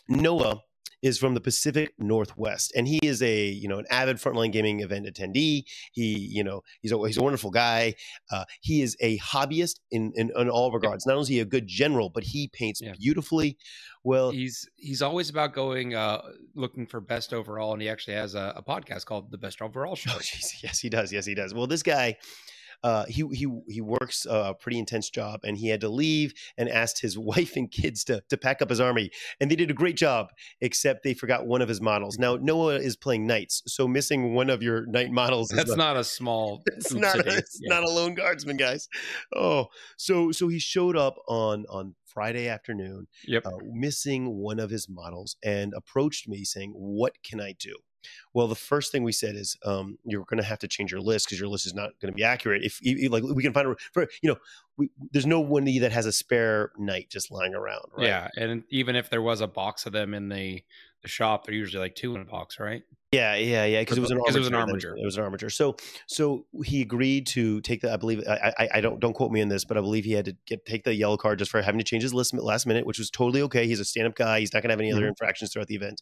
Noah 0.07 0.61
is 1.01 1.17
from 1.17 1.33
the 1.33 1.41
Pacific 1.41 1.93
Northwest, 1.97 2.71
and 2.75 2.87
he 2.87 2.99
is 3.03 3.21
a 3.21 3.45
you 3.47 3.67
know 3.67 3.77
an 3.79 3.85
avid 3.89 4.17
frontline 4.17 4.51
gaming 4.51 4.81
event 4.81 5.05
attendee. 5.05 5.63
He 5.91 6.17
you 6.17 6.43
know 6.43 6.61
he's 6.81 6.91
a 6.91 6.97
he's 7.07 7.17
a 7.17 7.21
wonderful 7.23 7.51
guy. 7.51 7.95
Uh, 8.31 8.45
he 8.61 8.81
is 8.81 8.95
a 8.99 9.17
hobbyist 9.19 9.79
in, 9.91 10.11
in 10.15 10.31
in 10.35 10.49
all 10.49 10.71
regards. 10.71 11.05
Not 11.05 11.13
only 11.13 11.21
is 11.23 11.27
he 11.27 11.39
a 11.39 11.45
good 11.45 11.67
general, 11.67 12.09
but 12.09 12.23
he 12.23 12.47
paints 12.47 12.81
Yeah. 12.81 12.93
beautifully. 12.99 13.57
Well, 14.03 14.31
He's 14.31 14.67
he's 14.77 15.01
always 15.01 15.29
about 15.29 15.53
going 15.53 15.93
uh 15.95 16.21
looking 16.55 16.85
for 16.87 17.01
best 17.01 17.33
overall, 17.33 17.73
and 17.73 17.81
he 17.81 17.89
actually 17.89 18.13
has 18.15 18.33
a, 18.35 18.53
a 18.55 18.63
podcast 18.63 19.05
called 19.05 19.29
The 19.31 19.37
Best 19.37 19.61
Overall 19.61 19.95
Show. 19.97 20.11
Oh, 20.15 20.19
jeez. 20.19 20.63
Yes, 20.63 20.79
he 20.79 20.89
does. 20.89 21.11
Yes, 21.11 21.25
he 21.25 21.35
does. 21.35 21.53
Well, 21.53 21.67
this 21.67 21.83
guy, 21.83 22.15
uh, 22.83 23.05
he 23.05 23.27
he 23.33 23.47
he 23.67 23.81
works 23.81 24.25
a 24.29 24.53
pretty 24.53 24.79
intense 24.79 25.09
job, 25.09 25.41
and 25.43 25.57
he 25.57 25.67
had 25.69 25.81
to 25.81 25.89
leave 25.89 26.33
and 26.57 26.69
asked 26.69 27.01
his 27.01 27.17
wife 27.31 27.55
and 27.55 27.69
kids 27.71 28.03
to 28.05 28.21
to 28.29 28.37
pack 28.37 28.61
up 28.61 28.69
his 28.69 28.79
army, 28.79 29.11
and 29.39 29.49
they 29.51 29.55
did 29.55 29.69
a 29.71 29.73
great 29.73 29.97
job, 29.97 30.27
except 30.61 31.03
they 31.03 31.13
forgot 31.13 31.45
one 31.45 31.61
of 31.61 31.69
his 31.69 31.81
models. 31.81 32.17
Now 32.17 32.35
Noah 32.35 32.75
is 32.79 32.95
playing 32.95 33.27
knights, 33.27 33.61
so 33.67 33.87
missing 33.87 34.33
one 34.33 34.49
of 34.49 34.63
your 34.63 34.85
knight 34.85 35.11
models. 35.11 35.49
That's 35.49 35.75
not 35.75 35.97
a 35.97 36.03
small. 36.03 36.63
it's 36.67 36.93
not 36.93 37.17
a, 37.25 37.37
it's 37.37 37.59
Yeah. 37.61 37.69
not 37.79 37.83
a 37.83 37.89
lone 37.91 38.13
guardsman, 38.15 38.57
guys. 38.57 38.87
Oh, 39.35 39.67
so 39.97 40.31
so 40.31 40.47
he 40.47 40.59
showed 40.59 40.95
up 40.95 41.15
on 41.27 41.65
on 41.69 41.95
Friday 42.05 42.47
afternoon, 42.47 43.07
Yep. 43.27 43.45
uh, 43.45 43.51
missing 43.71 44.35
one 44.37 44.59
of 44.59 44.69
his 44.69 44.87
models, 44.89 45.35
and 45.43 45.73
approached 45.75 46.27
me 46.27 46.43
saying, 46.43 46.71
"What 46.75 47.13
can 47.23 47.39
I 47.39 47.53
do?" 47.59 47.75
Well, 48.33 48.47
the 48.47 48.55
first 48.55 48.91
thing 48.91 49.03
we 49.03 49.11
said 49.11 49.35
is, 49.35 49.57
um, 49.65 49.97
"You're 50.05 50.25
going 50.25 50.41
to 50.41 50.47
have 50.47 50.59
to 50.59 50.67
change 50.67 50.91
your 50.91 51.01
list 51.01 51.27
because 51.27 51.39
your 51.39 51.49
list 51.49 51.65
is 51.65 51.73
not 51.73 51.91
going 52.01 52.11
to 52.11 52.15
be 52.15 52.23
accurate. 52.23 52.63
If, 52.63 52.79
like 53.11 53.23
we 53.23 53.43
can 53.43 53.53
find 53.53 53.67
a 53.67 53.75
for 53.91 54.07
you 54.21 54.29
know, 54.29 54.37
we, 54.77 54.89
there's 55.11 55.25
no 55.25 55.39
one 55.39 55.65
that 55.65 55.91
has 55.91 56.05
a 56.05 56.11
spare 56.11 56.71
knight 56.77 57.09
just 57.09 57.31
lying 57.31 57.53
around, 57.53 57.85
right? 57.95 58.07
Yeah, 58.07 58.27
and 58.37 58.63
even 58.69 58.95
if 58.95 59.09
there 59.09 59.21
was 59.21 59.41
a 59.41 59.47
box 59.47 59.85
of 59.85 59.93
them 59.93 60.13
in 60.13 60.29
the 60.29 60.63
the 61.01 61.07
shop, 61.07 61.45
they're 61.45 61.55
usually 61.55 61.81
like 61.81 61.95
two 61.95 62.15
in 62.15 62.21
a 62.21 62.25
box, 62.25 62.59
right? 62.59 62.83
Yeah, 63.11 63.35
yeah, 63.35 63.65
yeah. 63.65 63.81
Because 63.81 63.97
it 63.97 64.01
was 64.01 64.11
an 64.11 64.17
armature. 64.19 64.35
it 64.35 64.39
was 64.39 64.47
an 64.47 64.53
armature. 64.55 64.95
It 64.95 65.05
was 65.05 65.17
an 65.17 65.23
armature. 65.23 65.49
So, 65.49 65.75
so 66.05 66.45
he 66.63 66.81
agreed 66.81 67.25
to 67.27 67.59
take 67.61 67.81
the. 67.81 67.91
I 67.91 67.97
believe. 67.97 68.23
I, 68.27 68.53
I, 68.59 68.69
I 68.75 68.81
don't 68.81 68.99
don't 68.99 69.13
quote 69.13 69.31
me 69.31 69.41
on 69.41 69.47
this, 69.49 69.65
but 69.65 69.77
I 69.77 69.81
believe 69.81 70.05
he 70.05 70.11
had 70.11 70.25
to 70.25 70.35
get 70.45 70.63
take 70.65 70.83
the 70.83 70.93
yellow 70.93 71.17
card 71.17 71.39
just 71.39 71.49
for 71.49 71.61
having 71.61 71.79
to 71.79 71.83
change 71.83 72.03
his 72.03 72.13
list 72.13 72.35
last 72.35 72.67
minute, 72.67 72.85
which 72.85 72.99
was 72.99 73.09
totally 73.09 73.41
okay. 73.43 73.65
He's 73.65 73.79
a 73.79 73.85
stand 73.85 74.05
up 74.07 74.15
guy. 74.15 74.39
He's 74.41 74.53
not 74.53 74.61
going 74.61 74.69
to 74.69 74.73
have 74.73 74.79
any 74.79 74.91
other 74.91 75.05
Mhm. 75.05 75.09
infractions 75.09 75.51
throughout 75.51 75.67
the 75.67 75.75
event. 75.75 76.01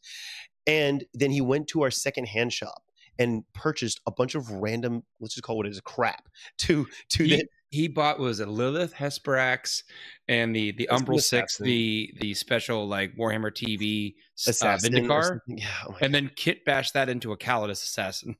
And 0.65 1.05
then 1.13 1.31
he 1.31 1.39
went 1.39 1.67
to 1.69 1.81
our 1.83 1.91
second 1.91 2.25
hand 2.27 2.51
shop 2.51 2.81
and 3.17 3.43
purchased 3.53 4.01
a 4.05 4.11
bunch 4.11 4.35
of 4.35 4.49
random. 4.51 5.03
Let's 5.21 5.33
just 5.33 5.43
call 5.43 5.55
it 5.55 5.57
what 5.57 5.65
it 5.67 5.71
is 5.71 5.79
crap 5.81 6.27
to 6.59 6.87
to 7.11 7.23
He, 7.23 7.37
the 7.37 7.45
he 7.69 7.87
bought 7.87 8.19
was 8.19 8.39
it 8.39 8.47
Lelith 8.47 8.93
Hesperax 8.93 9.83
and 10.27 10.55
the 10.55 10.71
the 10.71 10.87
Umbral 10.91 11.21
Six, 11.21 11.57
the 11.57 12.13
the 12.19 12.33
special 12.33 12.87
like 12.87 13.15
Warhammer 13.17 13.51
TV 13.51 14.15
uh, 14.47 14.51
assassin. 14.51 14.93
Vindicare. 14.93 15.39
Yeah. 15.47 15.67
Oh 15.87 15.97
and 16.01 16.13
then 16.13 16.31
kit 16.35 16.63
bashed 16.65 16.93
that 16.93 17.09
into 17.09 17.31
a 17.31 17.37
Calidus 17.37 17.83
assassin. 17.83 18.35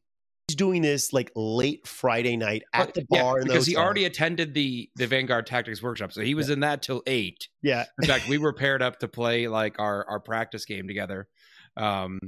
he's 0.48 0.56
doing 0.56 0.82
this 0.82 1.12
like 1.12 1.32
late 1.36 1.86
Friday 1.88 2.38
night 2.38 2.64
at 2.74 2.94
the 2.94 3.06
bar 3.10 3.40
the 3.42 3.48
because 3.48 3.66
he 3.66 3.74
hotel. 3.74 3.86
already 3.86 4.06
attended 4.06 4.54
the 4.54 4.90
the 4.96 5.08
Vanguard 5.08 5.46
Tactics 5.46 5.82
workshop, 5.84 6.14
so 6.14 6.22
he 6.22 6.34
was 6.36 6.50
in 6.50 6.62
that 6.62 6.82
till 6.82 7.04
eight. 7.06 7.50
yeah 7.62 7.86
In 8.02 8.08
fact, 8.08 8.28
we 8.30 8.38
were 8.38 8.54
paired 8.54 8.82
up 8.82 9.00
to 9.00 9.08
play 9.08 9.48
like 9.48 9.78
our 9.80 10.06
our 10.08 10.20
practice 10.20 10.66
game 10.66 10.88
together. 10.88 11.28
Um, 11.76 12.20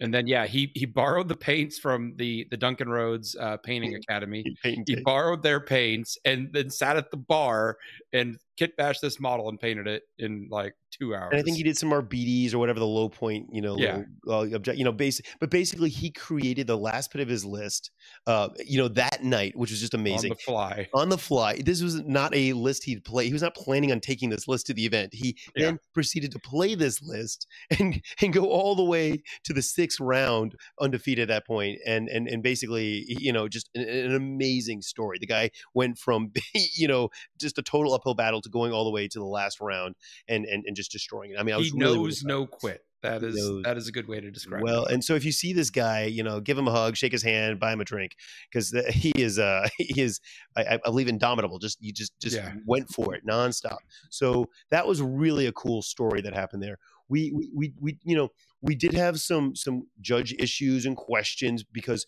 and 0.00 0.12
then 0.12 0.26
yeah, 0.26 0.46
he 0.46 0.70
he 0.74 0.84
borrowed 0.84 1.28
the 1.28 1.36
paints 1.36 1.78
from 1.78 2.14
the 2.16 2.46
the 2.50 2.56
Duncan 2.56 2.88
Rhodes 2.88 3.34
uh, 3.36 3.56
Painting 3.58 3.94
Academy. 3.94 4.44
painting 4.62 4.84
He 4.86 5.02
borrowed 5.02 5.42
their 5.42 5.60
paints 5.60 6.18
and 6.24 6.52
then 6.52 6.70
sat 6.70 6.96
at 6.96 7.10
the 7.10 7.16
bar 7.16 7.78
and 8.12 8.38
kit 8.56 8.76
bashed 8.76 9.02
this 9.02 9.20
model 9.20 9.48
and 9.48 9.60
painted 9.60 9.86
it 9.86 10.02
in 10.18 10.48
like 10.50 10.74
two 10.90 11.14
hours. 11.14 11.28
And 11.32 11.40
I 11.40 11.42
think 11.42 11.56
he 11.56 11.62
did 11.62 11.76
some 11.76 11.88
more 11.90 12.02
BDs 12.02 12.54
or 12.54 12.58
whatever 12.58 12.78
the 12.78 12.86
low 12.86 13.08
point, 13.08 13.48
you 13.52 13.60
know, 13.60 13.76
Yeah. 13.78 14.02
little, 14.24 14.52
uh, 14.52 14.56
object, 14.56 14.78
you 14.78 14.84
know, 14.84 14.92
basic. 14.92 15.26
But 15.40 15.50
basically, 15.50 15.90
he 15.90 16.10
created 16.10 16.66
the 16.66 16.76
last 16.78 17.12
bit 17.12 17.20
of 17.20 17.28
his 17.28 17.44
list, 17.44 17.90
uh, 18.26 18.48
you 18.64 18.78
know, 18.78 18.88
that 18.88 19.22
night, 19.22 19.56
which 19.56 19.70
was 19.70 19.80
just 19.80 19.92
amazing. 19.94 20.30
on 20.30 20.36
the 20.36 20.42
fly. 20.42 20.88
on 20.94 21.08
the 21.10 21.18
fly. 21.18 21.56
This 21.56 21.82
was 21.82 22.00
not 22.02 22.34
a 22.34 22.52
list 22.54 22.84
he'd 22.84 23.04
play. 23.04 23.26
He 23.26 23.32
was 23.32 23.42
not 23.42 23.54
planning 23.54 23.92
on 23.92 24.00
taking 24.00 24.30
this 24.30 24.48
list 24.48 24.66
to 24.66 24.74
the 24.74 24.86
event. 24.86 25.12
He 25.12 25.36
Yeah. 25.56 25.66
then 25.66 25.78
proceeded 25.92 26.32
to 26.32 26.38
play 26.38 26.74
this 26.74 27.02
list 27.02 27.46
and 27.78 28.00
and 28.22 28.32
go 28.32 28.46
all 28.48 28.74
the 28.74 28.84
way 28.84 29.22
to 29.44 29.52
the 29.52 29.62
sixth 29.62 30.00
round 30.00 30.54
undefeated 30.80 31.22
at 31.22 31.28
that 31.28 31.46
point. 31.46 31.78
And 31.86 32.08
and 32.08 32.26
and 32.28 32.42
basically, 32.42 33.04
you 33.08 33.32
know, 33.32 33.48
just 33.48 33.68
an, 33.74 33.82
an 33.88 34.14
amazing 34.14 34.82
story. 34.82 35.18
The 35.18 35.26
guy 35.26 35.50
went 35.74 35.98
from 35.98 36.32
you 36.76 36.88
know 36.88 37.10
just 37.38 37.58
a 37.58 37.62
total 37.62 37.92
uphill 37.92 38.14
battle 38.14 38.40
to 38.46 38.50
going 38.50 38.72
all 38.72 38.84
the 38.84 38.90
way 38.90 39.08
to 39.08 39.18
the 39.18 39.24
last 39.24 39.60
round 39.60 39.94
and 40.28 40.44
and, 40.46 40.64
and 40.66 40.76
just 40.76 40.90
destroying 40.92 41.32
it. 41.32 41.38
I 41.38 41.42
mean, 41.42 41.54
I 41.54 41.58
was 41.58 41.68
He 41.70 41.78
really, 41.78 41.98
knows 41.98 42.22
no 42.24 42.46
quit. 42.46 42.82
That 43.02 43.22
is 43.22 43.36
knows. 43.36 43.62
that 43.64 43.76
is 43.76 43.86
a 43.88 43.92
good 43.92 44.08
way 44.08 44.20
to 44.20 44.30
describe 44.30 44.62
Well, 44.64 44.86
it. 44.86 44.92
and 44.94 45.04
so 45.04 45.14
if 45.14 45.24
you 45.24 45.30
see 45.30 45.52
this 45.52 45.70
guy, 45.70 46.04
you 46.04 46.22
know, 46.24 46.40
give 46.40 46.58
him 46.58 46.66
a 46.66 46.72
hug, 46.72 46.96
shake 46.96 47.12
his 47.12 47.22
hand, 47.22 47.60
buy 47.60 47.72
him 47.72 47.80
a 47.80 47.84
drink, 47.84 48.16
because 48.50 48.70
he 48.90 49.10
is, 49.14 49.38
uh, 49.38 49.68
he 49.78 50.00
is, 50.00 50.18
I, 50.56 50.74
I 50.74 50.78
believe, 50.84 51.06
indomitable. 51.06 51.58
Just 51.58 51.80
you 51.80 51.92
just 51.92 52.18
just 52.20 52.36
Yeah. 52.36 52.54
went 52.66 52.88
for 52.88 53.14
it 53.14 53.24
nonstop. 53.24 53.78
So 54.10 54.46
that 54.70 54.86
was 54.86 55.00
really 55.02 55.46
a 55.46 55.52
cool 55.52 55.82
story 55.82 56.20
that 56.22 56.34
happened 56.34 56.62
there. 56.62 56.78
We 57.08 57.30
we 57.32 57.50
we, 57.54 57.74
we 57.80 57.98
you 58.02 58.16
know 58.16 58.30
we 58.60 58.74
did 58.74 58.94
have 58.94 59.20
some 59.20 59.54
some 59.54 59.86
judge 60.00 60.34
issues 60.38 60.86
and 60.86 60.96
questions 60.96 61.62
because 61.62 62.06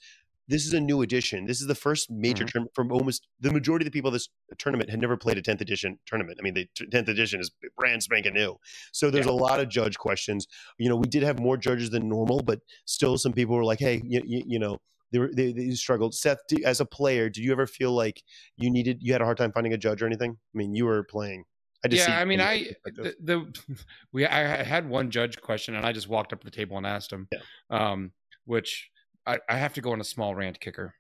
this 0.49 0.65
is 0.67 0.73
a 0.73 0.81
new 0.81 1.03
edition. 1.03 1.45
This 1.45 1.61
is 1.61 1.67
the 1.67 1.75
first 1.75 2.11
major 2.11 2.45
Mhm. 2.45 2.51
tournament 2.53 2.75
from 2.75 2.91
almost 2.91 3.27
the 3.39 3.53
majority 3.53 3.85
of 3.85 3.93
the 3.93 3.97
people 3.97 4.09
of 4.09 4.15
this 4.15 4.29
tournament 4.57 4.89
had 4.91 5.01
never 5.01 5.17
played 5.17 5.37
a 5.39 5.43
10th 5.43 5.61
edition 5.61 5.99
tournament. 6.07 6.39
I 6.41 6.43
mean, 6.43 6.55
the 6.55 6.67
10th 6.91 7.09
edition 7.09 7.39
is 7.41 7.51
brand 7.77 8.03
spanking 8.03 8.35
new. 8.35 8.59
So 8.93 9.11
there's 9.11 9.27
a 9.27 9.33
lot 9.33 9.61
of 9.61 9.69
judge 9.69 9.99
questions. 9.99 10.47
You 10.79 10.89
know, 10.89 10.97
we 10.97 11.07
did 11.07 11.23
have 11.23 11.39
more 11.39 11.57
judges 11.59 11.91
than 11.91 12.09
normal, 12.09 12.41
but 12.43 12.61
still 12.87 13.19
some 13.19 13.33
people 13.33 13.55
were 13.57 13.65
like, 13.65 13.79
hey, 13.79 14.01
you, 14.05 14.23
you, 14.25 14.43
you 14.47 14.59
know, 14.59 14.79
they, 15.13 15.19
were, 15.19 15.31
they, 15.33 15.53
they 15.53 15.71
struggled. 15.73 16.15
Seth, 16.15 16.39
do, 16.49 16.57
as 16.65 16.81
a 16.81 16.87
player, 16.87 17.29
did 17.29 17.43
you 17.45 17.53
ever 17.53 17.67
feel 17.67 17.93
like 17.93 18.23
you 18.57 18.71
needed, 18.71 18.99
you 19.03 19.13
had 19.13 19.23
a 19.23 19.25
hard 19.25 19.37
time 19.39 19.53
finding 19.53 19.73
a 19.75 19.79
judge 19.79 20.03
or 20.03 20.07
anything? 20.07 20.33
I 20.33 20.59
mean, 20.59 20.75
you 20.75 20.85
were 20.87 21.05
playing. 21.05 21.45
I 21.85 21.89
yeah, 21.91 22.19
I 22.19 22.25
mean, 22.25 22.41
I 22.41 22.73
the, 22.85 23.15
the 23.23 23.77
we 24.13 24.27
I 24.27 24.65
had 24.65 24.89
one 24.89 25.11
judge 25.13 25.41
question, 25.41 25.77
and 25.77 25.87
I 25.87 25.93
just 25.93 26.09
walked 26.09 26.33
up 26.33 26.41
to 26.41 26.45
the 26.45 26.51
table 26.51 26.77
and 26.77 26.85
asked 26.85 27.13
him, 27.13 27.29
Yeah. 27.33 27.39
um, 27.71 28.11
which 28.47 28.91
I, 29.29 29.39
I 29.49 29.57
have 29.59 29.75
to 29.75 29.81
go 29.81 29.93
on 29.93 30.01
a 30.01 30.05
small 30.05 30.35
rant 30.35 30.59
kicker, 30.59 30.95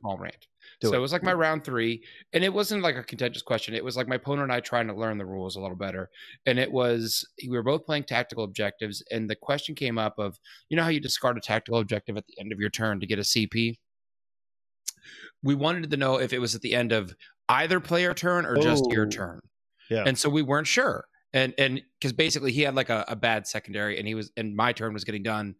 small 0.00 0.16
rant. 0.16 0.46
Do 0.80 0.88
so 0.88 0.94
it. 0.94 0.96
it 0.98 1.00
was 1.00 1.12
like 1.12 1.22
my 1.22 1.32
round 1.32 1.64
three, 1.64 2.02
and 2.32 2.42
it 2.44 2.52
wasn't 2.52 2.82
like 2.82 2.96
a 2.96 3.02
contentious 3.02 3.42
question. 3.42 3.74
It 3.74 3.84
was 3.84 3.96
like 3.96 4.08
my 4.08 4.16
opponent 4.16 4.44
and 4.44 4.52
I 4.52 4.60
trying 4.60 4.86
to 4.88 4.94
learn 4.94 5.18
the 5.18 5.24
rules 5.26 5.56
a 5.56 5.60
little 5.60 5.76
better, 5.76 6.10
and 6.46 6.58
it 6.58 6.70
was 6.70 7.26
we 7.48 7.56
were 7.56 7.62
both 7.62 7.84
playing 7.86 8.04
tactical 8.04 8.44
objectives, 8.44 9.02
and 9.10 9.28
the 9.28 9.36
question 9.36 9.74
came 9.74 9.98
up 9.98 10.18
of 10.18 10.38
you 10.68 10.76
know 10.76 10.82
how 10.82 10.88
you 10.90 11.00
discard 11.00 11.36
a 11.36 11.40
tactical 11.40 11.80
objective 11.80 12.16
at 12.16 12.26
the 12.26 12.38
end 12.40 12.52
of 12.52 12.60
your 12.60 12.70
turn 12.70 13.00
to 13.00 13.06
get 13.06 13.18
a 13.18 13.22
CP. 13.22 13.78
We 15.42 15.54
wanted 15.54 15.90
to 15.90 15.96
know 15.96 16.18
if 16.20 16.32
it 16.32 16.40
was 16.40 16.54
at 16.54 16.62
the 16.62 16.74
end 16.74 16.92
of 16.92 17.14
either 17.48 17.78
player 17.80 18.12
turn 18.14 18.44
or 18.44 18.56
just 18.56 18.84
your 18.90 19.06
Oh. 19.06 19.10
turn. 19.10 19.40
Yeah. 19.88 20.02
And 20.04 20.18
so 20.18 20.28
we 20.28 20.42
weren't 20.42 20.66
sure. 20.66 21.06
And 21.36 21.52
and 21.58 21.82
because 22.00 22.14
basically 22.14 22.50
he 22.50 22.62
had 22.62 22.74
like 22.74 22.88
a, 22.88 23.04
a 23.08 23.14
bad 23.14 23.46
secondary 23.46 23.98
and 23.98 24.08
he 24.08 24.14
was 24.14 24.32
and 24.38 24.56
my 24.56 24.72
turn 24.72 24.94
was 24.94 25.04
getting 25.04 25.22
done. 25.22 25.54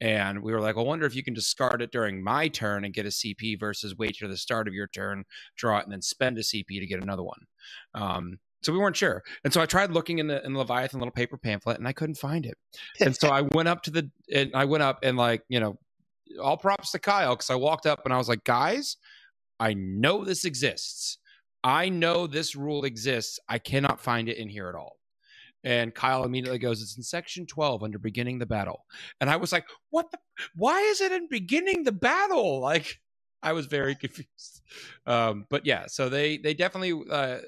And 0.00 0.42
we 0.42 0.50
were 0.50 0.60
like, 0.60 0.76
I 0.76 0.80
wonder 0.80 1.06
if 1.06 1.14
you 1.14 1.22
can 1.22 1.34
discard 1.34 1.82
it 1.82 1.92
during 1.92 2.20
my 2.24 2.48
turn 2.48 2.84
and 2.84 2.92
get 2.92 3.06
a 3.06 3.10
CP 3.10 3.60
versus 3.60 3.96
wait 3.96 4.16
to 4.16 4.26
the 4.26 4.36
start 4.36 4.66
of 4.66 4.74
your 4.74 4.88
turn, 4.88 5.24
draw 5.56 5.78
it, 5.78 5.84
and 5.84 5.92
then 5.92 6.02
spend 6.02 6.36
a 6.38 6.40
CP 6.40 6.66
to 6.80 6.86
get 6.86 7.00
another 7.00 7.22
one. 7.22 7.38
Um, 7.94 8.38
so 8.64 8.72
we 8.72 8.80
weren't 8.80 8.96
sure. 8.96 9.22
And 9.44 9.52
so 9.52 9.60
I 9.60 9.66
tried 9.66 9.92
looking 9.92 10.18
in 10.18 10.26
the 10.26 10.44
in 10.44 10.52
the 10.52 10.58
Leviathan 10.58 10.98
little 10.98 11.12
paper 11.12 11.38
pamphlet 11.38 11.78
and 11.78 11.86
I 11.86 11.92
couldn't 11.92 12.16
find 12.16 12.44
it. 12.44 12.58
And 13.00 13.16
so 13.16 13.28
I 13.28 13.42
went 13.42 13.68
up 13.68 13.84
to 13.84 13.92
the 13.92 14.10
and 14.34 14.50
I 14.52 14.64
went 14.64 14.82
up 14.82 14.98
and 15.04 15.16
like, 15.16 15.44
you 15.48 15.60
know, 15.60 15.78
all 16.42 16.56
props 16.56 16.90
to 16.90 16.98
Kyle 16.98 17.36
because 17.36 17.50
I 17.50 17.54
walked 17.54 17.86
up 17.86 18.00
and 18.04 18.12
I 18.12 18.16
was 18.16 18.28
like, 18.28 18.42
guys, 18.42 18.96
I 19.60 19.74
know 19.74 20.24
this 20.24 20.44
exists. 20.44 21.18
I 21.62 21.88
know 21.88 22.26
this 22.26 22.56
rule 22.56 22.82
exists. 22.84 23.38
I 23.48 23.58
cannot 23.58 24.00
find 24.00 24.28
it 24.28 24.36
in 24.36 24.48
here 24.48 24.68
at 24.68 24.74
all. 24.74 24.99
And 25.62 25.94
Kyle 25.94 26.24
immediately 26.24 26.58
goes, 26.58 26.82
It's 26.82 26.96
in 26.96 27.02
section 27.02 27.46
12 27.46 27.82
under 27.82 27.98
beginning 27.98 28.38
the 28.38 28.46
battle. 28.46 28.84
And 29.20 29.28
I 29.28 29.36
was 29.36 29.52
like, 29.52 29.66
What 29.90 30.10
the? 30.10 30.18
Why 30.54 30.80
is 30.80 31.00
it 31.00 31.12
in 31.12 31.28
beginning 31.28 31.84
the 31.84 31.92
battle? 31.92 32.60
Like, 32.70 33.00
I 33.42 33.52
was 33.52 33.66
very 33.66 33.94
confused. 33.96 34.62
Um, 35.06 35.46
but 35.50 35.66
yeah, 35.66 35.86
so 35.86 36.08
they 36.08 36.38
they 36.38 36.54
definitely 36.54 37.02
uh, 37.10 37.38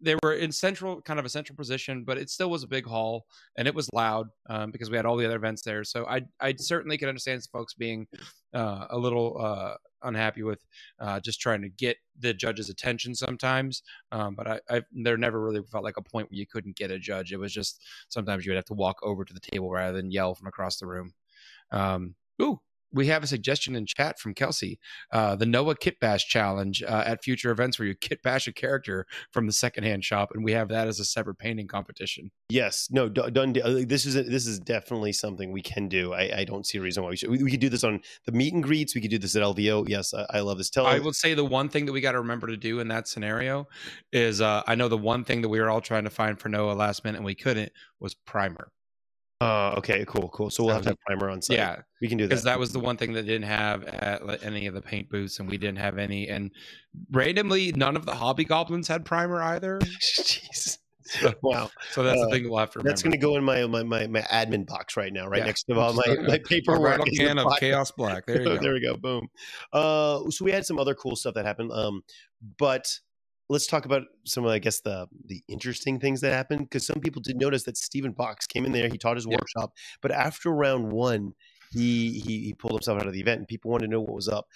they 0.00 0.16
were 0.22 0.34
in 0.34 0.52
central, 0.52 1.00
kind 1.00 1.18
of 1.18 1.24
a 1.24 1.28
central 1.28 1.56
position, 1.56 2.04
but 2.04 2.18
it 2.18 2.30
still 2.30 2.50
was 2.50 2.62
a 2.62 2.68
big 2.68 2.84
hall 2.84 3.26
and 3.56 3.66
it 3.66 3.74
was 3.74 3.88
loud 3.92 4.28
um, 4.50 4.70
because 4.70 4.90
we 4.90 4.96
had 4.96 5.06
all 5.06 5.16
the 5.16 5.24
other 5.24 5.36
events 5.36 5.62
there. 5.62 5.84
So 5.84 6.06
I 6.06 6.22
I 6.40 6.54
certainly 6.58 6.98
could 6.98 7.08
understand 7.08 7.42
folks 7.52 7.74
being 7.74 8.06
uh, 8.52 8.86
a 8.90 8.98
little 8.98 9.36
uh, 9.40 9.74
unhappy 10.02 10.42
with 10.42 10.64
uh, 11.00 11.20
just 11.20 11.40
trying 11.40 11.62
to 11.62 11.68
get 11.68 11.96
the 12.20 12.34
judge's 12.34 12.68
attention 12.68 13.14
sometimes. 13.14 13.82
Um, 14.12 14.34
but 14.34 14.46
I, 14.46 14.60
I 14.70 14.82
there 14.92 15.16
never 15.16 15.40
really 15.40 15.62
felt 15.70 15.84
like 15.84 15.96
a 15.96 16.02
point 16.02 16.30
where 16.30 16.38
you 16.38 16.46
couldn't 16.46 16.76
get 16.76 16.90
a 16.90 16.98
judge. 16.98 17.32
It 17.32 17.38
was 17.38 17.52
just 17.52 17.82
sometimes 18.08 18.44
you 18.44 18.52
would 18.52 18.56
have 18.56 18.64
to 18.66 18.74
walk 18.74 18.98
over 19.02 19.24
to 19.24 19.34
the 19.34 19.40
table 19.40 19.70
rather 19.70 19.96
than 19.96 20.10
yell 20.10 20.34
from 20.34 20.48
across 20.48 20.78
the 20.78 20.86
room. 20.86 21.12
Um, 21.70 22.14
ooh, 22.40 22.60
we 22.94 23.08
have 23.08 23.22
a 23.22 23.26
suggestion 23.26 23.74
in 23.76 23.84
chat 23.86 24.18
from 24.18 24.32
Kelsey. 24.34 24.78
Uh, 25.12 25.36
the 25.36 25.46
Noah 25.46 25.74
Kit 25.74 26.00
Bash 26.00 26.26
challenge 26.26 26.82
uh, 26.82 27.02
at 27.06 27.22
future 27.22 27.50
events 27.50 27.78
where 27.78 27.88
you 27.88 27.94
kit 27.94 28.22
bash 28.22 28.46
a 28.46 28.52
character 28.52 29.06
from 29.32 29.46
the 29.46 29.52
secondhand 29.52 30.04
shop, 30.04 30.30
and 30.34 30.44
we 30.44 30.52
have 30.52 30.68
that 30.68 30.88
as 30.88 31.00
a 31.00 31.04
separate 31.04 31.38
painting 31.38 31.66
competition. 31.66 32.30
Yes, 32.48 32.88
no, 32.90 33.08
done. 33.08 33.56
uh, 33.62 33.82
This 33.86 34.06
is 34.06 34.14
this 34.14 34.46
is 34.46 34.60
definitely 34.60 35.12
something 35.12 35.52
we 35.52 35.62
can 35.62 35.88
do. 35.88 36.12
I, 36.12 36.38
I 36.38 36.44
don't 36.44 36.66
see 36.66 36.78
a 36.78 36.80
reason 36.80 37.02
why 37.02 37.10
we 37.10 37.16
should. 37.16 37.30
We, 37.30 37.42
we 37.42 37.50
could 37.50 37.60
do 37.60 37.68
this 37.68 37.84
on 37.84 38.00
the 38.26 38.32
meet 38.32 38.54
and 38.54 38.62
greets. 38.62 38.94
We 38.94 39.00
could 39.00 39.10
do 39.10 39.18
this 39.18 39.34
at 39.36 39.42
LVO. 39.42 39.88
Yes, 39.88 40.14
I, 40.14 40.26
I 40.30 40.40
love 40.40 40.58
this. 40.58 40.70
Tell 40.70 40.86
I 40.86 40.98
would 40.98 41.16
say 41.16 41.34
the 41.34 41.44
one 41.44 41.68
thing 41.68 41.86
that 41.86 41.92
we 41.92 42.00
got 42.00 42.12
to 42.12 42.18
remember 42.20 42.46
to 42.46 42.56
do 42.56 42.80
in 42.80 42.88
that 42.88 43.08
scenario 43.08 43.66
is 44.12 44.40
uh, 44.40 44.62
I 44.66 44.74
know 44.74 44.88
the 44.88 44.98
one 44.98 45.24
thing 45.24 45.42
that 45.42 45.48
we 45.48 45.60
were 45.60 45.70
all 45.70 45.80
trying 45.80 46.04
to 46.04 46.10
find 46.10 46.38
for 46.38 46.48
Noah 46.48 46.72
last 46.74 47.04
minute 47.04 47.16
and 47.18 47.24
we 47.24 47.34
couldn't 47.34 47.72
was 48.00 48.14
primer. 48.14 48.70
Uh, 49.44 49.74
okay, 49.76 50.04
cool, 50.06 50.28
cool. 50.30 50.48
So 50.50 50.64
we'll 50.64 50.74
have 50.74 50.84
to 50.84 50.90
have 50.90 51.00
primer 51.06 51.28
on 51.28 51.42
site. 51.42 51.58
Yeah, 51.58 51.80
we 52.00 52.08
can 52.08 52.16
do 52.16 52.24
that 52.24 52.28
because 52.30 52.44
that. 52.44 52.58
was 52.58 52.72
the 52.72 52.78
one 52.80 52.96
thing 52.96 53.12
that 53.12 53.24
didn't 53.24 53.46
have 53.48 53.84
at 53.84 54.26
like, 54.26 54.44
any 54.44 54.66
of 54.66 54.74
the 54.74 54.80
paint 54.80 55.10
booths, 55.10 55.38
and 55.38 55.48
we 55.48 55.58
didn't 55.58 55.78
have 55.78 55.98
any. 55.98 56.28
And 56.28 56.50
randomly, 57.10 57.72
none 57.72 57.96
of 57.96 58.06
the 58.06 58.14
hobby 58.14 58.44
goblins 58.44 58.88
had 58.88 59.04
primer 59.04 59.42
either. 59.42 59.78
Jeez. 60.00 60.78
So, 61.06 61.34
Wow, 61.42 61.70
so 61.90 62.02
that's 62.02 62.18
Uh, 62.18 62.24
the 62.24 62.30
thing 62.30 62.48
we'll 62.48 62.58
have 62.58 62.70
to 62.70 62.78
remember. 62.78 62.90
that's 62.90 63.02
going 63.02 63.12
to 63.12 63.18
go 63.18 63.36
in 63.36 63.44
my, 63.44 63.66
my 63.66 63.82
my 63.82 64.06
my 64.06 64.22
admin 64.22 64.66
box 64.66 64.96
right 64.96 65.12
now, 65.12 65.26
right 65.26 65.40
Yeah. 65.40 65.44
next 65.46 65.64
to 65.64 65.74
all 65.78 65.92
my 65.92 66.16
my 66.26 66.38
paperwork. 66.38 67.04
the 67.04 67.10
can 67.14 67.38
of 67.38 67.52
chaos 67.60 67.90
black. 67.90 68.24
There 68.24 68.38
you 68.38 68.44
go. 68.48 68.56
there 68.56 68.72
we 68.72 68.80
go. 68.80 68.96
Boom. 68.96 69.28
Uh, 69.74 70.30
so 70.30 70.44
we 70.46 70.50
had 70.52 70.64
some 70.64 70.78
other 70.78 70.94
cool 70.94 71.16
stuff 71.16 71.34
that 71.34 71.44
happened. 71.44 71.72
Um, 71.72 72.02
but 72.56 72.86
let's 73.48 73.66
talk 73.66 73.84
about 73.84 74.02
some 74.24 74.44
of, 74.44 74.50
I 74.50 74.58
guess, 74.58 74.80
the 74.80 75.06
the 75.26 75.42
interesting 75.48 76.00
things 76.00 76.20
that 76.22 76.32
happened 76.32 76.60
because 76.62 76.86
some 76.86 77.00
people 77.00 77.22
did 77.22 77.36
notice 77.36 77.64
that 77.64 77.76
Stephen 77.76 78.12
Box 78.12 78.46
came 78.46 78.64
in 78.64 78.72
there. 78.72 78.88
He 78.88 78.98
taught 78.98 79.16
his 79.16 79.26
Yeah. 79.28 79.36
workshop, 79.40 79.74
but 80.00 80.10
after 80.12 80.50
round 80.50 80.92
one, 80.92 81.34
he, 81.74 82.20
he 82.20 82.44
he 82.44 82.54
pulled 82.54 82.72
himself 82.72 83.00
out 83.00 83.06
of 83.06 83.12
the 83.12 83.20
event, 83.20 83.38
and 83.38 83.48
people 83.48 83.70
wanted 83.70 83.86
to 83.86 83.90
know 83.90 84.00
what 84.00 84.14
was 84.14 84.28
up. 84.28 84.46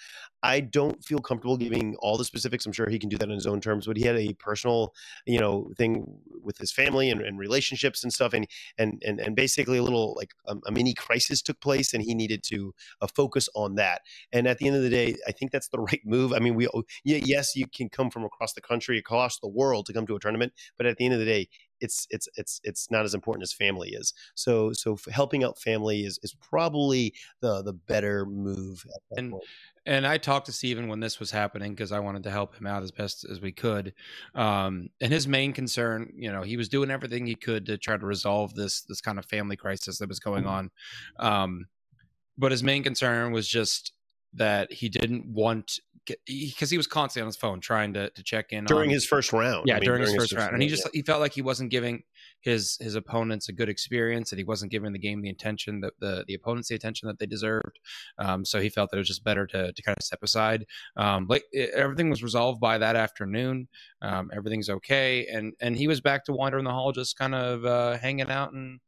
I 0.41 0.61
don't 0.61 1.03
feel 1.03 1.19
comfortable 1.19 1.57
giving 1.57 1.95
all 1.99 2.17
the 2.17 2.23
specifics. 2.23 2.65
I'm 2.65 2.71
sure 2.71 2.87
he 2.87 2.99
can 2.99 3.09
do 3.09 3.17
that 3.17 3.29
on 3.29 3.35
his 3.35 3.45
own 3.45 3.59
terms, 3.59 3.87
but 3.87 3.97
he 3.97 4.03
had 4.03 4.15
a 4.15 4.33
personal, 4.35 4.93
you 5.25 5.39
know, 5.39 5.71
thing 5.77 6.05
with 6.41 6.57
his 6.57 6.71
family 6.71 7.09
and, 7.09 7.21
and 7.21 7.37
relationships 7.37 8.03
and 8.03 8.13
stuff, 8.13 8.33
and 8.33 8.47
and 8.77 9.01
and 9.05 9.19
and 9.19 9.35
basically 9.35 9.77
a 9.77 9.83
little 9.83 10.13
like 10.15 10.31
a, 10.47 10.55
a 10.65 10.71
mini 10.71 10.93
crisis 10.93 11.41
took 11.41 11.59
place, 11.59 11.93
and 11.93 12.03
he 12.03 12.15
needed 12.15 12.41
to 12.43 12.73
uh, 13.01 13.07
focus 13.13 13.49
on 13.55 13.75
that. 13.75 14.01
And 14.31 14.47
at 14.47 14.57
the 14.57 14.67
end 14.67 14.77
of 14.77 14.83
the 14.83 14.89
day, 14.89 15.17
I 15.27 15.31
think 15.31 15.51
that's 15.51 15.69
the 15.69 15.79
right 15.91 16.01
move. 16.05 16.33
I 16.33 16.39
mean, 16.39 16.55
we 16.55 16.67
yes, 17.03 17.55
you 17.55 17.65
can 17.67 17.89
come 17.89 18.09
from 18.09 18.23
across 18.23 18.53
the 18.53 18.61
country, 18.61 18.97
across 18.97 19.39
the 19.39 19.49
world 19.49 19.85
to 19.87 19.93
come 19.93 20.07
to 20.07 20.15
a 20.15 20.19
tournament, 20.19 20.53
but 20.77 20.85
at 20.85 20.97
the 20.97 21.05
end 21.05 21.13
of 21.13 21.19
the 21.19 21.25
day, 21.25 21.49
it's 21.81 22.07
it's 22.09 22.27
it's 22.35 22.61
it's 22.63 22.91
not 22.91 23.05
as 23.05 23.13
important 23.13 23.43
as 23.43 23.53
family 23.53 23.89
is. 23.89 24.13
So 24.35 24.73
so 24.73 24.97
helping 25.11 25.43
out 25.43 25.59
family 25.59 26.05
is 26.05 26.19
is 26.23 26.33
probably 26.33 27.13
the 27.41 27.61
the 27.61 27.73
better 27.73 28.25
move. 28.25 28.85
and 29.17 29.31
point. 29.31 29.43
and 29.85 30.05
I 30.05 30.17
talked 30.17 30.45
to 30.47 30.51
Stephen 30.51 30.87
when 30.87 30.99
this 30.99 31.19
was 31.19 31.31
happening 31.31 31.73
because 31.73 31.91
I 31.91 31.99
wanted 31.99 32.23
to 32.23 32.31
help 32.31 32.55
him 32.55 32.67
out 32.67 32.83
as 32.83 32.91
best 32.91 33.25
as 33.25 33.41
we 33.41 33.51
could. 33.51 33.93
Um, 34.35 34.89
and 35.01 35.11
his 35.11 35.27
main 35.27 35.53
concern, 35.53 36.13
you 36.15 36.31
know, 36.31 36.41
he 36.41 36.57
was 36.57 36.69
doing 36.69 36.91
everything 36.91 37.25
he 37.25 37.35
could 37.35 37.65
to 37.67 37.77
try 37.77 37.97
to 37.97 38.05
resolve 38.05 38.53
this 38.55 38.81
this 38.81 39.01
kind 39.01 39.19
of 39.19 39.25
family 39.25 39.55
crisis 39.55 39.97
that 39.99 40.09
was 40.09 40.19
going 40.19 40.43
mm-hmm. 40.43 40.69
on. 41.19 41.41
Um, 41.43 41.65
but 42.37 42.51
his 42.51 42.63
main 42.63 42.83
concern 42.83 43.31
was 43.31 43.47
just 43.47 43.93
that 44.33 44.71
he 44.71 44.89
didn't 44.89 45.25
want 45.25 45.79
because 46.25 46.69
he, 46.69 46.77
was 46.77 46.87
constantly 46.87 47.23
on 47.23 47.27
his 47.27 47.37
phone 47.37 47.59
trying 47.59 47.93
to, 47.93 48.09
to 48.09 48.23
check 48.23 48.51
in 48.51 48.65
during 48.65 48.89
on, 48.89 48.93
his 48.93 49.05
first 49.05 49.33
round. 49.33 49.67
Yeah, 49.67 49.75
I 49.75 49.79
mean, 49.79 49.85
during, 49.85 50.01
during, 50.01 50.13
his 50.13 50.21
first, 50.21 50.31
his 50.31 50.37
round, 50.37 50.53
and 50.53 50.61
he 50.61 50.69
just 50.69 50.85
yeah. 50.85 50.91
he 50.93 51.01
felt 51.01 51.19
like 51.19 51.33
he 51.33 51.41
wasn't 51.41 51.71
giving 51.71 52.03
his 52.41 52.77
his 52.79 52.95
opponents 52.95 53.49
a 53.49 53.53
good 53.53 53.69
experience, 53.69 54.31
and 54.31 54.39
he 54.39 54.43
wasn't 54.43 54.71
giving 54.71 54.93
the 54.93 54.99
game 54.99 55.21
the 55.21 55.29
attention 55.29 55.81
that 55.81 55.93
the 55.99 56.25
the 56.27 56.33
opponents 56.33 56.69
the 56.69 56.75
attention 56.75 57.07
that 57.07 57.19
they 57.19 57.25
deserved. 57.25 57.79
Um, 58.17 58.45
so 58.45 58.59
he 58.59 58.69
felt 58.69 58.91
that 58.91 58.97
it 58.97 58.99
was 58.99 59.07
just 59.07 59.23
better 59.23 59.45
to 59.47 59.71
to 59.71 59.81
kind 59.81 59.97
of 59.97 60.03
step 60.03 60.23
aside. 60.23 60.65
Um, 60.97 61.27
like 61.29 61.43
it, 61.51 61.71
everything 61.75 62.09
was 62.09 62.23
resolved 62.23 62.59
by 62.59 62.77
that 62.77 62.95
afternoon. 62.95 63.67
Um, 64.01 64.29
everything's 64.33 64.69
okay, 64.69 65.27
and 65.27 65.53
and 65.59 65.75
he 65.75 65.87
was 65.87 66.01
back 66.01 66.25
to 66.25 66.33
wandering 66.33 66.65
the 66.65 66.71
hall, 66.71 66.91
just 66.91 67.17
kind 67.17 67.35
of 67.35 67.65
uh, 67.65 67.97
hanging 67.97 68.29
out 68.29 68.53
and 68.53 68.79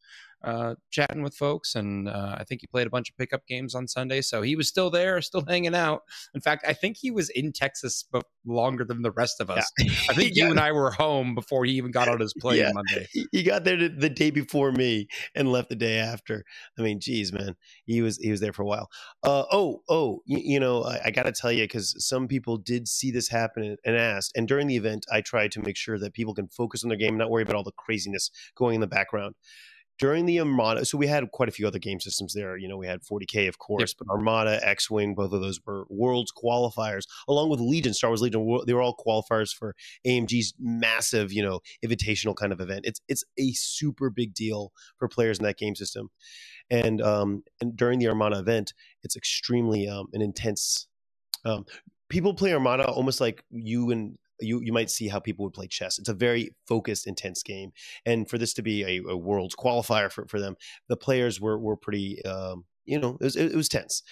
uh, 0.44 0.76
chatting 0.90 1.22
with 1.22 1.36
folks, 1.36 1.76
and 1.76 2.08
uh, 2.08 2.36
I 2.38 2.44
think 2.44 2.62
he 2.62 2.68
played 2.68 2.88
a 2.88 2.90
bunch 2.90 3.10
of 3.10 3.18
pickup 3.18 3.46
games 3.48 3.76
on 3.76 3.88
Sunday. 3.88 4.22
So 4.22 4.42
he 4.42 4.56
was 4.56 4.68
still 4.68 4.90
there, 4.90 5.22
still 5.22 5.44
hanging 5.48 5.76
out. 5.76 6.02
In 6.34 6.42
fact, 6.42 6.66
I 6.68 6.74
think 6.74 6.98
he 7.00 7.12
was 7.12 7.30
in 7.30 7.52
Texas 7.52 8.04
but 8.12 8.26
longer 8.46 8.84
than 8.84 9.02
the 9.02 9.12
rest 9.12 9.40
of 9.40 9.50
us. 9.50 9.70
Yeah. 9.78 9.92
I 10.10 10.14
think 10.14 10.32
you 10.36 10.50
and 10.50 10.60
I 10.60 10.72
were 10.72 10.92
home 10.92 11.36
before 11.36 11.66
he 11.66 11.74
even 11.74 11.92
got 11.92 12.08
on 12.08 12.20
his 12.20 12.34
plane 12.34 12.60
yeah. 12.60 12.72
Monday. 12.74 13.08
He 13.32 13.44
got 13.44 13.64
there 13.64 13.78
the 13.78 14.10
day 14.10 14.30
before 14.30 14.72
me 14.72 15.08
and 15.36 15.52
left 15.52 15.70
the 15.70 15.76
day 15.76 16.00
after. 16.00 16.44
I 16.78 16.82
mean, 16.82 17.00
geez, 17.00 17.32
man, 17.32 17.56
he 17.86 18.02
was 18.02 18.18
he 18.18 18.32
was 18.32 18.40
there 18.40 18.54
for 18.54 18.64
a 18.64 18.66
while. 18.66 18.90
Uh, 19.24 19.46
oh, 19.52 19.82
oh, 19.90 20.22
you, 20.26 20.40
you 20.40 20.60
know, 20.60 20.84
I, 20.84 21.00
I 21.06 21.12
got 21.12 21.24
to 21.24 21.32
tell 21.32 21.52
you 21.52 21.64
because 21.64 21.96
some 22.06 22.28
people 22.28 22.58
did 22.58 22.88
see 22.88 23.12
this 23.12 23.30
happen 23.30 23.78
and 23.86 23.96
asked. 23.96 24.32
And 24.36 24.48
during 24.48 24.68
the 24.68 24.76
event, 24.76 25.06
I 25.12 25.22
tried 25.22 25.52
to 25.54 25.62
make 25.62 25.78
sure 25.78 26.00
that 26.00 26.14
people 26.14 26.34
can 26.34 26.48
focus 26.48 26.84
on 26.84 26.90
their 26.90 26.98
game, 26.98 27.18
not 27.18 27.30
worry 27.30 27.44
about 27.44 27.56
all 27.56 27.64
the 27.64 27.72
craziness 27.72 28.32
going 28.56 28.76
in 28.76 28.82
the 28.82 28.88
background 28.88 29.36
during 30.02 30.26
the 30.26 30.40
Armada, 30.40 30.84
so 30.84 30.98
we 30.98 31.06
had 31.06 31.30
quite 31.32 31.48
a 31.48 31.52
few 31.52 31.68
other 31.68 31.78
game 31.78 32.00
systems 32.00 32.34
there. 32.34 32.58
You 32.58 32.68
know, 32.68 32.76
we 32.76 32.88
had 32.88 33.02
40K, 33.04 33.48
of 33.48 33.60
course, 33.60 33.92
yep. 33.92 34.00
but 34.00 34.12
Armada, 34.12 34.60
X 34.68 34.90
Wing, 34.90 35.14
both 35.14 35.32
of 35.32 35.42
those 35.42 35.60
were 35.64 35.86
Worlds 35.90 36.34
qualifiers, 36.34 37.04
along 37.28 37.52
with 37.52 37.60
Legion, 37.60 37.94
Star 37.94 38.10
Wars 38.10 38.20
Legion. 38.20 38.62
They 38.66 38.74
were 38.74 38.82
all 38.82 38.98
qualifiers 38.98 39.54
for 39.56 39.76
AMG's 40.06 40.56
massive, 40.60 41.32
you 41.32 41.44
know, 41.44 41.60
invitational 41.86 42.36
kind 42.36 42.52
of 42.52 42.60
event. 42.60 42.82
It's 42.86 43.00
it's 43.08 43.24
a 43.38 43.52
super 43.54 44.10
big 44.10 44.34
deal 44.34 44.72
for 44.98 45.08
players 45.08 45.38
in 45.38 45.46
that 45.46 45.60
game 45.60 45.76
system, 45.76 46.10
and 46.72 47.00
um, 47.00 47.44
and 47.62 47.78
during 47.78 48.00
the 48.00 48.08
Armada 48.08 48.40
event, 48.40 48.74
it's 49.04 49.16
extremely 49.16 49.88
um, 49.88 50.08
an 50.14 50.24
intense. 50.24 50.88
Um, 51.46 51.66
people 52.10 52.34
play 52.34 52.54
Armada 52.54 52.86
almost 52.90 53.22
like 53.22 53.44
you 53.52 53.92
and 53.92 54.18
you 54.42 54.62
you 54.62 54.74
might 54.74 54.90
see 54.90 55.08
how 55.08 55.20
people 55.20 55.46
would 55.46 55.54
play 55.54 55.68
chess. 55.68 56.00
It's 56.00 56.10
a 56.10 56.14
very 56.14 56.56
focused, 56.68 57.08
intense 57.08 57.44
game, 57.44 57.72
and 58.06 58.30
for 58.30 58.38
this 58.38 58.54
to 58.56 58.62
be 58.62 58.84
a, 58.84 59.10
a 59.10 59.18
world's 59.18 59.56
qualifier 59.56 60.12
for, 60.12 60.28
for 60.28 60.40
them, 60.40 60.56
the 60.88 60.98
players 60.98 61.40
were 61.40 61.58
were 61.60 61.78
pretty, 61.78 62.24
um, 62.26 62.66
you 62.86 63.00
know, 63.00 63.18
it 63.20 63.24
was, 63.24 63.36
it 63.36 63.56
was 63.56 63.70
tense. 63.70 64.04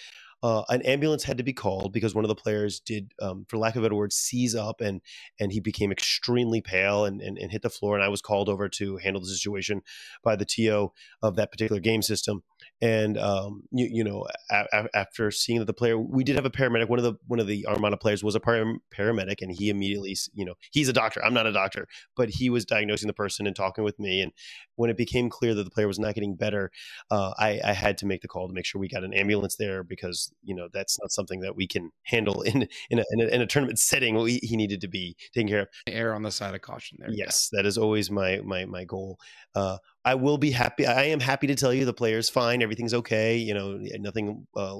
Uh, 0.42 0.62
an 0.70 0.80
ambulance 0.82 1.24
had 1.24 1.36
to 1.36 1.44
be 1.44 1.52
called 1.52 1.92
because 1.92 2.14
one 2.14 2.24
of 2.24 2.30
the 2.30 2.34
players 2.34 2.80
did, 2.80 3.12
um, 3.20 3.44
for 3.46 3.58
lack 3.58 3.76
of 3.76 3.82
a 3.82 3.84
better 3.84 3.94
word, 3.94 4.12
seize 4.12 4.54
up 4.54 4.80
and 4.80 5.02
and 5.38 5.52
he 5.52 5.60
became 5.60 5.92
extremely 5.92 6.62
pale 6.62 7.04
and, 7.04 7.20
and, 7.20 7.36
and 7.36 7.52
hit 7.52 7.60
the 7.60 7.68
floor. 7.68 7.94
And 7.94 8.02
I 8.02 8.08
was 8.08 8.22
called 8.22 8.48
over 8.48 8.68
to 8.70 8.96
handle 8.96 9.20
the 9.20 9.28
situation 9.28 9.82
by 10.22 10.36
the 10.36 10.46
TO 10.46 10.92
of 11.20 11.36
that 11.36 11.52
particular 11.52 11.80
game 11.80 12.00
system. 12.00 12.42
And 12.82 13.18
um, 13.18 13.64
you, 13.70 13.88
you 13.90 14.04
know, 14.04 14.26
a, 14.50 14.64
a, 14.72 14.88
after 14.94 15.30
seeing 15.30 15.58
that 15.58 15.66
the 15.66 15.74
player, 15.74 15.98
we 15.98 16.24
did 16.24 16.36
have 16.36 16.46
a 16.46 16.50
paramedic. 16.50 16.88
One 16.88 16.98
of 16.98 17.04
the 17.04 17.14
one 17.26 17.38
of 17.38 17.46
the 17.46 17.66
Armada 17.66 17.96
players 17.96 18.24
was 18.24 18.34
a 18.34 18.40
param- 18.40 18.78
paramedic, 18.96 19.42
and 19.42 19.52
he 19.52 19.68
immediately, 19.68 20.16
you 20.32 20.44
know, 20.44 20.54
he's 20.70 20.88
a 20.88 20.92
doctor. 20.92 21.22
I'm 21.22 21.34
not 21.34 21.46
a 21.46 21.52
doctor, 21.52 21.86
but 22.16 22.30
he 22.30 22.48
was 22.48 22.64
diagnosing 22.64 23.06
the 23.06 23.12
person 23.12 23.46
and 23.46 23.54
talking 23.54 23.84
with 23.84 23.98
me. 23.98 24.22
And 24.22 24.32
when 24.76 24.88
it 24.88 24.96
became 24.96 25.28
clear 25.28 25.54
that 25.54 25.64
the 25.64 25.70
player 25.70 25.88
was 25.88 25.98
not 25.98 26.14
getting 26.14 26.36
better, 26.36 26.70
uh, 27.10 27.34
I, 27.38 27.60
I 27.62 27.72
had 27.72 27.98
to 27.98 28.06
make 28.06 28.22
the 28.22 28.28
call 28.28 28.48
to 28.48 28.54
make 28.54 28.64
sure 28.64 28.80
we 28.80 28.88
got 28.88 29.04
an 29.04 29.12
ambulance 29.12 29.56
there 29.56 29.82
because 29.84 30.32
you 30.42 30.54
know 30.54 30.68
that's 30.72 30.98
not 31.00 31.12
something 31.12 31.40
that 31.40 31.56
we 31.56 31.66
can 31.66 31.90
handle 32.04 32.40
in 32.42 32.66
in 32.88 32.98
a, 32.98 33.04
in 33.10 33.20
a, 33.20 33.26
in 33.26 33.42
a 33.42 33.46
tournament 33.46 33.78
setting. 33.78 34.16
We, 34.16 34.40
he 34.42 34.56
needed 34.56 34.80
to 34.80 34.88
be 34.88 35.16
taken 35.34 35.48
care 35.48 35.60
of. 35.60 35.68
Err 35.86 36.14
on 36.14 36.22
the 36.22 36.30
side 36.30 36.54
of 36.54 36.62
caution 36.62 36.98
there. 37.00 37.10
Yes, 37.12 37.50
that 37.52 37.66
is 37.66 37.76
always 37.76 38.10
my 38.10 38.40
my 38.42 38.64
my 38.64 38.84
goal. 38.84 39.18
Uh, 39.54 39.76
I 40.04 40.14
will 40.14 40.38
be 40.38 40.50
happy. 40.50 40.86
I 40.86 41.04
am 41.04 41.20
happy 41.20 41.46
to 41.48 41.54
tell 41.54 41.74
you 41.74 41.84
the 41.84 41.92
player's 41.92 42.30
fine. 42.30 42.62
Everything's 42.62 42.94
okay. 42.94 43.36
You 43.36 43.52
know, 43.54 43.78
nothing 43.98 44.46
uh, 44.56 44.76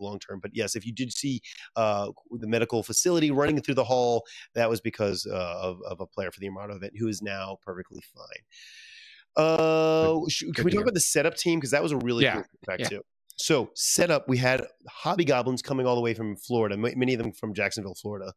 long 0.00 0.18
term. 0.18 0.40
But 0.40 0.52
yes, 0.54 0.76
if 0.76 0.86
you 0.86 0.92
did 0.92 1.12
see 1.12 1.42
uh, 1.76 2.10
the 2.30 2.46
medical 2.46 2.82
facility 2.82 3.30
running 3.30 3.60
through 3.60 3.74
the 3.74 3.84
hall, 3.84 4.24
that 4.54 4.70
was 4.70 4.80
because 4.80 5.26
uh, 5.26 5.58
of, 5.60 5.80
of 5.82 6.00
a 6.00 6.06
player 6.06 6.30
for 6.30 6.40
the 6.40 6.48
Armada 6.48 6.74
event 6.74 6.94
who 6.96 7.08
is 7.08 7.20
now 7.20 7.58
perfectly 7.62 8.02
fine. 8.14 9.44
Uh, 9.44 10.20
good, 10.40 10.54
can 10.54 10.64
we 10.64 10.70
talk 10.70 10.82
about 10.82 10.94
the 10.94 11.00
setup 11.00 11.36
team 11.36 11.58
because 11.58 11.70
that 11.70 11.82
was 11.82 11.92
a 11.92 11.96
really 11.98 12.24
yeah. 12.24 12.34
cool 12.34 12.44
fact 12.66 12.80
yeah. 12.80 12.88
too. 12.88 13.02
So 13.36 13.70
setup, 13.74 14.28
we 14.28 14.36
had 14.36 14.64
hobby 14.88 15.24
goblins 15.24 15.62
coming 15.62 15.86
all 15.86 15.94
the 15.94 16.00
way 16.00 16.14
from 16.14 16.36
Florida, 16.36 16.76
many 16.76 17.14
of 17.14 17.22
them 17.22 17.32
from 17.32 17.54
Jacksonville, 17.54 17.94
Florida. 17.94 18.32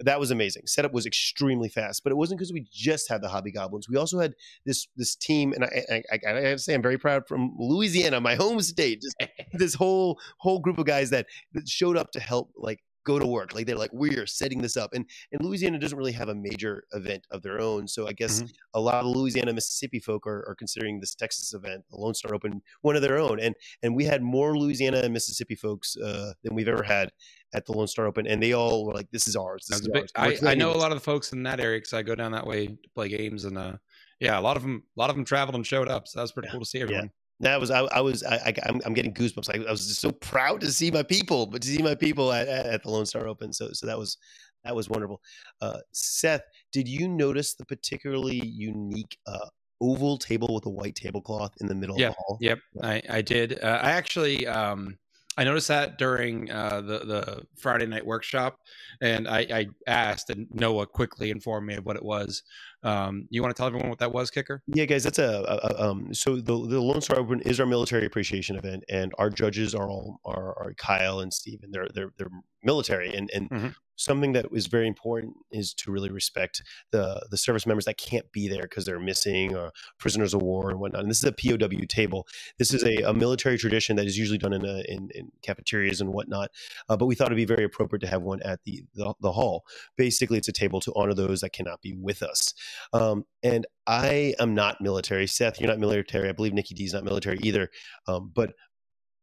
That 0.00 0.18
was 0.18 0.30
amazing. 0.30 0.62
Setup 0.66 0.92
was 0.92 1.06
extremely 1.06 1.68
fast, 1.68 2.02
but 2.02 2.10
it 2.10 2.16
wasn't 2.16 2.38
because 2.38 2.52
we 2.52 2.66
just 2.72 3.08
had 3.08 3.22
the 3.22 3.28
hobby 3.28 3.52
goblins. 3.52 3.88
We 3.88 3.96
also 3.96 4.18
had 4.18 4.34
this 4.64 4.88
this 4.96 5.14
team, 5.14 5.52
and 5.52 5.64
I, 5.64 5.84
I, 5.90 6.02
I, 6.12 6.32
I 6.32 6.40
have 6.48 6.56
to 6.56 6.62
say 6.62 6.74
I'm 6.74 6.82
very 6.82 6.98
proud 6.98 7.26
from 7.28 7.54
Louisiana, 7.58 8.20
my 8.20 8.34
home 8.34 8.60
state. 8.60 9.02
Just 9.02 9.16
this 9.52 9.74
whole 9.74 10.18
whole 10.38 10.58
group 10.58 10.78
of 10.78 10.86
guys 10.86 11.10
that, 11.10 11.26
that 11.52 11.68
showed 11.68 11.96
up 11.96 12.10
to 12.12 12.20
help 12.20 12.50
like 12.56 12.80
go 13.08 13.18
to 13.18 13.26
work. 13.26 13.54
Like 13.54 13.66
they're 13.66 13.76
like, 13.84 13.92
we 13.92 14.16
are 14.16 14.26
setting 14.26 14.60
this 14.60 14.76
up. 14.76 14.92
And 14.92 15.04
and 15.32 15.42
Louisiana 15.44 15.78
doesn't 15.78 15.96
really 15.96 16.12
have 16.12 16.28
a 16.28 16.34
major 16.34 16.84
event 16.92 17.26
of 17.30 17.42
their 17.42 17.60
own. 17.60 17.88
So 17.88 18.06
I 18.06 18.12
guess 18.12 18.42
mm-hmm. 18.42 18.52
a 18.74 18.80
lot 18.80 19.04
of 19.04 19.16
Louisiana, 19.16 19.52
Mississippi 19.52 19.98
folk 19.98 20.26
are, 20.26 20.44
are 20.48 20.54
considering 20.54 21.00
this 21.00 21.14
Texas 21.14 21.54
event, 21.54 21.84
the 21.90 21.96
Lone 21.96 22.14
Star 22.14 22.34
Open, 22.34 22.60
one 22.82 22.96
of 22.96 23.02
their 23.02 23.18
own. 23.18 23.40
And 23.40 23.54
and 23.82 23.96
we 23.96 24.04
had 24.04 24.22
more 24.22 24.56
Louisiana 24.56 24.98
and 24.98 25.12
Mississippi 25.12 25.54
folks 25.54 25.96
uh, 25.96 26.32
than 26.42 26.54
we've 26.54 26.68
ever 26.68 26.82
had 26.82 27.10
at 27.54 27.64
the 27.64 27.72
Lone 27.72 27.86
Star 27.86 28.06
Open, 28.06 28.26
and 28.26 28.42
they 28.42 28.52
all 28.52 28.84
were 28.84 28.92
like, 28.92 29.10
"This 29.10 29.26
is 29.26 29.36
ours." 29.36 29.66
This 29.68 29.80
is 29.80 29.88
big, 29.88 30.06
ours. 30.16 30.42
I, 30.42 30.52
I, 30.52 30.54
know 30.54 30.70
a 30.70 30.76
lot 30.76 30.92
of 30.92 30.98
the 30.98 31.04
folks 31.04 31.32
in 31.32 31.42
that 31.44 31.60
area 31.60 31.78
because 31.78 31.94
I 31.94 32.02
go 32.02 32.14
down 32.14 32.32
that 32.32 32.46
way 32.46 32.66
to 32.66 32.88
play 32.94 33.08
games, 33.08 33.44
and 33.44 33.56
uh, 33.56 33.76
yeah, 34.20 34.38
a 34.38 34.42
lot 34.42 34.56
of 34.56 34.62
them, 34.62 34.82
a 34.96 35.00
lot 35.00 35.08
of 35.08 35.16
them 35.16 35.24
traveled 35.24 35.54
and 35.54 35.66
showed 35.66 35.88
up. 35.88 36.06
So 36.06 36.18
that 36.18 36.22
was 36.22 36.32
pretty 36.32 36.48
yeah. 36.48 36.52
cool 36.52 36.60
to 36.60 36.66
see 36.66 36.80
everyone. 36.82 37.04
Yeah. 37.04 37.10
That 37.40 37.60
was 37.60 37.70
I, 37.70 37.80
I 37.80 38.00
was 38.00 38.24
I, 38.24 38.36
I 38.36 38.78
am 38.84 38.94
getting 38.94 39.14
goosebumps. 39.14 39.48
I, 39.48 39.66
I, 39.66 39.70
was 39.70 39.86
just 39.86 40.00
so 40.00 40.10
proud 40.10 40.60
to 40.62 40.72
see 40.72 40.90
my 40.90 41.04
people, 41.04 41.46
but 41.46 41.62
to 41.62 41.68
see 41.68 41.82
my 41.82 41.94
people 41.94 42.32
at, 42.32 42.48
at, 42.48 42.82
the 42.82 42.90
Lone 42.90 43.06
Star 43.06 43.28
Open. 43.28 43.52
So 43.52 43.70
so 43.72 43.86
that 43.86 43.96
was 43.96 44.18
that 44.64 44.74
was 44.74 44.88
wonderful. 44.88 45.20
Uh, 45.60 45.78
Seth, 45.92 46.42
did 46.72 46.88
you 46.88 47.08
notice 47.08 47.54
the 47.54 47.64
particularly 47.64 48.44
unique 48.44 49.16
uh, 49.26 49.46
oval 49.80 50.18
table 50.18 50.52
with 50.52 50.66
a 50.66 50.70
white 50.70 50.96
tablecloth 50.96 51.54
in 51.60 51.68
the 51.68 51.74
middle 51.74 51.94
of 51.94 52.00
the 52.00 52.10
hall? 52.10 52.38
Yep, 52.40 52.58
I, 52.82 53.02
I 53.08 53.22
did. 53.22 53.62
Uh, 53.62 53.80
I 53.82 53.92
actually 53.92 54.46
um, 54.46 54.98
I 55.38 55.44
noticed 55.44 55.68
that 55.68 55.98
during 55.98 56.50
uh, 56.50 56.80
the 56.80 56.98
the 56.98 57.46
Friday 57.56 57.86
night 57.86 58.04
workshop, 58.04 58.58
and 59.00 59.28
I, 59.28 59.46
I, 59.52 59.66
asked, 59.86 60.30
and 60.30 60.48
Noah 60.50 60.86
quickly 60.86 61.30
informed 61.30 61.64
me 61.64 61.76
of 61.76 61.86
what 61.86 61.94
it 61.94 62.04
was. 62.04 62.42
Um, 62.82 63.28
you 63.30 63.40
want 63.40 63.54
to 63.54 63.58
tell 63.58 63.68
everyone 63.68 63.88
what 63.88 64.00
that 64.00 64.12
was, 64.12 64.32
Kicker? 64.32 64.62
Yeah, 64.66 64.84
guys, 64.84 65.04
that's 65.04 65.20
a, 65.20 65.44
a, 65.46 65.68
a 65.68 65.90
um. 65.90 66.12
So 66.12 66.34
the 66.34 66.42
the 66.42 66.80
Lone 66.80 67.00
Star 67.00 67.20
Open 67.20 67.40
is 67.42 67.60
our 67.60 67.66
military 67.66 68.04
appreciation 68.04 68.56
event, 68.56 68.82
and 68.88 69.12
our 69.16 69.30
judges 69.30 69.76
are 69.76 69.88
all 69.88 70.18
are, 70.24 70.58
are 70.58 70.74
Kyle 70.76 71.20
and 71.20 71.32
Steve, 71.32 71.60
and 71.62 71.72
they're 71.72 71.88
they're 71.94 72.12
they're 72.18 72.30
military, 72.64 73.14
and 73.14 73.30
and 73.32 73.48
mm-hmm 73.48 73.68
something 73.98 74.32
that 74.32 74.46
is 74.52 74.66
very 74.66 74.86
important 74.86 75.34
is 75.50 75.74
to 75.74 75.90
really 75.90 76.10
respect 76.10 76.62
the 76.92 77.26
the 77.30 77.36
service 77.36 77.66
members 77.66 77.84
that 77.84 77.98
can't 77.98 78.30
be 78.32 78.48
there 78.48 78.62
because 78.62 78.84
they're 78.84 79.00
missing 79.00 79.54
or 79.54 79.72
prisoners 79.98 80.32
of 80.32 80.40
war 80.40 80.70
and 80.70 80.80
whatnot. 80.80 81.02
And 81.02 81.10
this 81.10 81.18
is 81.18 81.24
a 81.24 81.32
POW 81.32 81.84
table. 81.88 82.26
This 82.58 82.72
is 82.72 82.84
a, 82.84 83.02
a 83.02 83.12
military 83.12 83.58
tradition 83.58 83.96
that 83.96 84.06
is 84.06 84.16
usually 84.16 84.38
done 84.38 84.52
in, 84.52 84.64
a, 84.64 84.82
in, 84.88 85.10
in 85.14 85.32
cafeterias 85.42 86.00
and 86.00 86.12
whatnot. 86.12 86.50
Uh, 86.88 86.96
but 86.96 87.06
we 87.06 87.14
thought 87.14 87.26
it'd 87.26 87.36
be 87.36 87.44
very 87.44 87.64
appropriate 87.64 88.00
to 88.00 88.06
have 88.06 88.22
one 88.22 88.40
at 88.42 88.62
the, 88.64 88.84
the, 88.94 89.12
the 89.20 89.32
hall. 89.32 89.64
Basically, 89.96 90.38
it's 90.38 90.48
a 90.48 90.52
table 90.52 90.80
to 90.80 90.92
honor 90.94 91.14
those 91.14 91.40
that 91.40 91.52
cannot 91.52 91.82
be 91.82 91.92
with 91.92 92.22
us. 92.22 92.54
Um, 92.92 93.24
and 93.42 93.66
I 93.86 94.34
am 94.38 94.54
not 94.54 94.80
military. 94.80 95.26
Seth, 95.26 95.60
you're 95.60 95.68
not 95.68 95.78
military. 95.78 96.28
I 96.28 96.32
believe 96.32 96.54
Nicky 96.54 96.74
Dee 96.74 96.84
is 96.84 96.94
not 96.94 97.04
military 97.04 97.38
either. 97.42 97.70
Um, 98.06 98.30
but 98.32 98.54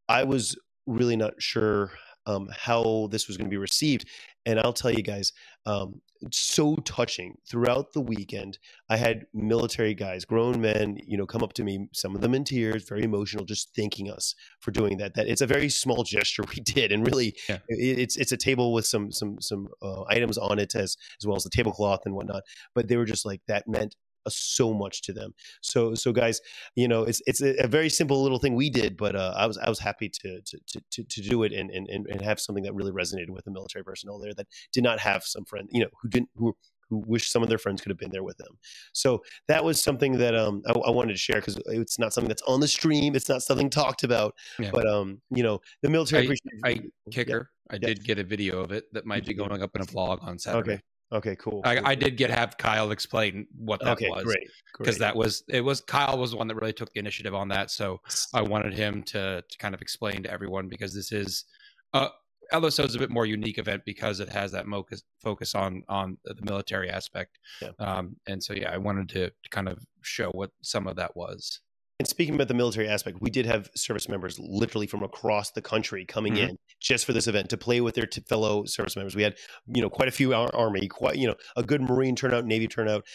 I 0.09 0.23
was 0.23 0.57
really 0.85 1.15
not 1.15 1.41
sure 1.41 1.91
um, 2.25 2.49
how 2.51 3.07
this 3.11 3.27
was 3.27 3.37
going 3.37 3.49
to 3.49 3.53
be 3.53 3.57
received. 3.57 4.07
And 4.45 4.59
I'll 4.59 4.73
tell 4.73 4.91
you 4.91 5.01
guys, 5.01 5.33
um, 5.65 6.01
so 6.31 6.75
touching 6.85 7.35
throughout 7.49 7.93
the 7.93 8.01
weekend. 8.01 8.57
I 8.89 8.97
had 8.97 9.25
military 9.33 9.93
guys, 9.93 10.23
grown 10.25 10.61
men, 10.61 10.97
you 11.05 11.17
know, 11.17 11.25
come 11.25 11.43
up 11.43 11.53
to 11.53 11.63
me, 11.63 11.87
some 11.93 12.15
of 12.15 12.21
them 12.21 12.33
in 12.33 12.43
tears, 12.43 12.87
very 12.87 13.03
emotional, 13.03 13.43
just 13.45 13.75
thanking 13.75 14.09
us 14.09 14.33
for 14.59 14.71
doing 14.71 14.97
that. 14.97 15.15
That 15.15 15.27
it's 15.27 15.41
a 15.41 15.47
very 15.47 15.69
small 15.69 16.03
gesture 16.15 16.43
we 16.43 16.61
did, 16.61 16.91
and 16.91 17.05
really, 17.05 17.35
Yeah. 17.49 17.59
it, 17.67 17.99
it's 17.99 18.17
it's 18.17 18.31
a 18.31 18.37
table 18.37 18.73
with 18.73 18.85
some 18.85 19.11
some 19.11 19.39
some 19.41 19.67
uh, 19.81 20.03
items 20.03 20.37
on 20.37 20.59
it 20.59 20.75
as 20.75 20.95
as 21.19 21.25
well 21.25 21.35
as 21.35 21.43
the 21.43 21.49
tablecloth 21.49 22.01
and 22.05 22.15
whatnot. 22.15 22.43
But 22.73 22.87
they 22.87 22.97
were 22.97 23.05
just 23.05 23.25
like 23.25 23.41
that 23.47 23.67
meant 23.67 23.95
so 24.29 24.73
much 24.73 25.01
to 25.03 25.13
them. 25.13 25.33
So 25.61 25.95
so 25.95 26.11
guys, 26.11 26.41
you 26.75 26.87
know, 26.87 27.03
it's 27.03 27.21
it's 27.27 27.41
a, 27.41 27.67
very 27.67 27.89
simple 27.89 28.21
little 28.21 28.39
thing 28.39 28.55
we 28.55 28.69
did, 28.69 28.97
but 28.97 29.15
uh, 29.15 29.33
I 29.35 29.45
was 29.45 29.57
I 29.57 29.69
was 29.69 29.79
happy 29.79 30.09
to 30.09 30.41
to 30.41 30.59
to 30.91 31.03
to, 31.03 31.21
do 31.21 31.43
it 31.43 31.53
and, 31.53 31.69
and 31.71 31.87
and 31.89 32.21
have 32.21 32.39
something 32.39 32.63
that 32.63 32.73
really 32.73 32.91
resonated 32.91 33.29
with 33.29 33.45
the 33.45 33.51
military 33.51 33.83
personnel 33.83 34.19
there 34.19 34.33
that 34.33 34.47
did 34.71 34.83
not 34.83 34.99
have 34.99 35.23
some 35.23 35.45
friend, 35.45 35.67
you 35.71 35.81
know, 35.81 35.89
who 36.01 36.09
didn't 36.09 36.29
who 36.35 36.55
who 36.89 37.03
wish 37.07 37.29
some 37.29 37.41
of 37.41 37.49
their 37.49 37.57
friends 37.57 37.81
could 37.81 37.89
have 37.89 37.97
been 37.97 38.11
there 38.11 38.23
with 38.23 38.37
them. 38.37 38.57
So 38.93 39.23
that 39.47 39.63
was 39.63 39.81
something 39.81 40.17
that 40.19 40.35
um 40.35 40.61
I, 40.67 40.71
I 40.71 40.91
wanted 40.91 41.13
to 41.13 41.17
share 41.17 41.37
because 41.37 41.59
it's 41.67 41.97
not 41.99 42.13
something 42.13 42.27
that's 42.27 42.43
on 42.43 42.59
the 42.59 42.67
stream. 42.67 43.15
It's 43.15 43.29
not 43.29 43.41
something 43.41 43.69
talked 43.69 44.03
about, 44.03 44.35
Yeah. 44.59 44.71
but 44.71 44.87
um 44.87 45.21
you 45.31 45.43
know 45.43 45.59
the 45.81 45.89
military 45.89 46.29
I- 46.63 46.69
I 46.69 46.79
kicker. 47.11 47.49
I 47.71 47.75
Yeah. 47.75 47.87
did 47.87 48.03
get 48.03 48.19
a 48.19 48.23
video 48.23 48.59
of 48.59 48.71
it 48.71 48.85
that 48.93 49.05
might 49.05 49.21
be 49.25 49.33
did 49.33 49.37
get 49.37 49.45
it. 49.45 49.49
going 49.49 49.63
up 49.63 49.75
in 49.75 49.81
a 49.81 49.85
vlog 49.85 50.23
on 50.23 50.37
Saturday. 50.37 50.73
Okay. 50.73 50.81
Okay. 51.11 51.35
Cool. 51.35 51.61
I, 51.63 51.75
cool, 51.75 51.87
I 51.87 51.95
did 51.95 52.17
get 52.17 52.29
have 52.29 52.57
Kyle 52.57 52.91
explain 52.91 53.47
what 53.57 53.79
that 53.81 53.93
okay. 53.93 54.09
was 54.09 54.23
Great. 54.23 54.49
because 54.77 54.97
that 54.97 55.15
was 55.15 55.43
it 55.47 55.61
was 55.61 55.81
Kyle 55.81 56.17
was 56.17 56.31
the 56.31 56.37
one 56.37 56.47
that 56.47 56.55
really 56.55 56.73
took 56.73 56.91
the 56.93 56.99
initiative 56.99 57.35
on 57.35 57.47
that. 57.49 57.71
So 57.71 58.01
I 58.33 58.41
wanted 58.41 58.73
him 58.73 59.03
to 59.03 59.43
to 59.47 59.57
kind 59.57 59.75
of 59.75 59.81
explain 59.81 60.23
to 60.23 60.31
everyone 60.31 60.67
because 60.67 60.93
this 60.93 61.11
is 61.11 61.45
uh 61.93 62.09
LSO 62.53 62.85
is 62.85 62.95
a 62.95 62.99
bit 62.99 63.09
more 63.09 63.25
unique 63.25 63.57
event 63.57 63.83
because 63.85 64.19
it 64.19 64.29
has 64.29 64.51
that 64.51 64.65
focus 64.67 65.03
focus 65.21 65.55
on 65.55 65.83
on 65.89 66.17
the 66.25 66.35
military 66.43 66.89
aspect. 66.89 67.39
Yeah. 67.61 67.69
Um, 67.79 68.15
and 68.27 68.43
so 68.43 68.53
yeah, 68.53 68.71
I 68.71 68.77
wanted 68.77 69.09
to, 69.09 69.29
to 69.29 69.49
kind 69.49 69.67
of 69.67 69.79
show 70.01 70.29
what 70.31 70.51
some 70.61 70.87
of 70.87 70.95
that 70.97 71.15
was. 71.15 71.61
And 71.99 72.07
speaking 72.09 72.35
about 72.35 72.49
the 72.49 72.53
military 72.53 72.89
aspect, 72.89 73.19
we 73.21 73.29
did 73.29 73.45
have 73.45 73.69
service 73.73 74.09
members 74.09 74.37
literally 74.37 74.85
from 74.85 75.01
across 75.01 75.51
the 75.51 75.61
country 75.61 76.03
coming 76.03 76.33
Mhm. 76.33 76.49
in 76.49 76.57
just 76.81 77.05
for 77.05 77.13
this 77.13 77.25
event 77.25 77.49
to 77.51 77.57
play 77.57 77.79
with 77.79 77.95
their 77.95 78.05
t- 78.05 78.19
fellow 78.27 78.65
service 78.65 78.97
members. 78.97 79.15
We 79.15 79.23
had, 79.23 79.37
you 79.73 79.81
know, 79.81 79.89
quite 79.89 80.09
a 80.09 80.11
few 80.11 80.33
our 80.33 80.53
army, 80.53 80.89
quite 80.89 81.15
you 81.15 81.25
know, 81.27 81.35
a 81.55 81.63
good 81.63 81.81
Marine 81.81 82.13
turnout, 82.17 82.43
Navy 82.43 82.67
turnout, 82.67 83.05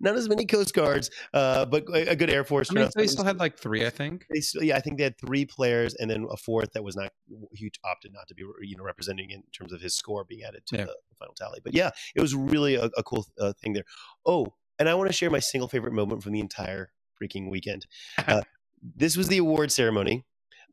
not 0.00 0.16
as 0.16 0.28
many 0.28 0.46
Coast 0.46 0.74
Guards, 0.74 1.10
uh, 1.32 1.64
but 1.66 1.84
a 1.90 2.10
a 2.10 2.16
good 2.16 2.28
Air 2.28 2.42
Force 2.42 2.70
I 2.70 2.74
mean, 2.74 2.80
turnout. 2.82 2.94
they 2.96 3.06
still 3.06 3.24
had 3.24 3.38
like 3.38 3.56
three, 3.56 3.86
I 3.86 3.90
think. 3.90 4.26
They 4.28 4.40
still- 4.40 4.64
yeah, 4.64 4.76
I 4.76 4.80
think 4.80 4.98
they 4.98 5.04
had 5.04 5.16
three 5.16 5.46
players 5.46 5.94
and 5.94 6.10
then 6.10 6.26
a 6.28 6.36
fourth 6.36 6.72
that 6.72 6.82
was 6.82 6.96
not 6.96 7.12
he 7.52 7.70
opted 7.84 8.12
not 8.12 8.26
to 8.28 8.34
be 8.34 8.42
you 8.62 8.76
know 8.76 8.82
representing 8.82 9.30
in 9.30 9.44
terms 9.52 9.72
of 9.72 9.80
his 9.80 9.94
score 9.94 10.24
being 10.24 10.42
added 10.42 10.66
to 10.66 10.76
Yeah. 10.78 10.84
the 10.86 10.96
final 11.20 11.34
tally. 11.34 11.60
But 11.62 11.72
yeah, 11.74 11.90
it 12.16 12.20
was 12.20 12.34
really 12.34 12.74
a, 12.74 12.86
a 12.96 13.02
cool 13.04 13.26
uh, 13.38 13.52
thing 13.52 13.74
there. 13.74 13.84
Oh, 14.26 14.54
and 14.80 14.88
I 14.88 14.94
want 14.94 15.08
to 15.08 15.12
share 15.12 15.30
my 15.30 15.38
single 15.38 15.68
favorite 15.68 15.92
moment 15.94 16.24
from 16.24 16.32
the 16.32 16.40
entire 16.40 16.90
freaking 17.20 17.50
weekend. 17.50 17.86
Uh, 18.26 18.42
this 18.96 19.16
was 19.16 19.28
the 19.28 19.38
award 19.38 19.72
ceremony. 19.72 20.24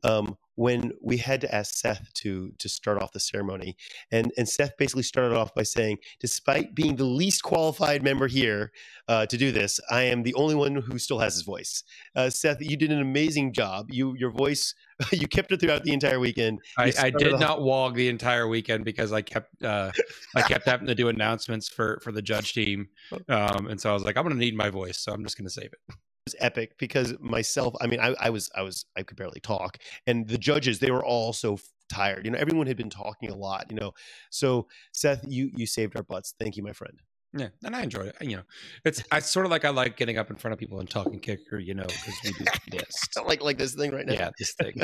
Um, 0.04 0.36
when 0.56 0.92
we 1.00 1.16
had 1.16 1.40
to 1.40 1.54
ask 1.54 1.76
Seth 1.76 2.12
to 2.14 2.52
to 2.58 2.68
start 2.68 3.02
off 3.02 3.12
the 3.12 3.20
ceremony, 3.20 3.76
and 4.10 4.32
and 4.36 4.48
Seth 4.48 4.76
basically 4.76 5.02
started 5.02 5.34
off 5.34 5.54
by 5.54 5.62
saying, 5.62 5.98
despite 6.20 6.74
being 6.74 6.96
the 6.96 7.04
least 7.04 7.42
qualified 7.42 8.02
member 8.02 8.26
here 8.26 8.72
uh, 9.08 9.24
to 9.26 9.36
do 9.36 9.50
this, 9.50 9.80
I 9.90 10.02
am 10.02 10.22
the 10.22 10.34
only 10.34 10.54
one 10.54 10.76
who 10.76 10.98
still 10.98 11.18
has 11.20 11.34
his 11.34 11.42
voice. 11.42 11.84
Uh, 12.14 12.28
Seth, 12.28 12.58
you 12.60 12.76
did 12.76 12.92
an 12.92 13.00
amazing 13.00 13.52
job. 13.52 13.86
You 13.90 14.14
your 14.18 14.30
voice, 14.30 14.74
you 15.12 15.26
kept 15.26 15.52
it 15.52 15.60
throughout 15.60 15.84
the 15.84 15.92
entire 15.92 16.20
weekend. 16.20 16.60
I, 16.76 16.92
I 16.98 17.10
did 17.10 17.38
not 17.40 17.62
walk 17.62 17.94
the 17.94 18.08
entire 18.08 18.46
weekend 18.46 18.84
because 18.84 19.12
I 19.12 19.22
kept 19.22 19.62
uh, 19.62 19.90
I 20.36 20.42
kept 20.42 20.66
having 20.66 20.86
to 20.86 20.94
do 20.94 21.08
announcements 21.08 21.68
for 21.68 21.98
for 22.02 22.12
the 22.12 22.22
judge 22.22 22.52
team, 22.52 22.88
um, 23.28 23.68
and 23.68 23.80
so 23.80 23.90
I 23.90 23.94
was 23.94 24.04
like, 24.04 24.16
I'm 24.16 24.24
going 24.24 24.34
to 24.34 24.40
need 24.40 24.56
my 24.56 24.68
voice, 24.68 24.98
so 24.98 25.12
I'm 25.12 25.24
just 25.24 25.38
going 25.38 25.46
to 25.46 25.54
save 25.54 25.72
it. 25.72 25.94
Was 26.26 26.36
epic 26.38 26.78
because 26.78 27.14
myself 27.20 27.74
i 27.80 27.86
mean 27.86 27.98
I, 27.98 28.14
I 28.20 28.30
was 28.30 28.50
i 28.54 28.62
was 28.62 28.86
i 28.96 29.02
could 29.02 29.16
barely 29.16 29.40
talk 29.40 29.78
and 30.06 30.26
the 30.28 30.38
judges 30.38 30.78
they 30.78 30.90
were 30.92 31.04
all 31.04 31.32
so 31.32 31.58
tired 31.88 32.24
you 32.24 32.30
know 32.30 32.38
everyone 32.38 32.66
had 32.68 32.76
been 32.76 32.90
talking 32.90 33.28
a 33.28 33.34
lot 33.34 33.66
you 33.70 33.76
know 33.76 33.92
so 34.30 34.68
seth 34.92 35.24
you 35.26 35.50
you 35.56 35.66
saved 35.66 35.96
our 35.96 36.02
butts 36.04 36.34
thank 36.38 36.56
you 36.56 36.62
my 36.62 36.72
friend 36.72 37.00
Yeah, 37.34 37.48
and 37.64 37.74
I 37.74 37.82
enjoyed 37.82 38.06
it. 38.06 38.16
You 38.20 38.36
know, 38.36 38.42
it's 38.84 39.02
I 39.10 39.18
sort 39.20 39.46
of 39.46 39.50
like 39.50 39.64
I 39.64 39.70
like 39.70 39.96
getting 39.96 40.18
up 40.18 40.30
in 40.30 40.36
front 40.36 40.52
of 40.52 40.58
people 40.58 40.80
and 40.80 40.88
talking 40.88 41.18
kicker. 41.18 41.58
You 41.58 41.74
know, 41.74 41.84
because 41.84 42.14
we 42.24 42.32
do 42.32 42.44
this. 42.70 43.08
like 43.24 43.42
like 43.42 43.58
this 43.58 43.74
thing 43.74 43.90
right 43.90 44.04
now 44.06 44.12
Yeah, 44.12 44.30
this 44.38 44.52
thing. 44.52 44.74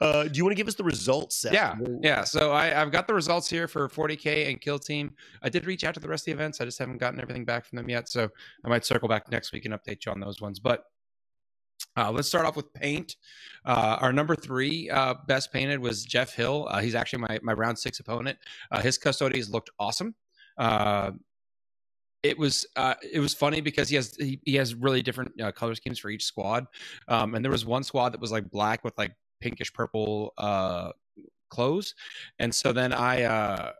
Uh 0.00 0.24
do 0.24 0.36
you 0.36 0.44
want 0.44 0.52
to 0.52 0.56
give 0.56 0.68
us 0.68 0.74
the 0.74 0.84
results 0.84 1.36
seth 1.36 1.52
Yeah, 1.52 1.76
yeah. 2.02 2.24
So 2.24 2.52
I, 2.52 2.80
I've 2.80 2.90
got 2.90 3.06
the 3.06 3.14
results 3.14 3.48
here 3.48 3.68
for 3.68 3.88
40k 3.88 4.48
and 4.48 4.60
Kill 4.60 4.78
Team. 4.78 5.12
I 5.42 5.48
did 5.48 5.66
reach 5.66 5.84
out 5.84 5.94
to 5.94 6.00
the 6.00 6.08
rest 6.08 6.22
of 6.22 6.26
the 6.26 6.32
events. 6.32 6.60
I 6.60 6.64
just 6.64 6.78
haven't 6.78 6.98
gotten 6.98 7.20
everything 7.20 7.44
back 7.44 7.64
from 7.66 7.76
them 7.76 7.88
yet. 7.88 8.08
So 8.08 8.28
I 8.64 8.68
might 8.68 8.84
circle 8.84 9.08
back 9.08 9.30
next 9.30 9.52
week 9.52 9.64
and 9.64 9.74
update 9.74 10.06
you 10.06 10.12
on 10.12 10.20
those 10.20 10.40
ones. 10.40 10.58
But 10.58 10.84
uh, 11.96 12.10
let's 12.10 12.28
start 12.28 12.46
off 12.46 12.56
with 12.56 12.72
paint. 12.72 13.16
Uh, 13.64 13.98
our 14.00 14.12
number 14.12 14.36
three 14.36 14.88
uh, 14.90 15.14
best 15.26 15.52
painted 15.52 15.80
was 15.80 16.04
Jeff 16.04 16.34
Hill. 16.34 16.66
Uh, 16.70 16.80
he's 16.80 16.94
actually 16.94 17.20
my 17.20 17.38
my 17.42 17.52
round 17.52 17.78
six 17.78 18.00
opponent. 18.00 18.38
Uh, 18.70 18.80
his 18.80 18.98
custodians 18.98 19.50
looked 19.50 19.70
awesome. 19.78 20.14
Uh, 20.56 21.12
it 22.22 22.38
was 22.38 22.66
uh, 22.76 22.94
it 23.12 23.20
was 23.20 23.34
funny 23.34 23.60
because 23.60 23.88
he 23.88 23.96
has 23.96 24.14
he, 24.16 24.40
he 24.44 24.54
has 24.56 24.74
really 24.74 25.02
different 25.02 25.32
uh, 25.40 25.50
color 25.52 25.74
schemes 25.74 25.98
for 25.98 26.10
each 26.10 26.24
squad. 26.24 26.66
Um, 27.08 27.34
and 27.34 27.44
there 27.44 27.52
was 27.52 27.64
one 27.64 27.82
squad 27.82 28.10
that 28.10 28.20
was 28.20 28.32
like 28.32 28.50
black 28.50 28.84
with 28.84 28.96
like 28.98 29.12
pinkish 29.40 29.72
purple 29.72 30.32
uh, 30.38 30.92
clothes, 31.48 31.94
and 32.38 32.54
so 32.54 32.72
then 32.72 32.92
I 32.92 33.22
uh, 33.22 33.72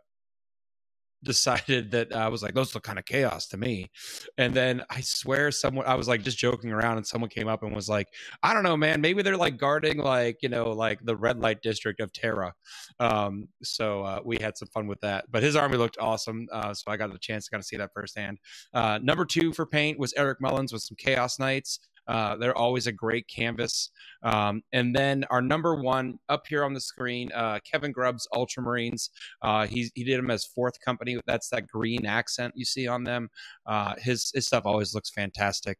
decided 1.23 1.91
that 1.91 2.13
I 2.13 2.27
was 2.29 2.41
like, 2.41 2.53
those 2.53 2.73
look 2.73 2.83
kind 2.83 2.99
of 2.99 3.05
chaos 3.05 3.47
to 3.47 3.57
me. 3.57 3.91
And 4.37 4.53
then 4.53 4.83
I 4.89 5.01
swear 5.01 5.51
someone 5.51 5.85
I 5.85 5.95
was 5.95 6.07
like 6.07 6.23
just 6.23 6.37
joking 6.37 6.71
around 6.71 6.97
and 6.97 7.05
someone 7.05 7.29
came 7.29 7.47
up 7.47 7.63
and 7.63 7.75
was 7.75 7.89
like, 7.89 8.07
I 8.43 8.53
don't 8.53 8.63
know, 8.63 8.77
man, 8.77 9.01
maybe 9.01 9.21
they're 9.21 9.37
like 9.37 9.57
guarding 9.57 9.97
like, 9.97 10.37
you 10.41 10.49
know, 10.49 10.71
like 10.71 10.99
the 11.03 11.15
red 11.15 11.39
light 11.39 11.61
district 11.61 11.99
of 11.99 12.11
Terra. 12.11 12.53
Um, 12.99 13.47
so 13.63 14.03
uh, 14.03 14.19
we 14.25 14.37
had 14.41 14.57
some 14.57 14.67
fun 14.69 14.87
with 14.87 14.99
that. 15.01 15.25
But 15.29 15.43
his 15.43 15.55
army 15.55 15.77
looked 15.77 15.97
awesome. 15.99 16.47
Uh, 16.51 16.73
so 16.73 16.91
I 16.91 16.97
got 16.97 17.11
the 17.11 17.19
chance 17.19 17.45
to 17.45 17.51
kind 17.51 17.61
of 17.61 17.65
see 17.65 17.77
that 17.77 17.91
firsthand. 17.93 18.39
Uh, 18.73 18.99
number 19.01 19.25
two 19.25 19.53
for 19.53 19.65
paint 19.65 19.99
was 19.99 20.13
Eric 20.17 20.39
Mullins 20.41 20.73
with 20.73 20.81
some 20.81 20.97
Chaos 20.97 21.39
Knights. 21.39 21.79
Uh, 22.11 22.35
they're 22.35 22.57
always 22.57 22.87
a 22.87 22.91
great 22.91 23.25
canvas. 23.29 23.89
Um, 24.21 24.61
and 24.73 24.93
then 24.93 25.23
our 25.29 25.41
number 25.41 25.75
one 25.75 26.19
up 26.27 26.45
here 26.45 26.65
on 26.65 26.73
the 26.73 26.81
screen, 26.81 27.31
uh, 27.33 27.59
Kevin 27.63 27.93
Grubbs 27.93 28.27
Ultramarines. 28.33 29.09
Uh, 29.41 29.65
he 29.65 29.89
he 29.95 30.03
did 30.03 30.17
them 30.17 30.29
as 30.29 30.43
fourth 30.43 30.77
company. 30.83 31.17
That's 31.25 31.47
that 31.49 31.67
green 31.67 32.05
accent 32.05 32.53
you 32.53 32.65
see 32.65 32.85
on 32.85 33.05
them. 33.05 33.29
Uh, 33.65 33.93
his 33.97 34.29
his 34.33 34.45
stuff 34.45 34.65
always 34.65 34.93
looks 34.93 35.09
fantastic. 35.09 35.77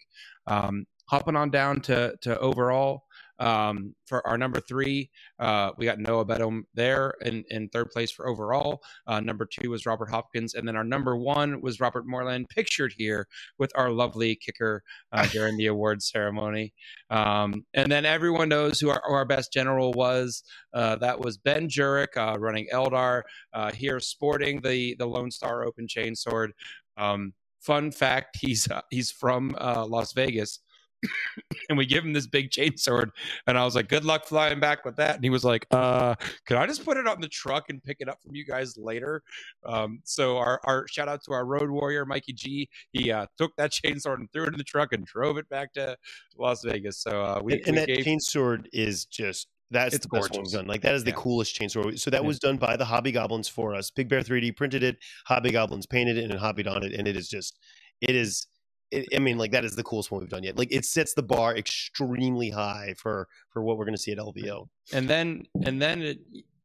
Um, 0.47 0.85
hopping 1.09 1.35
on 1.35 1.51
down 1.51 1.81
to 1.81 2.15
to 2.21 2.39
overall. 2.39 3.03
Um, 3.39 3.95
for 4.05 4.25
our 4.27 4.37
number 4.37 4.59
three, 4.59 5.09
uh, 5.39 5.71
we 5.77 5.85
got 5.85 5.99
Noah 5.99 6.25
Bedham 6.25 6.63
there 6.73 7.13
in, 7.21 7.43
in 7.49 7.69
third 7.69 7.89
place 7.89 8.11
for 8.11 8.27
overall. 8.27 8.81
Uh, 9.07 9.19
number 9.19 9.45
two 9.45 9.69
was 9.69 9.85
Robert 9.85 10.09
Hopkins. 10.09 10.53
And 10.53 10.67
then 10.67 10.75
our 10.75 10.83
number 10.83 11.15
one 11.17 11.61
was 11.61 11.79
Robert 11.79 12.05
Moreland, 12.05 12.49
pictured 12.49 12.93
here 12.97 13.27
with 13.57 13.71
our 13.75 13.89
lovely 13.89 14.35
kicker 14.35 14.83
uh, 15.11 15.25
during 15.31 15.57
the 15.57 15.67
award 15.67 16.01
ceremony. 16.01 16.73
Um, 17.09 17.65
and 17.73 17.91
then 17.91 18.05
everyone 18.05 18.49
knows 18.49 18.79
who 18.79 18.89
our, 18.89 19.01
who 19.05 19.13
our 19.13 19.25
best 19.25 19.51
general 19.51 19.91
was. 19.93 20.43
Uh, 20.73 20.95
that 20.97 21.19
was 21.19 21.37
Ben 21.37 21.67
Jurek 21.67 22.15
uh, 22.17 22.39
running 22.39 22.67
Eldar 22.73 23.23
uh, 23.53 23.71
here, 23.71 23.99
sporting 23.99 24.61
the 24.61 24.95
the 24.95 25.05
Lone 25.05 25.31
Star 25.31 25.63
Open 25.65 25.87
Chainsword. 25.87 26.49
Um, 26.97 27.33
fun 27.59 27.91
fact: 27.91 28.37
he's 28.39 28.69
uh, 28.69 28.81
he's 28.89 29.11
from 29.11 29.55
uh, 29.59 29.85
Las 29.85 30.13
Vegas. 30.13 30.59
and 31.69 31.77
we 31.77 31.85
give 31.85 32.03
him 32.03 32.13
this 32.13 32.27
big 32.27 32.49
chainsword 32.51 33.09
and 33.47 33.57
i 33.57 33.63
was 33.65 33.75
like 33.75 33.87
good 33.87 34.05
luck 34.05 34.25
flying 34.25 34.59
back 34.59 34.83
with 34.85 34.95
that 34.95 35.15
and 35.15 35.23
he 35.23 35.29
was 35.29 35.43
like 35.43 35.65
uh 35.71 36.15
could 36.45 36.57
i 36.57 36.65
just 36.67 36.83
put 36.85 36.97
it 36.97 37.07
on 37.07 37.19
the 37.21 37.27
truck 37.27 37.69
and 37.69 37.83
pick 37.83 37.97
it 37.99 38.09
up 38.09 38.21
from 38.21 38.35
you 38.35 38.45
guys 38.45 38.77
later 38.77 39.23
um 39.65 39.99
so 40.03 40.37
our, 40.37 40.59
our 40.65 40.87
shout 40.87 41.07
out 41.07 41.23
to 41.23 41.31
our 41.33 41.45
road 41.45 41.69
warrior 41.69 42.05
mikey 42.05 42.33
g 42.33 42.69
he 42.93 43.11
uh 43.11 43.25
took 43.37 43.51
that 43.57 43.71
chainsword 43.85 44.19
and 44.19 44.31
threw 44.31 44.43
it 44.43 44.49
in 44.49 44.57
the 44.57 44.63
truck 44.63 44.93
and 44.93 45.05
drove 45.05 45.37
it 45.37 45.47
back 45.49 45.73
to 45.73 45.95
las 46.37 46.63
vegas 46.63 46.99
so 46.99 47.21
uh 47.23 47.39
we, 47.43 47.53
and, 47.53 47.61
and 47.67 47.75
we 47.75 47.79
that 47.81 47.87
gave 47.87 48.05
chainsword 48.05 48.65
is 48.73 49.05
just 49.05 49.47
that's 49.71 49.95
It's 49.95 50.03
the 50.05 50.09
best 50.09 50.29
one 50.31 50.39
gorgeous. 50.41 50.51
we've 50.51 50.59
done. 50.59 50.67
Like 50.67 50.81
that 50.81 50.95
is 50.95 51.05
the 51.05 51.11
Yeah. 51.11 51.15
coolest 51.15 51.57
chainsaw. 51.57 51.97
So 51.97 52.11
that 52.11 52.23
Yeah. 52.23 52.27
was 52.27 52.39
done 52.39 52.57
by 52.57 52.75
the 52.75 52.83
Hobby 52.83 53.13
Goblins 53.13 53.47
for 53.47 53.73
us. 53.73 53.89
Big 53.89 54.09
Bear 54.09 54.21
3D 54.21 54.51
printed 54.51 54.83
it. 54.83 54.97
Hobby 55.27 55.49
Goblins 55.49 55.85
painted 55.87 56.17
it 56.17 56.29
and 56.29 56.37
hobbied 56.37 56.67
on 56.67 56.83
it, 56.83 56.91
and 56.93 57.07
it 57.07 57.15
is 57.15 57.29
just, 57.29 57.57
it 58.01 58.13
is. 58.13 58.47
It, 58.91 59.07
I 59.15 59.19
mean, 59.19 59.37
like 59.37 59.51
that 59.51 59.65
is 59.65 59.75
the 59.75 59.83
coolest 59.83 60.11
one 60.11 60.21
we've 60.21 60.29
done 60.29 60.43
yet. 60.43 60.57
Like 60.57 60.71
it 60.71 60.85
sets 60.85 61.13
the 61.13 61.23
bar 61.23 61.55
extremely 61.55 62.49
high 62.49 62.93
for 62.97 63.27
for 63.49 63.63
what 63.63 63.77
we're 63.77 63.85
going 63.85 63.95
to 63.95 64.01
see 64.01 64.11
at 64.11 64.17
LVO. 64.17 64.67
and 64.93 65.09
then 65.09 65.45
and 65.65 65.81
then 65.81 66.01
it 66.01 66.19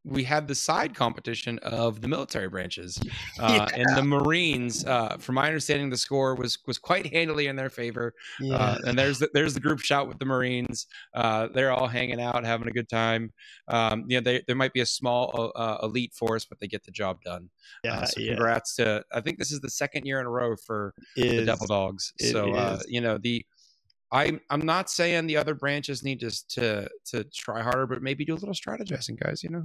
we 0.09 0.23
had 0.23 0.47
the 0.47 0.55
side 0.55 0.95
competition 0.95 1.59
of 1.61 2.01
the 2.01 2.07
military 2.09 2.49
branches, 2.49 2.99
uh, 3.41 3.67
Yeah. 3.73 3.83
and 3.83 3.97
the 3.97 4.03
Marines. 4.05 4.85
Uh, 4.85 5.17
from 5.19 5.35
my 5.35 5.47
understanding, 5.49 5.91
the 5.91 5.97
score 5.97 6.35
was 6.37 6.59
was 6.67 6.79
quite 6.79 7.13
handily 7.13 7.49
in 7.49 7.57
their 7.57 7.69
favor. 7.71 8.15
Yeah. 8.41 8.55
Uh, 8.57 8.79
and 8.87 8.99
there's 8.99 9.19
the, 9.19 9.29
there's 9.35 9.53
the 9.55 9.61
group 9.61 9.81
shot 9.81 10.07
with 10.09 10.19
the 10.19 10.25
Marines. 10.25 10.87
Uh, 11.15 11.49
they're 11.53 11.73
all 11.73 11.89
hanging 11.89 12.21
out, 12.21 12.45
having 12.45 12.69
a 12.69 12.73
good 12.73 12.89
time. 12.89 13.33
Um, 13.69 14.05
you 14.07 14.17
know, 14.19 14.23
they, 14.23 14.43
there 14.47 14.57
might 14.57 14.73
be 14.73 14.81
a 14.81 14.87
small 14.87 15.53
uh, 15.57 15.79
elite 15.83 16.15
force, 16.15 16.45
but 16.45 16.61
they 16.61 16.69
get 16.69 16.85
the 16.85 16.93
job 16.93 17.21
done. 17.23 17.51
yeah, 17.85 18.01
Uh, 18.01 18.07
so 18.07 18.21
yeah. 18.21 18.35
congrats 18.35 18.77
to. 18.77 19.05
I 19.13 19.21
think 19.21 19.39
this 19.39 19.51
is 19.51 19.61
the 19.61 19.71
second 19.71 20.07
year 20.07 20.21
in 20.21 20.27
a 20.27 20.31
row 20.31 20.55
for 20.57 20.95
the 21.17 21.39
Is- 21.39 21.47
Devil 21.47 21.67
Dogs. 21.67 22.13
So 22.21 22.55
uh, 22.55 22.79
you 22.87 23.01
know 23.01 23.19
the. 23.19 23.45
I'm 24.13 24.41
I'm 24.51 24.65
not 24.65 24.89
saying 24.89 25.27
the 25.27 25.37
other 25.37 25.55
branches 25.55 26.03
need 26.05 26.21
to 26.21 26.31
to 26.51 26.89
to 27.07 27.25
try 27.25 27.63
harder, 27.63 27.87
but 27.87 28.03
maybe 28.03 28.25
do 28.25 28.35
a 28.35 28.37
little 28.37 28.55
strategizing, 28.55 29.21
guys. 29.21 29.43
You 29.43 29.51
know, 29.51 29.63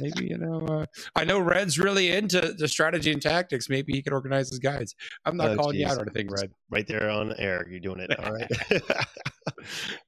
maybe 0.00 0.26
you 0.28 0.36
know. 0.38 0.60
Uh, 0.66 0.86
I 1.16 1.24
know 1.24 1.38
Red's 1.40 1.78
really 1.78 2.10
into 2.10 2.54
the 2.58 2.68
strategy 2.68 3.10
and 3.10 3.22
tactics. 3.22 3.68
Maybe 3.68 3.92
he 3.94 4.02
could 4.02 4.12
organize 4.12 4.50
his 4.50 4.58
guides. 4.58 4.94
I'm 5.24 5.36
not 5.36 5.50
Oh, 5.52 5.56
calling 5.56 5.78
you 5.78 5.86
out 5.86 5.96
or 5.96 6.02
anything, 6.02 6.28
Red. 6.30 6.52
right 6.70 6.86
there 6.86 7.08
on 7.08 7.32
air. 7.38 7.66
You're 7.70 7.80
doing 7.80 8.00
it. 8.00 8.18
All 8.18 8.32
right. 8.32 8.50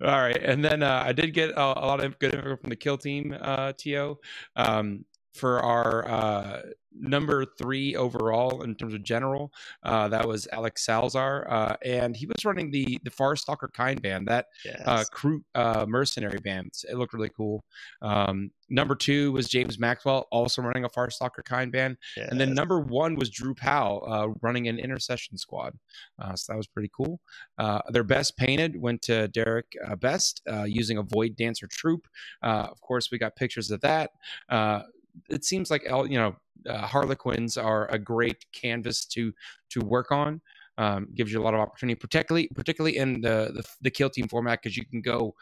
All 0.03 0.21
right, 0.21 0.37
and 0.43 0.65
then 0.65 0.83
uh, 0.83 1.03
I 1.05 1.13
did 1.13 1.33
get 1.33 1.51
a, 1.51 1.61
a 1.61 1.87
lot 1.87 2.03
of 2.05 2.19
good 2.19 2.35
info 2.35 2.57
from 2.57 2.71
the 2.71 2.77
kill 2.77 2.99
team, 2.99 3.35
uh, 3.41 3.73
To, 3.79 4.19
um, 4.57 5.05
for 5.35 5.61
our 5.61 6.09
uh, 6.09 6.63
number 6.93 7.45
three 7.45 7.95
overall 7.97 8.63
in 8.63 8.75
terms 8.75 8.95
of 8.95 9.03
general. 9.03 9.53
Uh, 9.83 10.09
that 10.09 10.27
was 10.27 10.49
Alex 10.53 10.85
Salzar, 10.87 11.51
uh, 11.51 11.77
and 11.85 12.17
he 12.17 12.27
was 12.27 12.45
running 12.45 12.71
the 12.71 12.99
the 13.05 13.11
Farstalker 13.11 13.71
Kinband, 13.73 14.27
that 14.27 14.47
yes. 14.65 14.83
uh, 14.87 15.05
crew 15.11 15.45
uh, 15.55 15.87
mercenary 15.89 16.39
band. 16.39 16.73
It 16.91 16.97
looked 16.97 17.13
really 17.13 17.31
cool. 17.37 17.65
Um, 18.03 18.51
number 18.69 18.95
two 18.95 19.33
was 19.33 19.49
James 19.49 19.79
Maxwell, 19.79 20.27
also 20.31 20.63
running 20.63 20.85
a 20.85 20.89
Farstalker 20.89 21.43
Kinband. 21.45 21.97
And 22.31 22.41
then 22.41 22.55
number 22.55 22.81
one 22.81 23.17
was 23.17 23.31
Drew 23.31 23.55
Powell 23.55 24.05
uh, 24.07 24.29
running 24.41 24.69
an 24.69 24.79
intercession 24.79 25.37
squad. 25.37 25.77
Uh, 26.21 26.35
so 26.35 26.53
that 26.53 26.57
was 26.57 26.67
pretty 26.67 26.91
cool. 26.97 27.21
Uh, 27.59 27.81
their 27.91 28.05
best 28.05 28.37
painted 28.37 28.81
went 28.81 29.03
to 29.03 29.29
Derek 29.29 29.67
uh, 29.87 29.97
Best 29.97 30.43
uh, 30.51 30.65
using 30.65 30.99
a 30.99 31.03
Void 31.03 31.37
Dancer 31.37 31.67
troupe. 31.67 32.07
Uh, 32.43 32.69
of 32.71 32.81
course, 32.81 33.11
we 33.11 33.19
got 33.19 33.37
pictures 33.37 33.71
of 33.71 33.81
that. 33.81 34.11
It 35.29 35.45
seems 35.45 35.71
like 35.71 35.85
you 35.85 36.19
know 36.19 36.37
uh, 36.69 36.87
Harlequins 36.87 37.57
are 37.57 37.89
a 37.91 37.99
great 37.99 38.45
canvas 38.53 39.05
to 39.07 39.33
to 39.71 39.81
work 39.81 40.13
on. 40.13 40.41
Um, 40.79 41.09
gives 41.15 41.31
you 41.31 41.41
a 41.41 41.45
lot 41.45 41.53
of 41.53 41.61
opportunity, 41.61 41.99
particularly 41.99 42.49
particularly 42.55 42.97
in 42.97 43.21
the 43.21 43.51
the, 43.55 43.65
the 43.83 43.91
kill 43.91 44.11
team 44.11 44.29
format 44.29 44.61
because 44.63 44.77
you 44.77 44.87
can 44.87 45.03
go 45.03 45.35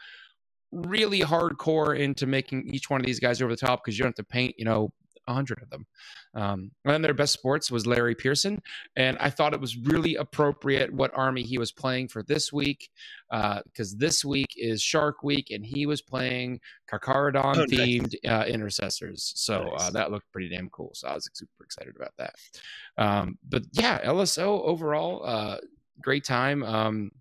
really 0.71 1.21
hardcore 1.21 1.97
into 1.97 2.27
making 2.27 2.67
each 2.67 2.89
one 2.89 2.99
of 2.99 3.05
these 3.05 3.19
guys 3.19 3.41
over 3.41 3.51
the 3.51 3.57
top 3.57 3.83
because 3.83 3.97
you 3.97 4.03
don't 4.03 4.09
have 4.09 4.23
to 4.25 4.31
paint 4.31 4.53
you 4.57 4.65
know 4.65 4.91
a 5.29 5.33
hundred 5.33 5.61
of 5.61 5.69
them. 5.69 5.85
Um, 6.33 6.71
and 6.85 7.03
their 7.03 7.13
best 7.13 7.33
sports 7.33 7.71
was 7.71 7.87
Larry 7.87 8.15
Pearson, 8.15 8.61
and 8.95 9.17
I 9.19 9.29
thought 9.29 9.53
it 9.53 9.61
was 9.61 9.77
really 9.77 10.15
appropriate 10.15 10.91
what 10.93 11.11
army 11.15 11.43
he 11.43 11.57
was 11.57 11.71
playing 11.71 12.09
for 12.09 12.23
this 12.23 12.51
week, 12.53 12.89
because 13.31 13.95
this 13.97 14.25
week 14.25 14.47
is 14.57 14.81
Shark 14.81 15.23
Week, 15.23 15.49
and 15.51 15.65
he 15.65 15.85
was 15.85 16.01
playing 16.01 16.59
Carcharodon 16.91 17.57
Oh, 17.57 17.65
nice. 17.65 17.69
themed 17.69 18.15
uh, 18.27 18.45
intercessors. 18.45 19.31
So 19.35 19.69
uh, 19.77 19.89
that 19.91 20.11
looked 20.11 20.31
pretty 20.31 20.49
damn 20.49 20.69
cool. 20.69 20.91
So 20.93 21.07
I 21.07 21.13
was 21.15 21.29
super 21.33 21.63
excited 21.63 21.95
about 21.95 22.13
that. 22.17 22.33
Um, 22.97 23.37
but 23.47 23.63
yeah, 23.73 23.99
LSO 24.05 24.61
overall, 24.63 25.21
uh, 25.25 25.57
great 26.01 26.23
time. 26.23 26.63
Um, 26.63 27.11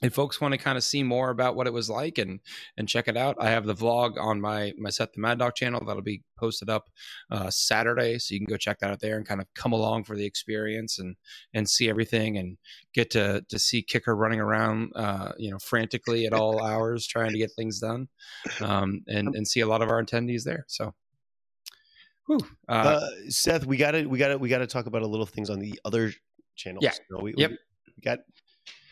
if 0.00 0.14
folks 0.14 0.40
want 0.40 0.52
to 0.52 0.58
kind 0.58 0.78
of 0.78 0.84
see 0.84 1.02
more 1.02 1.30
about 1.30 1.56
what 1.56 1.66
it 1.66 1.72
was 1.72 1.90
like 1.90 2.18
and 2.18 2.40
and 2.76 2.88
check 2.88 3.08
it 3.08 3.16
out, 3.16 3.36
I 3.40 3.50
have 3.50 3.66
the 3.66 3.74
vlog 3.74 4.16
on 4.18 4.40
my 4.40 4.72
my 4.78 4.90
Set 4.90 5.12
the 5.12 5.20
Mad 5.20 5.38
Dog 5.38 5.54
channel 5.54 5.82
that'll 5.84 6.02
be 6.02 6.22
posted 6.38 6.70
up 6.70 6.88
uh, 7.30 7.50
Saturday, 7.50 8.18
so 8.18 8.34
you 8.34 8.40
can 8.40 8.46
go 8.48 8.56
check 8.56 8.78
that 8.78 8.90
out 8.90 9.00
there 9.00 9.16
and 9.16 9.26
kind 9.26 9.40
of 9.40 9.46
come 9.54 9.72
along 9.72 10.04
for 10.04 10.16
the 10.16 10.24
experience 10.24 10.98
and 10.98 11.16
and 11.52 11.68
see 11.68 11.88
everything 11.88 12.38
and 12.38 12.58
get 12.94 13.10
to 13.10 13.44
to 13.48 13.58
see 13.58 13.82
Kicker 13.82 14.14
running 14.14 14.40
around, 14.40 14.92
uh, 14.94 15.32
you 15.36 15.50
know, 15.50 15.58
frantically 15.58 16.26
at 16.26 16.32
all 16.32 16.62
hours 16.64 17.06
trying 17.06 17.32
to 17.32 17.38
get 17.38 17.50
things 17.56 17.80
done, 17.80 18.08
um, 18.60 19.02
and 19.08 19.34
and 19.34 19.48
see 19.48 19.60
a 19.60 19.66
lot 19.66 19.82
of 19.82 19.90
our 19.90 20.02
attendees 20.02 20.44
there. 20.44 20.64
So, 20.68 20.94
uh, 22.30 22.36
uh, 22.68 23.08
Seth, 23.28 23.66
we 23.66 23.76
got 23.76 23.92
to 23.92 24.06
we 24.06 24.18
got 24.18 24.28
to 24.28 24.36
we 24.38 24.48
got 24.48 24.58
to 24.58 24.66
talk 24.66 24.86
about 24.86 25.02
a 25.02 25.06
little 25.06 25.26
things 25.26 25.50
on 25.50 25.58
the 25.58 25.78
other 25.84 26.12
channels. 26.56 26.84
Yeah. 26.84 26.92
No, 27.10 27.18
we, 27.22 27.34
Yep. 27.36 27.50
we, 27.50 27.56
we 27.96 28.02
got 28.02 28.18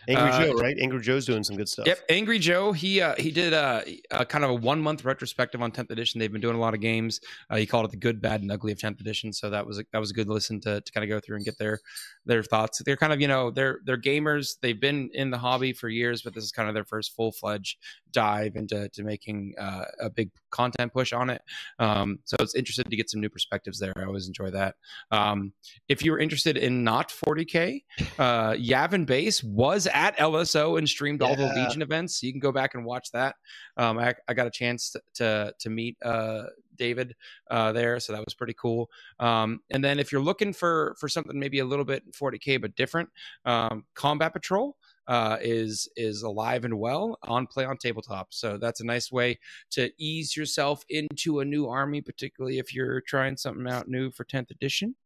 Angry 0.08 0.30
Uh, 0.30 0.44
Joe, 0.44 0.52
right? 0.54 0.76
Angry 0.78 1.00
Joe's 1.00 1.26
doing 1.26 1.42
some 1.42 1.56
good 1.56 1.68
stuff. 1.68 1.86
Yep, 1.86 1.98
Angry 2.08 2.38
Joe. 2.38 2.72
He 2.72 3.00
uh, 3.00 3.14
he 3.18 3.30
did 3.30 3.52
a, 3.52 3.84
a 4.10 4.24
kind 4.24 4.44
of 4.44 4.50
a 4.50 4.54
one 4.54 4.80
month 4.80 5.04
retrospective 5.04 5.60
on 5.62 5.72
10th 5.72 5.90
edition. 5.90 6.18
They've 6.18 6.32
been 6.32 6.40
doing 6.40 6.56
a 6.56 6.60
lot 6.60 6.74
of 6.74 6.80
games. 6.80 7.20
Uh, 7.50 7.56
he 7.56 7.66
called 7.66 7.84
it 7.86 7.90
the 7.90 7.96
good, 7.96 8.20
bad, 8.20 8.42
and 8.42 8.50
ugly 8.50 8.72
of 8.72 8.78
10th 8.78 9.00
edition. 9.00 9.32
So 9.32 9.50
that 9.50 9.66
was 9.66 9.78
a, 9.78 9.84
that 9.92 9.98
was 9.98 10.10
a 10.10 10.14
good 10.14 10.28
listen 10.28 10.60
to, 10.60 10.80
to 10.80 10.92
kind 10.92 11.04
of 11.04 11.08
go 11.08 11.20
through 11.20 11.36
and 11.36 11.44
get 11.44 11.58
their 11.58 11.80
their 12.26 12.42
thoughts. 12.42 12.82
They're 12.84 12.96
kind 12.96 13.12
of 13.12 13.20
you 13.20 13.28
know 13.28 13.50
they're 13.50 13.80
they're 13.84 13.96
gamers. 13.96 14.56
They've 14.60 14.78
been 14.78 15.10
in 15.14 15.30
the 15.30 15.38
hobby 15.38 15.72
for 15.72 15.88
years, 15.88 16.22
but 16.22 16.34
this 16.34 16.44
is 16.44 16.52
kind 16.52 16.68
of 16.68 16.74
their 16.74 16.84
first 16.84 17.14
full 17.14 17.32
fledged 17.32 17.78
dive 18.12 18.56
into 18.56 18.88
to 18.88 19.04
making 19.04 19.54
uh, 19.58 19.84
a 20.00 20.10
big 20.10 20.30
content 20.50 20.92
push 20.92 21.12
on 21.12 21.30
it. 21.30 21.42
Um, 21.78 22.18
so 22.24 22.36
it's 22.40 22.54
interested 22.54 22.90
to 22.90 22.96
get 22.96 23.10
some 23.10 23.20
new 23.20 23.28
perspectives 23.28 23.78
there. 23.78 23.92
I 23.96 24.04
always 24.04 24.26
enjoy 24.26 24.50
that. 24.50 24.76
Um, 25.10 25.52
if 25.88 26.04
you 26.04 26.12
were 26.12 26.18
interested 26.18 26.56
in 26.56 26.82
not 26.82 27.10
40k, 27.10 27.82
uh, 28.18 28.52
Yavin 28.52 29.06
Base 29.06 29.44
was 29.44 29.86
at 29.86 30.16
LSO 30.16 30.78
and 30.78 30.88
streamed 30.88 31.22
all 31.22 31.36
the 31.36 31.52
Legion 31.54 31.82
events. 31.82 32.20
So 32.20 32.26
you 32.26 32.32
can 32.32 32.40
go 32.40 32.52
back 32.52 32.74
and 32.74 32.84
watch 32.84 33.10
that. 33.12 33.36
Um, 33.76 33.98
I, 33.98 34.14
I 34.28 34.34
got 34.34 34.46
a 34.46 34.50
chance 34.50 34.90
to 34.90 35.00
to, 35.14 35.54
to 35.58 35.70
meet 35.70 35.96
uh, 36.02 36.44
David 36.76 37.14
uh, 37.50 37.72
there, 37.72 37.98
so 38.00 38.12
that 38.12 38.24
was 38.24 38.34
pretty 38.34 38.54
cool. 38.54 38.90
Um, 39.18 39.60
and 39.70 39.84
then 39.84 39.98
if 39.98 40.12
you're 40.12 40.20
looking 40.20 40.52
for 40.52 40.96
for 40.98 41.08
something 41.08 41.38
maybe 41.38 41.58
a 41.58 41.64
little 41.64 41.84
bit 41.84 42.02
40k 42.12 42.60
but 42.60 42.74
different, 42.76 43.08
um, 43.44 43.84
Combat 43.94 44.32
Patrol. 44.32 44.76
Uh, 45.08 45.36
is 45.40 45.88
is 45.94 46.22
alive 46.22 46.64
and 46.64 46.80
well 46.80 47.16
on 47.22 47.46
play 47.46 47.64
on 47.64 47.76
tabletop 47.76 48.34
so 48.34 48.58
that's 48.58 48.80
a 48.80 48.84
nice 48.84 49.12
way 49.12 49.38
to 49.70 49.88
ease 49.98 50.36
yourself 50.36 50.82
into 50.88 51.38
a 51.38 51.44
new 51.44 51.68
army 51.68 52.00
particularly 52.00 52.58
if 52.58 52.74
you're 52.74 53.00
trying 53.02 53.36
something 53.36 53.68
out 53.68 53.86
new 53.86 54.10
for 54.10 54.24
10th 54.24 54.50
edition 54.50 54.96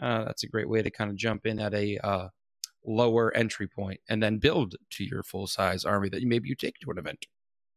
uh, 0.00 0.24
that's 0.24 0.44
a 0.44 0.48
great 0.48 0.66
way 0.66 0.80
to 0.80 0.90
kind 0.90 1.10
of 1.10 1.16
jump 1.16 1.44
in 1.44 1.58
at 1.58 1.74
a 1.74 1.98
uh, 1.98 2.28
lower 2.84 3.34
entry 3.36 3.66
point 3.66 4.00
and 4.08 4.22
then 4.22 4.38
build 4.38 4.76
to 4.90 5.04
your 5.04 5.22
full 5.22 5.46
size 5.46 5.84
army 5.84 6.08
that 6.08 6.22
maybe 6.22 6.48
you 6.48 6.54
take 6.54 6.78
to 6.80 6.90
an 6.90 6.98
event. 6.98 7.26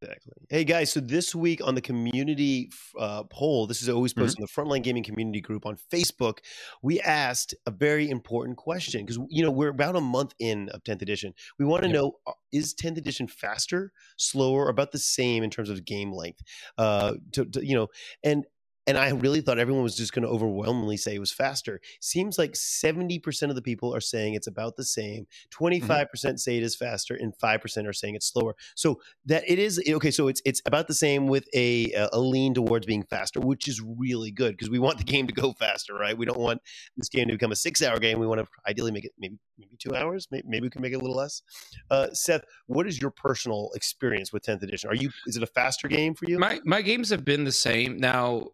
Exactly. 0.04 0.34
Hey 0.50 0.64
guys, 0.66 0.92
so 0.92 1.00
this 1.00 1.34
week 1.34 1.66
on 1.66 1.76
the 1.76 1.82
community 1.82 2.70
uh, 3.00 3.24
poll, 3.24 3.68
this 3.68 3.82
is 3.82 3.90
always 3.90 4.14
Mm-hmm. 4.14 4.22
posted 4.24 4.40
in 4.40 4.46
the 4.46 4.62
Frontline 4.62 4.84
Gaming 4.84 5.04
community 5.04 5.40
group 5.42 5.66
on 5.66 5.78
Facebook. 5.92 6.40
We 6.82 7.00
asked 7.00 7.56
a 7.66 7.72
very 7.72 8.10
important 8.10 8.58
question 8.58 9.06
because 9.06 9.18
you 9.30 9.44
know 9.44 9.52
we're 9.52 9.70
about 9.70 9.96
a 9.96 10.02
month 10.02 10.34
in 10.40 10.70
of 10.70 10.84
10th 10.84 11.02
edition. 11.02 11.34
We 11.58 11.66
want 11.66 11.84
to 11.84 11.90
Yep. 11.90 11.96
know 11.96 12.18
uh, 12.28 12.32
is 12.52 12.74
10th 12.76 12.98
edition 12.98 13.28
faster, 13.28 13.92
slower, 14.18 14.66
or 14.66 14.70
about 14.70 14.92
the 14.92 15.00
same 15.00 15.44
in 15.44 15.50
terms 15.50 15.70
of 15.70 15.86
game 15.86 16.12
length? 16.12 16.42
Uh, 16.78 17.14
to, 17.32 17.46
to 17.46 17.66
you 17.66 17.76
know, 17.76 17.88
and 18.24 18.46
and 18.86 18.98
I 18.98 19.10
really 19.12 19.42
thought 19.42 19.60
everyone 19.60 19.84
was 19.84 19.96
just 19.96 20.14
going 20.14 20.24
to 20.24 20.30
overwhelmingly 20.30 20.98
say 20.98 21.16
it 21.16 21.20
was 21.20 21.32
faster. 21.32 21.80
Seems 22.02 22.38
like 22.38 22.54
70% 22.54 23.50
of 23.50 23.56
the 23.56 23.62
people 23.62 23.96
are 23.96 24.02
saying 24.02 24.34
it's 24.34 24.48
about 24.48 24.76
the 24.76 24.84
same. 24.84 25.26
Mm-hmm. 25.52 25.96
25% 25.96 26.40
say 26.40 26.58
it 26.58 26.64
is 26.64 26.76
faster, 26.76 27.16
and 27.16 27.34
5% 27.38 27.88
are 27.88 27.94
saying 27.94 28.16
it's 28.16 28.28
slower. 28.28 28.56
So 28.76 29.00
that 29.26 29.44
it 29.48 29.60
is 29.60 29.82
eh, 29.86 29.94
okay. 29.94 30.12
So 30.12 30.28
it's 30.28 30.42
it's 30.46 30.62
about 30.66 30.88
the 30.88 30.94
same 30.94 31.28
with 31.28 31.48
a 31.54 31.92
a 32.12 32.20
lean 32.20 32.54
towards 32.54 32.86
being 32.86 33.04
faster, 33.04 33.40
which 33.40 33.68
is 33.68 33.82
really 33.82 34.32
good 34.32 34.52
because 34.52 34.70
we 34.70 34.80
want 34.80 34.98
the 34.98 35.04
game 35.04 35.28
to 35.28 35.34
go 35.34 35.54
faster, 35.54 35.94
right? 35.94 36.18
We 36.18 36.26
don't 36.26 36.40
want 36.40 36.62
this 36.98 37.10
game 37.10 37.28
to 37.28 37.34
become 37.34 37.52
a 37.52 37.56
six 37.56 37.82
hour 37.82 38.00
game. 38.00 38.20
We 38.20 38.28
want 38.28 38.42
to 38.42 38.48
ideally 38.68 38.92
make 38.92 39.06
it 39.06 39.14
maybe 39.18 39.38
maybe 39.58 39.78
two 39.78 39.96
hours. 39.96 40.28
Maybe, 40.32 40.44
maybe 40.48 40.64
we 40.64 40.70
can 40.70 40.82
make 40.82 40.94
it 40.94 40.98
a 40.98 41.00
little 41.00 41.16
less. 41.16 41.42
Uh, 41.90 42.08
Seth, 42.14 42.44
what 42.68 42.88
is 42.88 43.02
your 43.02 43.12
personal 43.12 43.70
experience 43.76 44.32
with 44.34 44.44
10th 44.44 44.64
edition? 44.64 44.90
Are 44.90 44.96
you 44.96 45.10
is 45.28 45.38
it 45.38 45.44
a 45.44 45.48
faster 45.48 45.88
game 45.88 46.14
for 46.14 46.26
you? 46.26 46.40
My 46.40 46.60
my 46.66 46.82
games 46.82 47.10
have 47.10 47.26
been 47.26 47.44
the 47.44 47.52
same. 47.52 47.98
Now, 47.98 48.48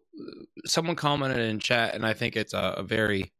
someone 0.66 0.96
commented 0.96 1.38
in 1.38 1.58
chat, 1.58 1.94
and 1.94 2.04
I 2.04 2.12
think 2.12 2.36
it's 2.36 2.54
a, 2.54 2.74
a 2.78 2.82
very 2.82 3.32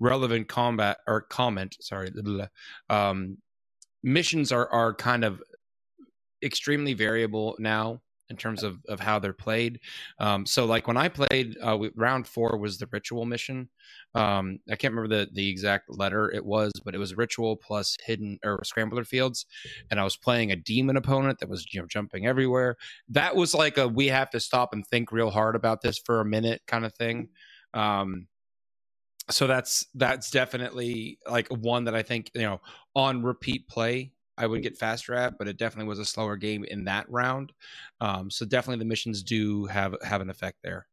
relevant 0.00 0.48
combat 0.48 0.98
or 1.06 1.22
comment. 1.22 1.76
Sorry, 1.80 2.10
um, 2.90 3.38
missions 4.02 4.52
are 4.52 4.68
are 4.68 4.94
kind 4.94 5.24
of 5.24 5.42
extremely 6.42 6.92
variable 6.92 7.56
now 7.58 8.02
in 8.30 8.36
terms 8.36 8.62
of, 8.62 8.78
of 8.88 9.00
how 9.00 9.18
they're 9.18 9.34
played. 9.34 9.80
Um, 10.18 10.46
so 10.46 10.64
like 10.64 10.86
when 10.86 10.96
I 10.96 11.08
played, 11.08 11.56
uh, 11.62 11.76
we, 11.76 11.90
round 11.94 12.26
four 12.26 12.56
was 12.56 12.78
the 12.78 12.88
ritual 12.90 13.26
mission. 13.26 13.68
Um, 14.14 14.60
I 14.70 14.76
can't 14.76 14.94
remember 14.94 15.14
the, 15.14 15.28
the 15.32 15.48
exact 15.48 15.90
letter 15.96 16.30
it 16.30 16.44
was, 16.44 16.72
but 16.84 16.94
it 16.94 16.98
was 16.98 17.16
ritual 17.16 17.56
plus 17.56 17.96
hidden 18.04 18.38
or 18.44 18.62
scrambler 18.64 19.04
fields. 19.04 19.44
And 19.90 20.00
I 20.00 20.04
was 20.04 20.16
playing 20.16 20.52
a 20.52 20.56
demon 20.56 20.96
opponent 20.96 21.38
that 21.40 21.50
was, 21.50 21.66
you 21.72 21.80
know, 21.80 21.86
jumping 21.86 22.26
everywhere. 22.26 22.76
That 23.08 23.36
was 23.36 23.54
like 23.54 23.76
a, 23.76 23.86
we 23.86 24.06
have 24.06 24.30
to 24.30 24.40
stop 24.40 24.72
and 24.72 24.86
think 24.86 25.12
real 25.12 25.30
hard 25.30 25.54
about 25.54 25.82
this 25.82 25.98
for 25.98 26.20
a 26.20 26.24
minute 26.24 26.62
kind 26.66 26.86
of 26.86 26.94
thing. 26.94 27.28
Um, 27.74 28.28
so 29.30 29.46
that's, 29.46 29.86
that's 29.94 30.30
definitely 30.30 31.18
like 31.28 31.48
one 31.48 31.84
that 31.84 31.94
I 31.94 32.02
think, 32.02 32.30
you 32.34 32.42
know, 32.42 32.60
on 32.94 33.22
repeat 33.22 33.68
play, 33.68 34.12
I 34.36 34.46
would 34.46 34.62
get 34.62 34.76
faster 34.76 35.14
at, 35.14 35.38
but 35.38 35.48
it 35.48 35.56
definitely 35.56 35.88
was 35.88 35.98
a 35.98 36.04
slower 36.04 36.36
game 36.36 36.64
in 36.64 36.84
that 36.84 37.06
round. 37.08 37.52
Um, 38.00 38.30
so 38.30 38.44
definitely 38.44 38.80
the 38.80 38.88
missions 38.88 39.22
do 39.22 39.66
have 39.66 39.94
have 40.02 40.20
an 40.20 40.30
effect 40.30 40.58
there. 40.62 40.86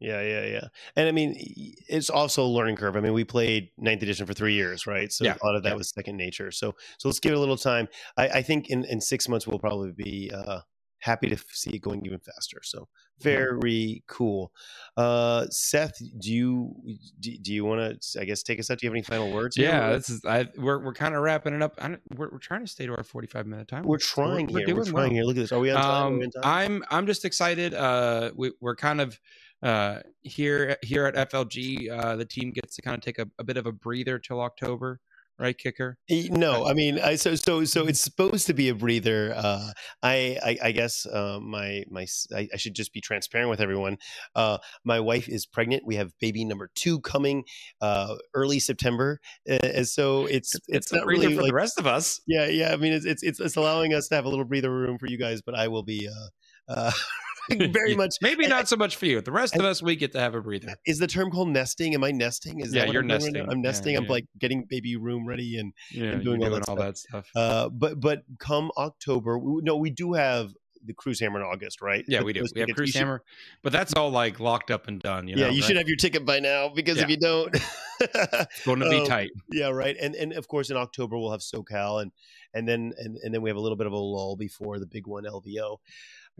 Yeah, 0.00 0.22
yeah, 0.22 0.46
yeah. 0.46 0.68
And 0.96 1.06
I 1.06 1.12
mean, 1.12 1.34
it's 1.36 2.08
also 2.08 2.42
a 2.44 2.48
learning 2.48 2.76
curve. 2.76 2.96
I 2.96 3.00
mean, 3.00 3.12
we 3.12 3.24
played 3.24 3.70
ninth 3.76 4.02
edition 4.02 4.26
for 4.26 4.32
three 4.32 4.54
years, 4.54 4.86
right? 4.86 5.12
So 5.12 5.24
Yeah, 5.24 5.36
a 5.40 5.46
lot 5.46 5.54
of 5.54 5.62
that 5.64 5.70
yeah. 5.70 5.74
was 5.74 5.90
second 5.90 6.16
nature. 6.16 6.50
So, 6.50 6.74
so 6.98 7.08
let's 7.08 7.20
give 7.20 7.32
it 7.32 7.36
a 7.36 7.40
little 7.40 7.58
time. 7.58 7.88
I, 8.16 8.28
I 8.28 8.42
think 8.42 8.68
in, 8.68 8.84
in 8.86 9.00
six 9.02 9.28
months 9.28 9.46
we'll 9.46 9.58
probably 9.58 9.92
be 9.92 10.30
uh, 10.34 10.60
happy 11.00 11.28
to 11.28 11.36
see 11.52 11.70
it 11.70 11.80
going 11.80 12.04
even 12.06 12.18
faster. 12.18 12.60
So 12.62 12.88
very 13.20 14.02
cool. 14.06 14.52
Uh, 14.96 15.46
Seth, 15.50 15.94
do 16.18 16.32
you 16.32 16.74
do, 17.20 17.36
do 17.38 17.52
you 17.54 17.64
want 17.64 18.00
to? 18.02 18.20
I 18.20 18.24
guess 18.24 18.42
take 18.42 18.58
us 18.60 18.70
out. 18.70 18.78
Do 18.78 18.86
you 18.86 18.90
have 18.90 18.94
any 18.94 19.02
final 19.02 19.32
words? 19.32 19.56
Yeah, 19.56 19.86
We're- 19.88 19.96
this 19.96 20.10
is 20.10 20.24
I 20.24 20.48
we're 20.56 20.78
we're 20.84 20.94
kind 20.94 21.14
of 21.14 21.22
wrapping 21.22 21.54
it 21.54 21.62
up. 21.62 21.74
I 21.78 21.88
don't, 21.88 22.00
we're 22.16 22.30
we're 22.30 22.38
trying 22.38 22.60
to 22.60 22.66
stay 22.70 22.86
to 22.86 22.94
our 22.96 23.02
45 23.04 23.46
minute 23.46 23.68
time. 23.68 23.84
we're 23.84 23.98
trying 23.98 24.48
here. 24.48 24.60
We're 24.60 24.66
doing 24.66 24.84
trying 24.84 24.94
well. 24.94 25.10
here. 25.10 25.24
Look 25.24 25.36
at 25.36 25.40
this. 25.40 25.52
Are 25.52 25.60
we 25.60 25.70
on 25.70 25.80
time? 25.82 26.12
Are 26.14 26.16
we 26.18 26.24
Um, 26.24 26.30
on 26.36 26.42
time? 26.42 26.82
I'm 26.90 26.98
I'm 26.98 27.06
just 27.06 27.24
excited. 27.24 27.72
Uh, 27.74 28.32
we, 28.36 28.52
we're 28.60 28.76
kind 28.76 29.00
of 29.00 29.18
uh 29.62 30.00
here 30.22 30.76
here 30.82 31.06
at 31.06 31.30
FLG. 31.30 31.90
Uh, 31.90 32.16
the 32.16 32.26
team 32.26 32.50
gets 32.50 32.76
to 32.76 32.82
kind 32.82 32.94
of 32.94 33.00
take 33.02 33.18
a, 33.18 33.26
a 33.38 33.44
bit 33.44 33.56
of 33.56 33.64
a 33.66 33.72
breather 33.72 34.18
till 34.18 34.40
October, 34.42 35.00
right, 35.38 35.56
kicker? 35.56 35.98
No, 36.08 36.66
I 36.66 36.72
mean, 36.72 36.98
I 36.98 37.16
so 37.16 37.34
so 37.34 37.64
so 37.64 37.86
it's 37.86 38.00
supposed 38.00 38.46
to 38.46 38.54
be 38.54 38.68
a 38.68 38.74
breather. 38.74 39.32
Uh, 39.36 39.70
I, 40.02 40.38
I 40.44 40.58
I 40.68 40.72
guess 40.72 41.06
uh, 41.06 41.38
my 41.40 41.84
my 41.90 42.06
I 42.32 42.56
should 42.56 42.74
just 42.74 42.92
be 42.92 43.00
transparent 43.00 43.50
with 43.50 43.60
everyone. 43.60 43.98
Uh, 44.34 44.58
my 44.84 45.00
wife 45.00 45.28
is 45.28 45.46
pregnant. 45.46 45.82
We 45.86 45.96
have 45.96 46.12
baby 46.20 46.44
number 46.44 46.70
two 46.74 47.00
coming 47.00 47.44
uh, 47.80 48.16
early 48.34 48.58
September, 48.58 49.20
uh, 49.48 49.58
and 49.62 49.88
so 49.88 50.26
it's 50.26 50.54
it's, 50.54 50.68
It's 50.68 50.92
not 50.92 51.06
really 51.06 51.34
for 51.34 51.42
like 51.42 51.50
the 51.50 51.54
rest 51.54 51.78
of 51.78 51.86
us. 51.86 52.20
yeah 52.26 52.46
yeah. 52.46 52.72
I 52.72 52.76
mean, 52.76 52.92
it's, 52.92 53.04
it's 53.06 53.22
it's 53.22 53.40
it's 53.40 53.56
allowing 53.56 53.94
us 53.94 54.08
to 54.08 54.14
have 54.14 54.24
a 54.24 54.28
little 54.28 54.44
breather 54.44 54.70
room 54.70 54.98
for 54.98 55.06
you 55.06 55.18
guys, 55.18 55.42
but 55.42 55.54
I 55.54 55.68
will 55.68 55.82
be 55.82 56.08
uh, 56.08 56.72
uh, 56.72 56.90
very 57.72 57.94
much. 57.94 58.16
Maybe 58.20 58.46
not 58.46 58.68
so 58.68 58.76
much 58.76 58.96
for 58.96 59.06
you. 59.06 59.20
The 59.20 59.32
rest 59.32 59.54
and- 59.54 59.62
of 59.62 59.68
us, 59.68 59.82
we 59.82 59.96
get 59.96 60.12
to 60.12 60.20
have 60.20 60.34
a 60.34 60.40
breather. 60.40 60.74
Is 60.86 60.98
the 60.98 61.06
term 61.06 61.30
called 61.30 61.48
nesting? 61.48 61.94
Am 61.94 62.04
I 62.04 62.10
nesting? 62.10 62.60
Is 62.60 62.74
Yeah, 62.74 62.84
that 62.86 62.92
you're 62.92 63.02
I'm 63.02 63.08
doing 63.08 63.20
right 63.20 63.32
nesting. 63.32 63.50
I'm 63.50 63.58
Yeah, 63.58 63.62
nesting. 63.70 63.96
I'm 63.96 64.04
yeah. 64.04 64.10
like 64.10 64.24
getting 64.38 64.64
baby 64.68 64.96
room 64.96 65.26
ready 65.26 65.58
and 65.58 65.72
Yeah, 65.92 66.04
and 66.12 66.24
doing 66.24 66.42
all 66.42 66.50
that 66.50 66.68
all 66.68 66.76
stuff. 66.76 66.78
that 66.78 66.98
stuff. 66.98 67.30
Uh, 67.36 67.68
but 67.68 68.00
but 68.00 68.22
come 68.38 68.70
October, 68.76 69.38
we, 69.38 69.62
no, 69.62 69.76
we 69.76 69.90
do 69.90 70.12
have 70.14 70.52
the 70.84 70.94
cruise 70.94 71.18
hammer 71.18 71.40
in 71.40 71.44
August, 71.46 71.82
right? 71.82 72.04
yeah, 72.06 72.22
we 72.22 72.32
do. 72.32 72.40
those 72.40 72.52
We 72.54 72.60
have 72.60 72.68
tickets, 72.68 72.76
Cruise 72.78 72.90
should- 72.90 72.98
Hammer, 73.00 73.22
but 73.64 73.72
that's 73.72 73.92
all 73.94 74.10
like 74.10 74.38
locked 74.38 74.70
up 74.70 74.86
and 74.86 75.00
done. 75.00 75.26
You 75.26 75.34
yeah, 75.36 75.48
you 75.48 75.60
right? 75.60 75.64
should 75.64 75.76
have 75.76 75.88
your 75.88 75.96
ticket 75.96 76.24
by 76.24 76.38
now 76.38 76.68
because 76.68 76.98
if 76.98 77.08
you 77.08 77.16
don't, 77.16 77.52
It's 78.00 78.64
going 78.64 78.80
to 78.80 78.88
be 78.90 78.98
um, 79.00 79.06
tight. 79.08 79.30
yeah, 79.50 79.68
right. 79.68 79.96
And 80.00 80.14
and 80.14 80.32
of 80.34 80.46
course 80.48 80.70
in 80.70 80.76
October 80.76 81.18
we'll 81.18 81.32
have 81.32 81.40
SoCal 81.40 82.02
and 82.02 82.12
and 82.54 82.68
then 82.68 82.92
and, 82.98 83.16
and 83.22 83.34
then 83.34 83.42
we 83.42 83.50
have 83.50 83.56
a 83.56 83.60
little 83.60 83.76
bit 83.76 83.86
of 83.88 83.92
a 83.92 83.96
lull 83.98 84.36
before 84.36 84.78
the 84.78 84.86
big 84.86 85.06
one 85.08 85.24
LVO. 85.24 85.78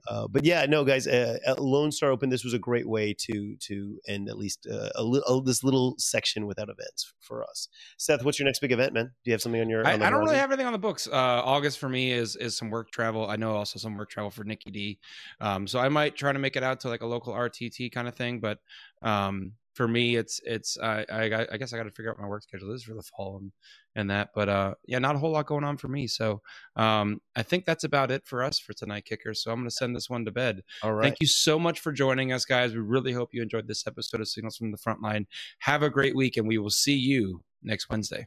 Uh, 0.09 0.29
but 0.29 0.45
yeah, 0.45 0.67
no, 0.67 0.85
guys, 0.85 1.07
uh, 1.07 1.39
Lone 1.59 1.91
Star 1.91 2.11
Open, 2.11 2.29
this 2.29 2.45
was 2.45 2.55
a 2.55 2.59
great 2.59 2.89
way 2.89 3.15
to 3.19 3.57
to 3.57 3.99
end 4.07 4.29
at 4.29 4.39
least 4.39 4.67
uh, 4.71 4.91
a 4.95 5.03
little 5.03 5.41
this 5.41 5.65
little 5.65 5.95
section 5.99 6.47
without 6.47 6.69
events 6.69 7.13
for 7.21 7.43
us. 7.43 7.69
Seth, 7.97 8.25
what's 8.25 8.39
your 8.39 8.47
next 8.47 8.61
big 8.61 8.73
event, 8.73 8.93
man? 8.93 9.07
Do 9.07 9.31
you 9.31 9.33
have 9.33 9.43
something 9.43 9.61
on 9.61 9.69
your? 9.69 9.87
I, 9.87 9.95
on 9.95 10.03
I 10.03 10.11
don't 10.11 10.21
really 10.21 10.37
have 10.37 10.51
anything 10.51 10.67
on 10.67 10.73
the 10.73 10.79
books. 10.79 11.07
Uh, 11.07 11.43
August 11.45 11.79
for 11.79 11.89
me 11.89 12.13
is 12.13 12.37
is 12.37 12.57
some 12.57 12.71
work 12.71 12.91
travel. 12.91 13.29
I 13.29 13.37
know 13.37 13.57
also 13.57 13.79
some 13.79 13.97
work 13.97 14.11
travel 14.11 14.31
for 14.31 14.45
Nicky 14.45 14.71
Dee. 14.71 14.99
Um, 15.41 15.67
so 15.67 15.79
I 15.79 15.89
might 15.89 16.17
try 16.17 16.33
to 16.33 16.39
make 16.39 16.57
it 16.57 16.63
out 16.63 16.81
to 16.81 16.89
like 16.89 17.03
a 17.03 17.07
local 17.07 17.33
RTT 17.33 17.93
kind 17.93 18.09
of 18.09 18.15
thing. 18.15 18.41
But 18.41 18.59
um, 19.03 19.53
for 19.77 19.87
me, 19.87 20.17
it's 20.17 20.41
it's 20.45 20.79
I 20.79 21.05
I, 21.11 21.47
I 21.53 21.57
guess 21.59 21.73
I 21.73 21.77
got 21.77 21.85
to 21.85 21.91
figure 21.91 22.11
out 22.11 22.19
my 22.19 22.27
work 22.27 22.43
schedule 22.43 22.73
is 22.73 22.83
for 22.83 22.95
the 22.95 23.03
fall 23.03 23.37
and 23.37 23.53
and 23.95 24.11
that. 24.11 24.31
But 24.35 24.49
uh, 24.49 24.75
yeah, 24.87 24.99
not 24.99 25.15
a 25.15 25.19
whole 25.19 25.33
lot 25.33 25.47
going 25.47 25.65
on 25.65 25.77
for 25.77 25.89
me. 25.89 26.07
So 26.07 26.41
um, 26.77 27.21
I 27.37 27.43
think 27.43 27.67
that's 27.67 27.85
about 27.85 28.11
it 28.11 28.27
for 28.27 28.43
us 28.43 28.59
for 28.59 28.73
tonight, 28.73 29.05
kickers. 29.05 29.43
So 29.45 29.51
I'm 29.51 29.59
going 29.59 29.69
to 29.69 29.75
send 29.75 29.95
this 29.95 30.09
one 30.09 30.25
to 30.25 30.33
bed. 30.33 30.63
All 30.83 30.95
right. 30.95 31.05
Thank 31.05 31.19
you 31.21 31.27
so 31.27 31.59
much 31.59 31.81
for 31.81 31.93
joining 31.93 32.33
us, 32.33 32.47
guys. 32.47 32.73
We 32.73 32.81
really 32.81 33.13
hope 33.13 33.31
you 33.33 33.43
enjoyed 33.43 33.69
this 33.69 33.87
episode 33.87 34.23
of 34.23 34.29
Signals 34.29 34.57
from 34.57 34.71
the 34.71 34.79
Front 34.79 35.03
Line. 35.03 35.27
Have 35.59 35.83
a 35.83 35.91
great 35.91 36.17
week, 36.17 36.39
and 36.39 36.49
we 36.49 36.57
will 36.57 36.71
see 36.71 36.97
you 36.97 37.43
next 37.63 37.91
Wednesday. 37.91 38.27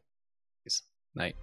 Peace. 0.63 0.83
Night. 1.15 1.35